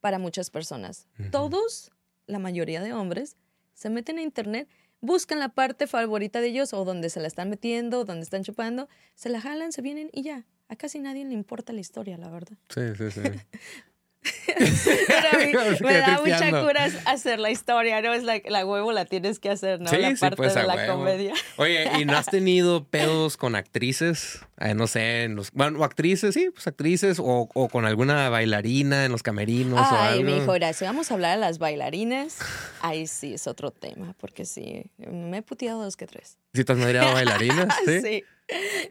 para 0.00 0.18
muchas 0.18 0.50
personas. 0.50 1.08
Ujú. 1.18 1.30
Todos, 1.30 1.90
la 2.26 2.38
mayoría 2.38 2.80
de 2.82 2.92
hombres, 2.92 3.36
se 3.74 3.90
meten 3.90 4.18
a 4.18 4.22
internet, 4.22 4.68
buscan 5.00 5.40
la 5.40 5.48
parte 5.48 5.86
favorita 5.86 6.40
de 6.40 6.48
ellos 6.48 6.72
o 6.74 6.84
donde 6.84 7.08
se 7.10 7.18
la 7.20 7.26
están 7.26 7.48
metiendo, 7.50 8.04
donde 8.04 8.22
están 8.22 8.44
chupando, 8.44 8.88
se 9.14 9.30
la 9.30 9.40
jalan, 9.40 9.72
se 9.72 9.82
vienen 9.82 10.10
y 10.12 10.22
ya. 10.22 10.46
A 10.68 10.76
casi 10.76 11.00
nadie 11.00 11.24
le 11.24 11.32
importa 11.34 11.72
la 11.72 11.80
historia, 11.80 12.18
la 12.18 12.30
verdad. 12.30 12.56
Sí, 12.68 12.82
sí, 12.96 13.10
sí. 13.10 13.20
Pero 14.46 15.28
a 15.32 15.38
mí 15.38 15.52
me 15.80 15.98
da 15.98 16.20
mucha 16.20 16.50
cura 16.62 16.88
hacer 17.06 17.38
la 17.38 17.50
historia, 17.50 18.02
¿no? 18.02 18.12
Es 18.12 18.22
la, 18.22 18.40
la 18.44 18.66
huevo 18.66 18.92
la 18.92 19.06
tienes 19.06 19.38
que 19.38 19.50
hacer, 19.50 19.80
¿no? 19.80 19.88
Sí, 19.88 19.96
la 19.96 20.10
sí, 20.10 20.16
parte 20.16 20.36
pues, 20.36 20.54
de 20.54 20.62
la 20.64 20.74
huevo. 20.74 20.98
comedia. 20.98 21.32
Oye, 21.56 21.90
¿y 21.98 22.04
no 22.04 22.16
has 22.16 22.26
tenido 22.26 22.84
pedos 22.90 23.36
con 23.36 23.54
actrices? 23.54 24.40
Eh, 24.58 24.74
no 24.74 24.86
sé, 24.86 25.24
en 25.24 25.36
los, 25.36 25.50
bueno, 25.52 25.78
o 25.78 25.84
actrices, 25.84 26.34
sí, 26.34 26.50
pues 26.50 26.66
actrices, 26.66 27.18
o, 27.18 27.48
o 27.54 27.68
con 27.68 27.86
alguna 27.86 28.28
bailarina 28.28 29.06
en 29.06 29.12
los 29.12 29.22
camerinos 29.22 29.80
o 29.80 29.96
Ay, 29.96 30.20
algo. 30.20 30.52
mi 30.52 30.74
si 30.74 30.84
vamos 30.84 31.10
a 31.10 31.14
hablar 31.14 31.36
de 31.36 31.40
las 31.40 31.58
bailarinas, 31.58 32.38
ahí 32.82 33.06
sí 33.06 33.34
es 33.34 33.46
otro 33.46 33.70
tema, 33.70 34.14
porque 34.18 34.44
sí, 34.44 34.84
me 34.98 35.38
he 35.38 35.42
puteado 35.42 35.82
dos 35.82 35.96
que 35.96 36.06
tres. 36.06 36.36
¿Sí 36.52 36.64
te 36.64 36.72
has 36.72 36.78
madreado 36.78 37.14
bailarinas? 37.14 37.68
¿Sí? 37.86 38.00
Sí, 38.02 38.24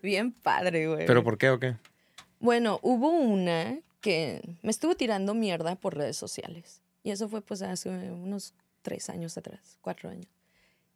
bien 0.02 0.32
padre, 0.32 0.88
güey. 0.88 1.06
¿Pero 1.06 1.24
por 1.24 1.38
qué 1.38 1.52
o 1.52 1.60
qué? 1.60 1.76
Bueno, 2.40 2.80
hubo 2.82 3.10
una 3.10 3.78
que 4.02 4.42
me 4.62 4.72
estuvo 4.72 4.96
tirando 4.96 5.34
mierda 5.34 5.76
por 5.76 5.98
redes 5.98 6.18
sociales. 6.18 6.82
Y 7.04 7.12
eso 7.12 7.30
fue 7.30 7.42
pues 7.42 7.62
hace 7.62 7.90
unos 7.90 8.54
tres 8.82 9.10
años 9.10 9.38
atrás, 9.38 9.78
cuatro 9.82 10.10
años. 10.10 10.28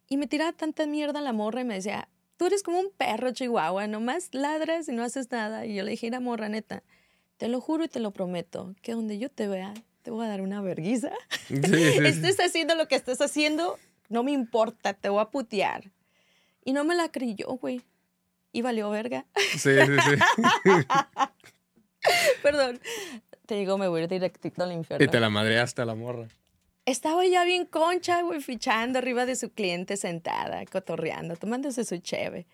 Y 0.08 0.16
me 0.16 0.26
tiraba 0.26 0.52
tanta 0.52 0.86
mierda 0.86 1.20
la 1.20 1.32
morra 1.32 1.62
y 1.62 1.64
me 1.64 1.74
decía, 1.74 2.08
tú 2.36 2.46
eres 2.46 2.62
como 2.62 2.78
un 2.78 2.90
perro 2.90 3.32
chihuahua, 3.32 3.86
nomás 3.86 4.28
ladras 4.32 4.88
y 4.88 4.92
no 4.92 5.02
haces 5.02 5.30
nada. 5.30 5.66
Y 5.66 5.74
yo 5.74 5.82
le 5.82 5.92
dije, 5.92 6.06
mira 6.06 6.20
morra, 6.20 6.48
neta, 6.48 6.82
te 7.36 7.48
lo 7.48 7.60
juro 7.60 7.84
y 7.84 7.88
te 7.88 8.00
lo 8.00 8.10
prometo, 8.10 8.74
que 8.82 8.92
donde 8.92 9.18
yo 9.18 9.30
te 9.30 9.48
vea, 9.48 9.74
te 10.02 10.10
voy 10.10 10.26
a 10.26 10.28
dar 10.28 10.40
una 10.40 10.60
verguiza. 10.60 11.10
Sí, 11.48 11.60
sí. 11.62 12.06
estés 12.06 12.40
haciendo 12.40 12.74
lo 12.74 12.88
que 12.88 12.94
estés 12.94 13.20
haciendo, 13.20 13.78
no 14.08 14.22
me 14.22 14.32
importa, 14.32 14.94
te 14.94 15.10
voy 15.10 15.20
a 15.20 15.26
putear. 15.26 15.90
Y 16.64 16.72
no 16.72 16.84
me 16.84 16.94
la 16.94 17.10
creyó, 17.10 17.48
güey. 17.48 17.82
Y 18.50 18.62
valió 18.62 18.88
verga. 18.88 19.26
Sí, 19.52 19.58
sí, 19.58 19.96
sí. 20.06 20.70
Perdón. 22.42 22.80
Te 23.46 23.56
digo, 23.56 23.76
me 23.76 23.88
voy 23.88 24.00
a 24.00 24.04
ir 24.04 24.08
directito 24.08 24.62
al 24.62 24.72
infierno. 24.72 25.04
Y 25.04 25.08
te 25.08 25.20
la 25.20 25.30
madreaste 25.30 25.82
a 25.82 25.84
la 25.84 25.94
morra. 25.94 26.28
Estaba 26.86 27.24
ya 27.26 27.44
bien 27.44 27.66
concha, 27.66 28.22
güey, 28.22 28.40
fichando 28.40 28.98
arriba 28.98 29.26
de 29.26 29.36
su 29.36 29.50
cliente 29.50 29.96
sentada, 29.96 30.64
cotorreando, 30.66 31.36
tomándose 31.36 31.84
su 31.84 31.98
cheve. 31.98 32.46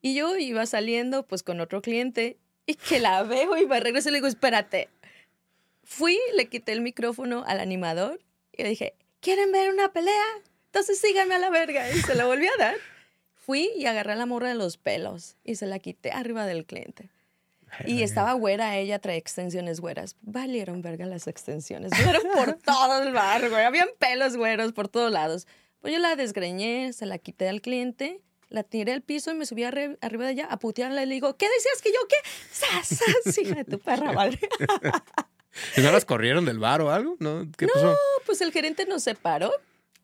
Y 0.00 0.14
yo 0.14 0.36
iba 0.36 0.64
saliendo, 0.66 1.26
pues, 1.26 1.42
con 1.42 1.60
otro 1.60 1.82
cliente 1.82 2.38
y 2.66 2.74
que 2.74 3.00
la 3.00 3.22
veo 3.22 3.56
y 3.56 3.66
me 3.66 3.80
regreso 3.80 4.08
y 4.08 4.12
le 4.12 4.18
digo, 4.18 4.26
espérate. 4.26 4.88
Fui, 5.84 6.18
le 6.36 6.48
quité 6.48 6.72
el 6.72 6.82
micrófono 6.82 7.44
al 7.46 7.60
animador 7.60 8.20
y 8.52 8.62
le 8.62 8.68
dije, 8.68 8.94
¿quieren 9.20 9.52
ver 9.52 9.72
una 9.72 9.90
pelea? 9.90 10.26
Entonces 10.66 11.00
síganme 11.00 11.34
a 11.34 11.38
la 11.38 11.48
verga. 11.48 11.90
Y 11.90 12.00
se 12.00 12.14
la 12.14 12.26
volví 12.26 12.46
a 12.46 12.56
dar. 12.58 12.76
Fui 13.34 13.70
y 13.74 13.86
agarré 13.86 14.12
a 14.12 14.16
la 14.16 14.26
morra 14.26 14.48
de 14.48 14.54
los 14.54 14.76
pelos 14.76 15.36
y 15.44 15.54
se 15.54 15.66
la 15.66 15.78
quité 15.78 16.10
arriba 16.12 16.44
del 16.44 16.66
cliente. 16.66 17.08
Y 17.86 18.02
estaba 18.02 18.32
güera, 18.32 18.76
ella 18.76 18.98
trae 18.98 19.16
extensiones 19.16 19.80
güeras. 19.80 20.16
Valieron 20.22 20.82
verga 20.82 21.06
las 21.06 21.26
extensiones. 21.26 21.92
Fueron 21.94 22.22
por 22.34 22.54
todo 22.64 23.02
el 23.02 23.12
bar, 23.12 23.48
güey. 23.48 23.64
Habían 23.64 23.88
pelos 23.98 24.36
güeros 24.36 24.72
por 24.72 24.88
todos 24.88 25.10
lados. 25.12 25.46
Pues 25.80 25.92
yo 25.92 25.98
la 25.98 26.16
desgreñé, 26.16 26.92
se 26.92 27.06
la 27.06 27.18
quité 27.18 27.48
al 27.48 27.60
cliente, 27.60 28.20
la 28.48 28.62
tiré 28.62 28.92
al 28.92 29.02
piso 29.02 29.30
y 29.30 29.34
me 29.34 29.46
subí 29.46 29.64
arriba 29.64 29.96
de 30.00 30.30
ella 30.30 30.46
a 30.50 30.58
putearla 30.58 31.02
y 31.02 31.06
le 31.06 31.14
digo, 31.14 31.36
¿qué 31.36 31.46
decías 31.48 31.82
que 31.82 31.90
yo 31.90 32.00
qué? 32.08 32.16
¡Sas, 32.50 32.88
sas! 33.24 33.38
Hija 33.38 33.54
de 33.54 33.64
tu 33.64 33.78
perra, 33.78 34.12
vale. 34.12 34.38
¿Y 35.76 35.80
no 35.82 35.92
las 35.92 36.04
corrieron 36.04 36.44
del 36.44 36.58
bar 36.58 36.80
o 36.80 36.90
algo? 36.90 37.16
¿No? 37.20 37.46
¿Qué 37.56 37.66
no, 37.66 37.94
pues 38.26 38.40
el 38.40 38.52
gerente 38.52 38.86
nos 38.86 39.02
separó 39.04 39.52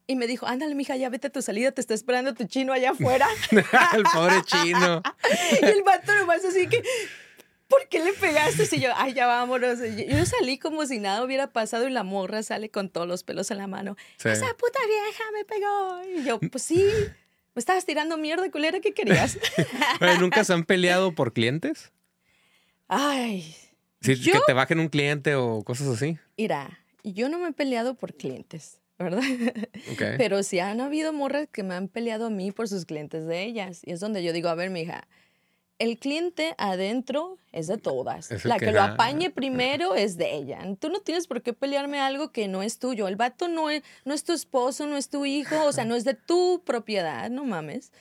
y 0.07 0.17
me 0.17 0.27
dijo, 0.27 0.47
ándale, 0.47 0.75
mija, 0.75 0.97
ya 0.97 1.09
vete 1.09 1.29
a 1.29 1.31
tu 1.31 1.41
salida, 1.41 1.73
te 1.73 1.81
está 1.81 1.95
esperando 1.95 2.35
tu 2.35 2.45
chino 2.45 2.73
allá 2.73 2.91
afuera. 2.91 3.27
el 3.51 4.05
pobre 4.13 4.43
chino. 4.45 5.03
y 5.63 5.65
el 5.65 5.83
vato 5.83 6.15
nomás 6.15 6.45
así 6.45 6.69
que, 6.69 6.83
¿por 7.75 7.89
qué 7.89 8.05
le 8.05 8.13
pegaste? 8.13 8.77
Y 8.77 8.81
yo, 8.81 8.91
ay, 8.95 9.15
ya 9.15 9.27
vámonos. 9.27 9.79
Yo 10.09 10.27
salí 10.27 10.59
como 10.59 10.87
si 10.87 10.99
nada 10.99 11.25
hubiera 11.25 11.53
pasado 11.53 11.89
y 11.89 11.91
la 11.91 12.05
morra 12.05 12.43
sale 12.43 12.71
con 12.71 12.89
todos 12.89 13.09
los 13.09 13.25
pelos 13.25 13.51
en 13.51 13.59
la 13.59 13.67
mano. 13.67 13.97
Esa 14.19 14.55
puta 14.55 14.79
vieja 14.87 15.25
me 15.33 15.45
pegó. 15.45 16.21
Y 16.21 16.25
yo, 16.25 16.39
pues 16.39 16.63
sí, 16.63 16.85
me 17.55 17.61
estabas 17.61 17.85
tirando 17.85 18.17
mierda, 18.17 18.51
culera, 18.51 18.81
¿qué 18.81 18.93
querías? 18.93 19.39
¿Nunca 20.21 20.45
se 20.45 20.53
han 20.53 20.65
peleado 20.65 21.15
por 21.15 21.33
clientes? 21.33 21.93
Ay. 22.89 23.57
Sí, 24.01 24.21
que 24.21 24.39
te 24.47 24.53
bajen 24.53 24.81
un 24.81 24.89
cliente 24.89 25.35
o 25.35 25.65
cosas 25.65 25.89
así. 25.89 26.19
Mira, 26.37 26.79
yo 27.03 27.29
no 27.29 27.39
me 27.39 27.49
he 27.49 27.53
peleado 27.53 27.95
por 27.95 28.15
clientes. 28.15 28.81
¿verdad? 28.97 29.23
Pero 30.19 30.45
sí 30.45 30.61
han 30.61 30.81
habido 30.81 31.13
morras 31.13 31.49
que 31.51 31.65
me 31.65 31.75
han 31.75 31.89
peleado 31.89 32.27
a 32.27 32.31
mí 32.31 32.53
por 32.53 32.69
sus 32.69 32.85
clientes 32.85 33.27
de 33.27 33.43
ellas. 33.43 33.81
Y 33.85 33.91
es 33.91 33.99
donde 33.99 34.23
yo 34.23 34.33
digo, 34.33 34.49
a 34.49 34.55
ver, 34.55 34.71
mija, 34.71 35.09
el 35.85 35.99
cliente 35.99 36.55
adentro 36.59 37.39
es 37.53 37.69
de 37.69 37.79
todas. 37.79 38.31
la 38.45 38.59
que, 38.59 38.73
lo 38.73 38.83
apañe 38.83 39.31
primero 39.31 39.95
es 39.95 40.17
de 40.17 40.35
ella. 40.35 40.61
Tú 40.81 40.89
no 40.89 41.01
tienes 41.01 41.29
por 41.29 41.41
qué 41.41 41.53
pelearme 41.53 42.01
algo 42.01 42.33
que 42.33 42.49
no 42.49 42.63
es 42.63 42.81
tuyo. 42.81 43.07
El 43.07 43.15
vato 43.15 43.47
no 43.47 43.71
es, 43.71 43.83
no 44.05 44.13
es 44.13 44.25
tu 44.25 44.33
esposo, 44.33 44.87
no 44.87 44.97
es 44.97 45.09
tu 45.09 45.25
hijo, 45.25 45.65
o 45.65 45.73
sea, 45.73 45.85
no 45.85 45.95
es 45.95 46.05
de 46.05 46.15
tu 46.15 46.63
propiedad, 46.65 47.31
no 47.31 47.45
mames. 47.45 47.93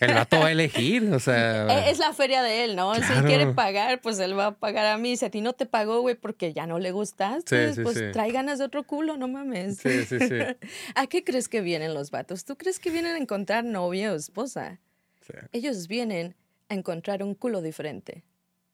El 0.00 0.14
vato 0.14 0.38
va 0.40 0.46
a 0.46 0.52
elegir, 0.52 1.12
o 1.12 1.20
sea. 1.20 1.66
E, 1.74 1.90
es 1.90 1.98
la 1.98 2.12
feria 2.12 2.42
de 2.42 2.64
él, 2.64 2.76
¿no? 2.76 2.94
Si 2.94 3.12
quiere 3.26 3.48
pagar, 3.48 4.00
pues 4.00 4.18
él 4.20 4.38
va 4.38 4.46
a 4.46 4.54
pagar 4.54 4.86
a 4.86 4.96
mí. 4.96 5.16
Si 5.16 5.24
a 5.24 5.30
ti 5.30 5.40
no 5.40 5.52
te 5.52 5.66
pagó, 5.66 6.00
güey, 6.00 6.14
porque 6.14 6.52
ya 6.52 6.66
no 6.66 6.78
le 6.78 6.92
gustaste, 6.92 7.74
pues 7.82 8.12
trae 8.12 8.30
ganas 8.32 8.58
de 8.58 8.64
otro 8.64 8.84
culo, 8.84 9.16
no 9.16 9.28
mames. 9.28 9.78
Sí, 9.78 10.04
sí, 10.04 10.18
sí. 10.18 10.34
¿A 10.94 11.06
qué 11.06 11.24
crees 11.24 11.48
que 11.48 11.60
vienen 11.60 11.94
los 11.94 12.10
vatos? 12.10 12.44
¿Tú 12.44 12.56
crees 12.56 12.78
que 12.78 12.90
vienen 12.90 13.14
a 13.14 13.18
encontrar 13.18 13.64
novia 13.64 14.12
o 14.12 14.16
esposa? 14.16 14.78
Ellos 15.52 15.88
vienen 15.88 16.34
encontrar 16.74 17.22
un 17.22 17.34
culo 17.34 17.62
diferente 17.62 18.24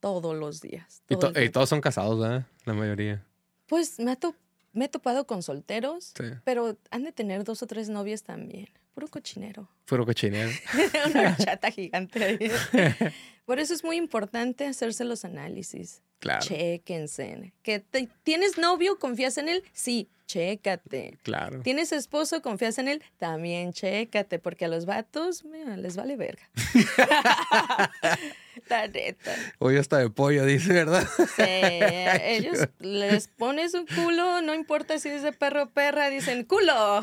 todos 0.01 0.35
los 0.35 0.61
días. 0.61 1.03
y, 1.09 1.17
todos 1.51 1.69
son 1.69 1.81
casados, 1.81 2.19
¿verdad? 2.19 2.47
La 2.65 2.75
mayoría. 2.75 3.25
Pues 3.67 3.99
me, 4.01 4.17
he 4.85 4.89
topado 4.89 5.27
con 5.27 5.43
solteros, 5.43 6.13
pero 6.45 6.77
han 6.91 7.05
de 7.05 7.13
tener 7.13 7.45
dos 7.45 7.63
o 7.63 7.67
tres 7.67 7.89
novias 7.89 8.23
también. 8.23 8.69
Puro 8.95 9.09
cochinero. 9.09 9.69
Puro 9.85 10.05
cochinero. 10.07 10.51
Una 11.07 11.37
chata 11.37 11.71
gigante. 11.71 12.51
Por 13.45 13.59
eso 13.59 13.75
es 13.75 13.85
muy 13.85 13.97
importante 13.97 14.67
hacerse 14.67 15.05
los 15.05 15.25
análisis. 15.25 16.03
Claro. 16.19 16.41
Chéquense. 16.41 17.53
¿Que 17.63 17.81
¿Tienes 18.23 18.59
novio? 18.59 18.99
¿Confías 18.99 19.39
en 19.39 19.49
él? 19.49 19.65
Sí, 19.73 20.09
chécate. 20.31 21.19
Claro. 21.25 21.61
¿Tienes 21.63 21.91
esposo? 21.91 22.41
¿Confías 22.41 22.79
en 22.79 22.87
él? 22.87 23.03
También 23.19 23.73
chécate, 23.73 24.39
porque 24.39 24.67
a 24.67 24.69
los 24.69 24.87
vatos 24.87 25.45
les 25.77 25.97
vale 25.97 26.17
verga. 26.17 26.49
La 28.69 28.87
neta. 28.87 29.35
Hoy 29.59 29.77
hasta 29.77 29.99
de 29.99 30.11
pollo, 30.11 30.45
dice, 30.45 30.73
¿verdad? 30.73 31.05
Sí, 31.37 31.43
ellos 32.23 32.69
les 32.79 33.27
pones 33.27 33.75
un 33.75 33.87
culo, 33.87 34.41
no 34.43 34.55
importa 34.55 35.01
si 35.01 35.11
dice 35.11 35.33
perro 35.33 35.65
o 35.65 35.71
perra, 35.71 36.11
dicen 36.11 36.45
culo. 36.45 37.03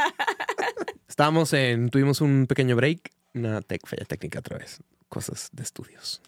Estábamos 1.08 1.52
en, 1.52 1.90
tuvimos 1.90 2.22
un 2.22 2.46
pequeño 2.46 2.76
break, 2.76 3.12
una 3.34 3.60
tech, 3.60 3.86
falla 3.86 4.06
técnica 4.06 4.38
otra 4.38 4.56
vez, 4.56 4.80
cosas 5.10 5.50
de 5.52 5.62
estudios. 5.62 6.22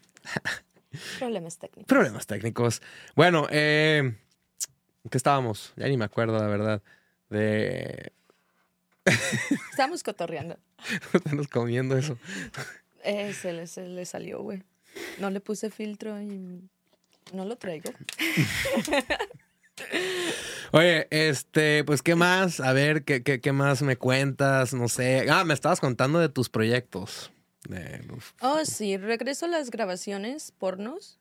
Problemas 1.19 1.59
técnicos. 1.59 1.87
Problemas 1.87 2.27
técnicos. 2.27 2.83
Bueno, 3.17 3.47
eh, 3.51 4.15
¿qué 5.11 5.17
estábamos? 5.17 5.73
Ya 5.77 5.89
ni 5.89 5.97
me 5.97 6.05
acuerdo, 6.05 6.39
la 6.39 6.47
verdad. 6.47 6.83
De. 7.31 8.13
Estamos 9.71 10.03
cotorreando. 10.03 10.59
Estamos 11.13 11.49
comiendo 11.49 11.97
eso. 11.97 12.19
Eh, 13.03 13.33
se, 13.35 13.53
le, 13.53 13.67
se 13.67 13.87
le 13.87 14.05
salió, 14.07 14.43
güey. 14.43 14.63
No 15.19 15.31
le 15.31 15.41
puse 15.41 15.71
filtro 15.71 16.21
y 16.21 16.61
no 17.33 17.45
lo 17.45 17.57
traigo. 17.57 17.91
Oye, 20.73 21.07
este, 21.11 21.85
pues, 21.85 22.03
¿qué 22.03 22.15
más? 22.15 22.61
A 22.61 22.73
ver, 22.73 23.05
¿qué, 23.05 23.23
qué, 23.23 23.41
qué 23.41 23.53
más 23.53 23.83
me 23.83 23.97
cuentas? 23.97 24.73
No 24.73 24.89
sé. 24.89 25.27
Ah, 25.31 25.45
me 25.45 25.55
estabas 25.55 25.81
contando 25.81 26.19
de 26.19 26.29
tus 26.29 26.49
proyectos. 26.49 27.31
Oh, 28.41 28.65
sí, 28.65 28.97
regreso 28.97 29.47
a 29.47 29.49
las 29.49 29.71
grabaciones 29.71 30.53
pornos. 30.53 31.19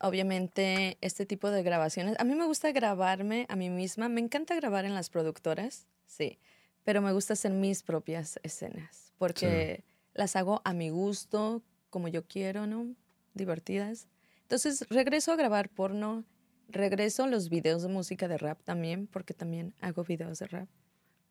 Obviamente, 0.00 0.96
este 1.02 1.26
tipo 1.26 1.50
de 1.50 1.62
grabaciones. 1.62 2.16
A 2.18 2.24
mí 2.24 2.34
me 2.34 2.46
gusta 2.46 2.72
grabarme 2.72 3.46
a 3.50 3.56
mí 3.56 3.68
misma. 3.68 4.08
Me 4.08 4.20
encanta 4.20 4.54
grabar 4.54 4.86
en 4.86 4.94
las 4.94 5.10
productoras, 5.10 5.86
sí. 6.06 6.38
Pero 6.84 7.02
me 7.02 7.12
gusta 7.12 7.34
hacer 7.34 7.52
mis 7.52 7.82
propias 7.82 8.40
escenas. 8.42 9.12
Porque 9.18 9.84
las 10.14 10.36
hago 10.36 10.62
a 10.64 10.72
mi 10.72 10.88
gusto, 10.88 11.62
como 11.90 12.08
yo 12.08 12.26
quiero, 12.26 12.66
¿no? 12.66 12.94
Divertidas. 13.34 14.08
Entonces, 14.42 14.86
regreso 14.88 15.32
a 15.32 15.36
grabar 15.36 15.68
porno. 15.68 16.24
Regreso 16.68 17.24
a 17.24 17.26
los 17.26 17.50
videos 17.50 17.82
de 17.82 17.88
música 17.88 18.26
de 18.26 18.38
rap 18.38 18.62
también, 18.62 19.06
porque 19.06 19.34
también 19.34 19.74
hago 19.80 20.04
videos 20.04 20.38
de 20.38 20.46
rap. 20.46 20.68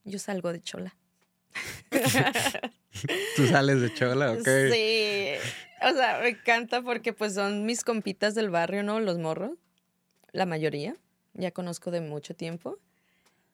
Yo 0.04 0.20
salgo 0.20 0.54
de 0.54 0.62
chola. 0.62 0.96
¿Tú 3.36 3.48
sales 3.48 3.82
de 3.82 3.94
chola? 3.94 4.34
Ok. 4.34 4.48
Sí. 4.72 5.34
O 5.82 5.94
sea, 5.94 6.20
me 6.22 6.30
encanta 6.30 6.82
porque 6.82 7.14
pues 7.14 7.34
son 7.34 7.66
mis 7.66 7.84
compitas 7.84 8.36
del 8.36 8.50
barrio, 8.50 8.84
¿no? 8.84 9.00
Los 9.00 9.18
morros. 9.18 9.58
La 10.32 10.46
mayoría. 10.46 10.96
Ya 11.34 11.52
conozco 11.52 11.92
de 11.92 12.02
mucho 12.02 12.36
tiempo. 12.36 12.78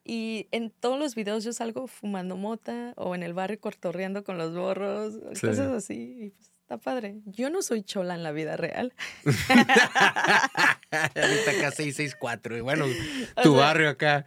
Y 0.04 0.48
en 0.52 0.70
todos 0.70 1.00
los 1.00 1.16
videos 1.16 1.43
yo 1.43 1.52
salgo 1.52 1.88
fumando 1.88 2.38
mota 2.38 2.93
o 2.96 3.16
en 3.16 3.24
el 3.24 3.34
barrio 3.34 3.60
cortorreando 3.60 4.24
con 4.24 4.38
los 4.38 4.56
borros, 4.56 5.16
cosas 5.41 5.72
así. 5.72 6.18
Y 6.20 6.30
pues 6.30 6.55
está 6.66 6.80
padre. 6.80 7.18
Yo 7.26 7.51
no 7.51 7.61
soy 7.61 7.84
chola 7.84 8.16
en 8.16 8.24
la 8.24 8.32
vida 8.32 8.57
real. 8.57 8.91
Ahorita 10.91 11.51
acá 11.51 11.70
664. 11.70 12.57
Y 12.57 12.61
bueno, 12.61 12.88
tu 13.43 13.53
barrio 13.53 13.89
acá. 13.89 14.26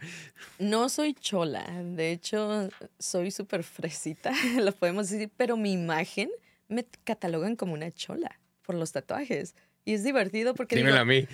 No 0.57 0.87
soy 0.87 1.15
chola. 1.15 1.65
De 1.83 2.13
hecho, 2.13 2.69
soy 2.97 3.31
súper 3.31 3.63
fresita, 3.63 4.31
lo 4.57 4.71
podemos 4.71 5.09
decir. 5.09 5.29
Pero 5.35 5.57
mi 5.57 5.73
imagen 5.73 6.29
me 6.69 6.85
catalogan 7.03 7.57
como 7.57 7.73
una 7.73 7.91
chola 7.91 8.39
por 8.65 8.75
los 8.75 8.93
tatuajes. 8.93 9.53
Y 9.83 9.93
es 9.93 10.05
divertido 10.05 10.53
porque. 10.53 10.77
Dímelo 10.77 10.99
a 10.99 11.05
mí. 11.05 11.27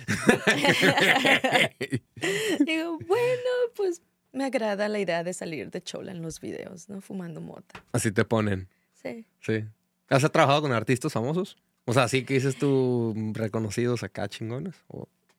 digo, 2.66 2.98
bueno, 3.06 3.50
pues 3.76 4.02
me 4.32 4.44
agrada 4.44 4.88
la 4.88 4.98
idea 4.98 5.22
de 5.22 5.32
salir 5.32 5.70
de 5.70 5.80
chola 5.80 6.10
en 6.10 6.20
los 6.20 6.40
videos, 6.40 6.88
¿no? 6.88 7.00
Fumando 7.00 7.40
mota. 7.40 7.84
Así 7.92 8.10
te 8.10 8.24
ponen. 8.24 8.66
Sí. 9.00 9.24
Sí. 9.40 9.64
¿Has 10.08 10.30
trabajado 10.30 10.62
con 10.62 10.72
artistas 10.72 11.12
famosos? 11.12 11.56
O 11.84 11.92
sea, 11.92 12.08
¿sí 12.08 12.24
que 12.24 12.34
dices 12.34 12.56
tú 12.58 13.14
reconocidos 13.32 14.02
acá 14.02 14.28
chingones? 14.28 14.74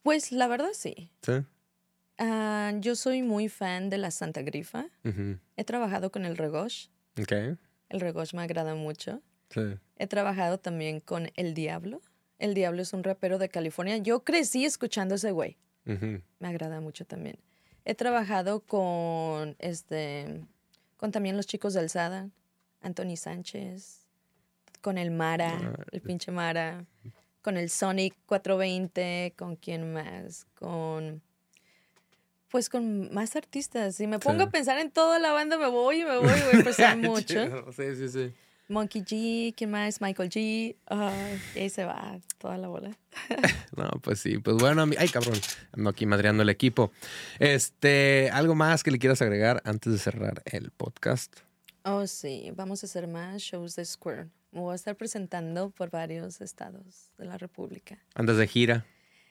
Pues 0.03 0.31
la 0.31 0.47
verdad 0.47 0.69
sí. 0.73 1.11
Sí. 1.21 1.33
Ah, 2.17 2.73
yo 2.79 2.95
soy 2.95 3.21
muy 3.21 3.49
fan 3.49 3.89
de 3.89 3.97
la 3.97 4.11
Santa 4.11 4.41
Grifa. 4.41 4.85
He 5.55 5.63
trabajado 5.63 6.11
con 6.11 6.25
el 6.25 6.37
Regosh. 6.37 6.87
El 7.15 7.99
Regosh 7.99 8.33
me 8.33 8.41
agrada 8.41 8.75
mucho. 8.75 9.21
Sí. 9.49 9.61
He 9.97 10.07
trabajado 10.07 10.57
también 10.59 10.99
con 10.99 11.29
El 11.35 11.53
Diablo. 11.53 12.01
El 12.39 12.53
Diablo 12.53 12.81
es 12.81 12.93
un 12.93 13.03
rapero 13.03 13.37
de 13.37 13.49
California. 13.49 13.97
Yo 13.97 14.23
crecí 14.23 14.65
escuchando 14.65 15.15
ese 15.15 15.31
güey. 15.31 15.57
Me 15.85 16.47
agrada 16.47 16.81
mucho 16.81 17.05
también. 17.05 17.37
He 17.85 17.95
trabajado 17.95 18.59
con 18.61 19.55
este 19.59 20.43
con 20.97 21.11
también 21.11 21.37
los 21.37 21.45
chicos 21.45 21.73
de 21.73 21.79
Alzada, 21.79 22.29
Anthony 22.81 23.15
Sánchez, 23.15 24.06
con 24.87 24.97
el 24.97 25.11
Mara, 25.11 25.59
ah, 25.61 25.83
el 25.91 25.99
pinche 25.99 26.31
Mara, 26.31 26.85
con 27.41 27.57
el 27.57 27.69
Sonic 27.69 28.15
420, 28.25 29.33
con 29.37 29.57
quién 29.57 29.91
más, 29.91 30.45
con 30.55 31.21
pues 32.49 32.69
con 32.69 33.13
más 33.13 33.35
artistas. 33.35 33.95
Si 33.95 34.07
me 34.07 34.17
pongo 34.17 34.43
a 34.43 34.49
pensar 34.49 34.79
en 34.79 34.89
toda 34.89 35.19
la 35.19 35.33
banda, 35.33 35.57
me 35.57 35.67
voy 35.67 36.03
y 36.03 36.05
me 36.05 36.15
voy, 36.15 36.29
voy 36.29 36.53
a 36.53 36.57
empezar 36.59 36.95
mucho. 36.97 37.69
Sí, 37.73 37.97
sí, 37.97 38.07
sí. 38.07 38.33
Monkey 38.69 39.01
G, 39.01 39.53
¿quién 39.57 39.71
más? 39.71 39.99
Michael 39.99 40.29
G. 40.29 40.77
Y 41.53 41.59
ahí 41.59 41.69
se 41.69 41.83
va 41.83 42.17
toda 42.37 42.57
la 42.57 42.69
bola. 42.69 42.97
No, 43.75 43.89
pues 44.01 44.21
sí, 44.21 44.37
pues 44.37 44.55
bueno, 44.55 44.85
ay 44.97 45.09
cabrón, 45.09 45.37
ando 45.73 45.89
aquí 45.89 46.05
madreando 46.05 46.43
el 46.43 46.49
equipo. 46.49 46.93
Este, 47.39 48.29
algo 48.31 48.55
más 48.55 48.83
que 48.83 48.91
le 48.91 48.99
quieras 48.99 49.21
agregar 49.21 49.61
antes 49.65 49.91
de 49.91 49.99
cerrar 49.99 50.41
el 50.45 50.71
podcast. 50.71 51.35
Oh, 51.83 52.07
sí, 52.07 52.51
vamos 52.55 52.83
a 52.83 52.85
hacer 52.85 53.07
más 53.07 53.41
shows 53.41 53.75
de 53.75 53.85
Square. 53.85 54.27
Me 54.57 54.63
voy 54.63 54.71
a 54.73 54.75
estar 54.75 54.95
presentando 54.95 55.69
por 55.69 55.91
varios 55.91 56.41
estados 56.41 57.11
de 57.19 57.25
la 57.25 57.37
República. 57.37 57.99
Antes 58.15 58.37
de 58.37 58.47
gira. 58.47 58.87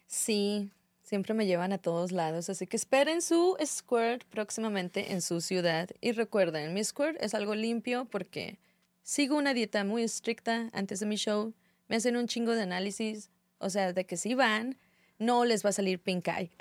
Sí, 0.07 0.71
siempre 1.03 1.35
me 1.35 1.47
llevan 1.47 1.73
a 1.73 1.79
todos 1.79 2.13
lados, 2.13 2.49
así 2.49 2.69
que 2.69 2.77
esperen 2.77 3.21
su 3.21 3.57
Squirt 3.61 4.23
próximamente 4.27 5.11
en 5.11 5.21
su 5.21 5.41
ciudad. 5.41 5.91
Y 6.01 6.13
recuerden, 6.13 6.73
mi 6.75 6.85
Squirt 6.85 7.17
es 7.21 7.35
algo 7.35 7.57
limpio 7.57 8.05
porque 8.05 8.61
sigo 9.03 9.37
una 9.37 9.53
dieta 9.53 9.83
muy 9.83 10.05
estricta 10.05 10.71
antes 10.73 11.01
de 11.01 11.07
mi 11.07 11.17
show. 11.17 11.53
Me 11.89 11.97
hacen 11.97 12.17
un 12.17 12.29
chingo 12.29 12.53
de 12.53 12.63
análisis, 12.63 13.31
o 13.59 13.69
sea, 13.69 13.93
de 13.93 14.07
que 14.07 14.17
si 14.17 14.35
van, 14.35 14.79
no 15.19 15.45
les 15.45 15.65
va 15.65 15.71
a 15.71 15.73
salir 15.73 15.99
pink 15.99 16.29
eye. 16.29 16.53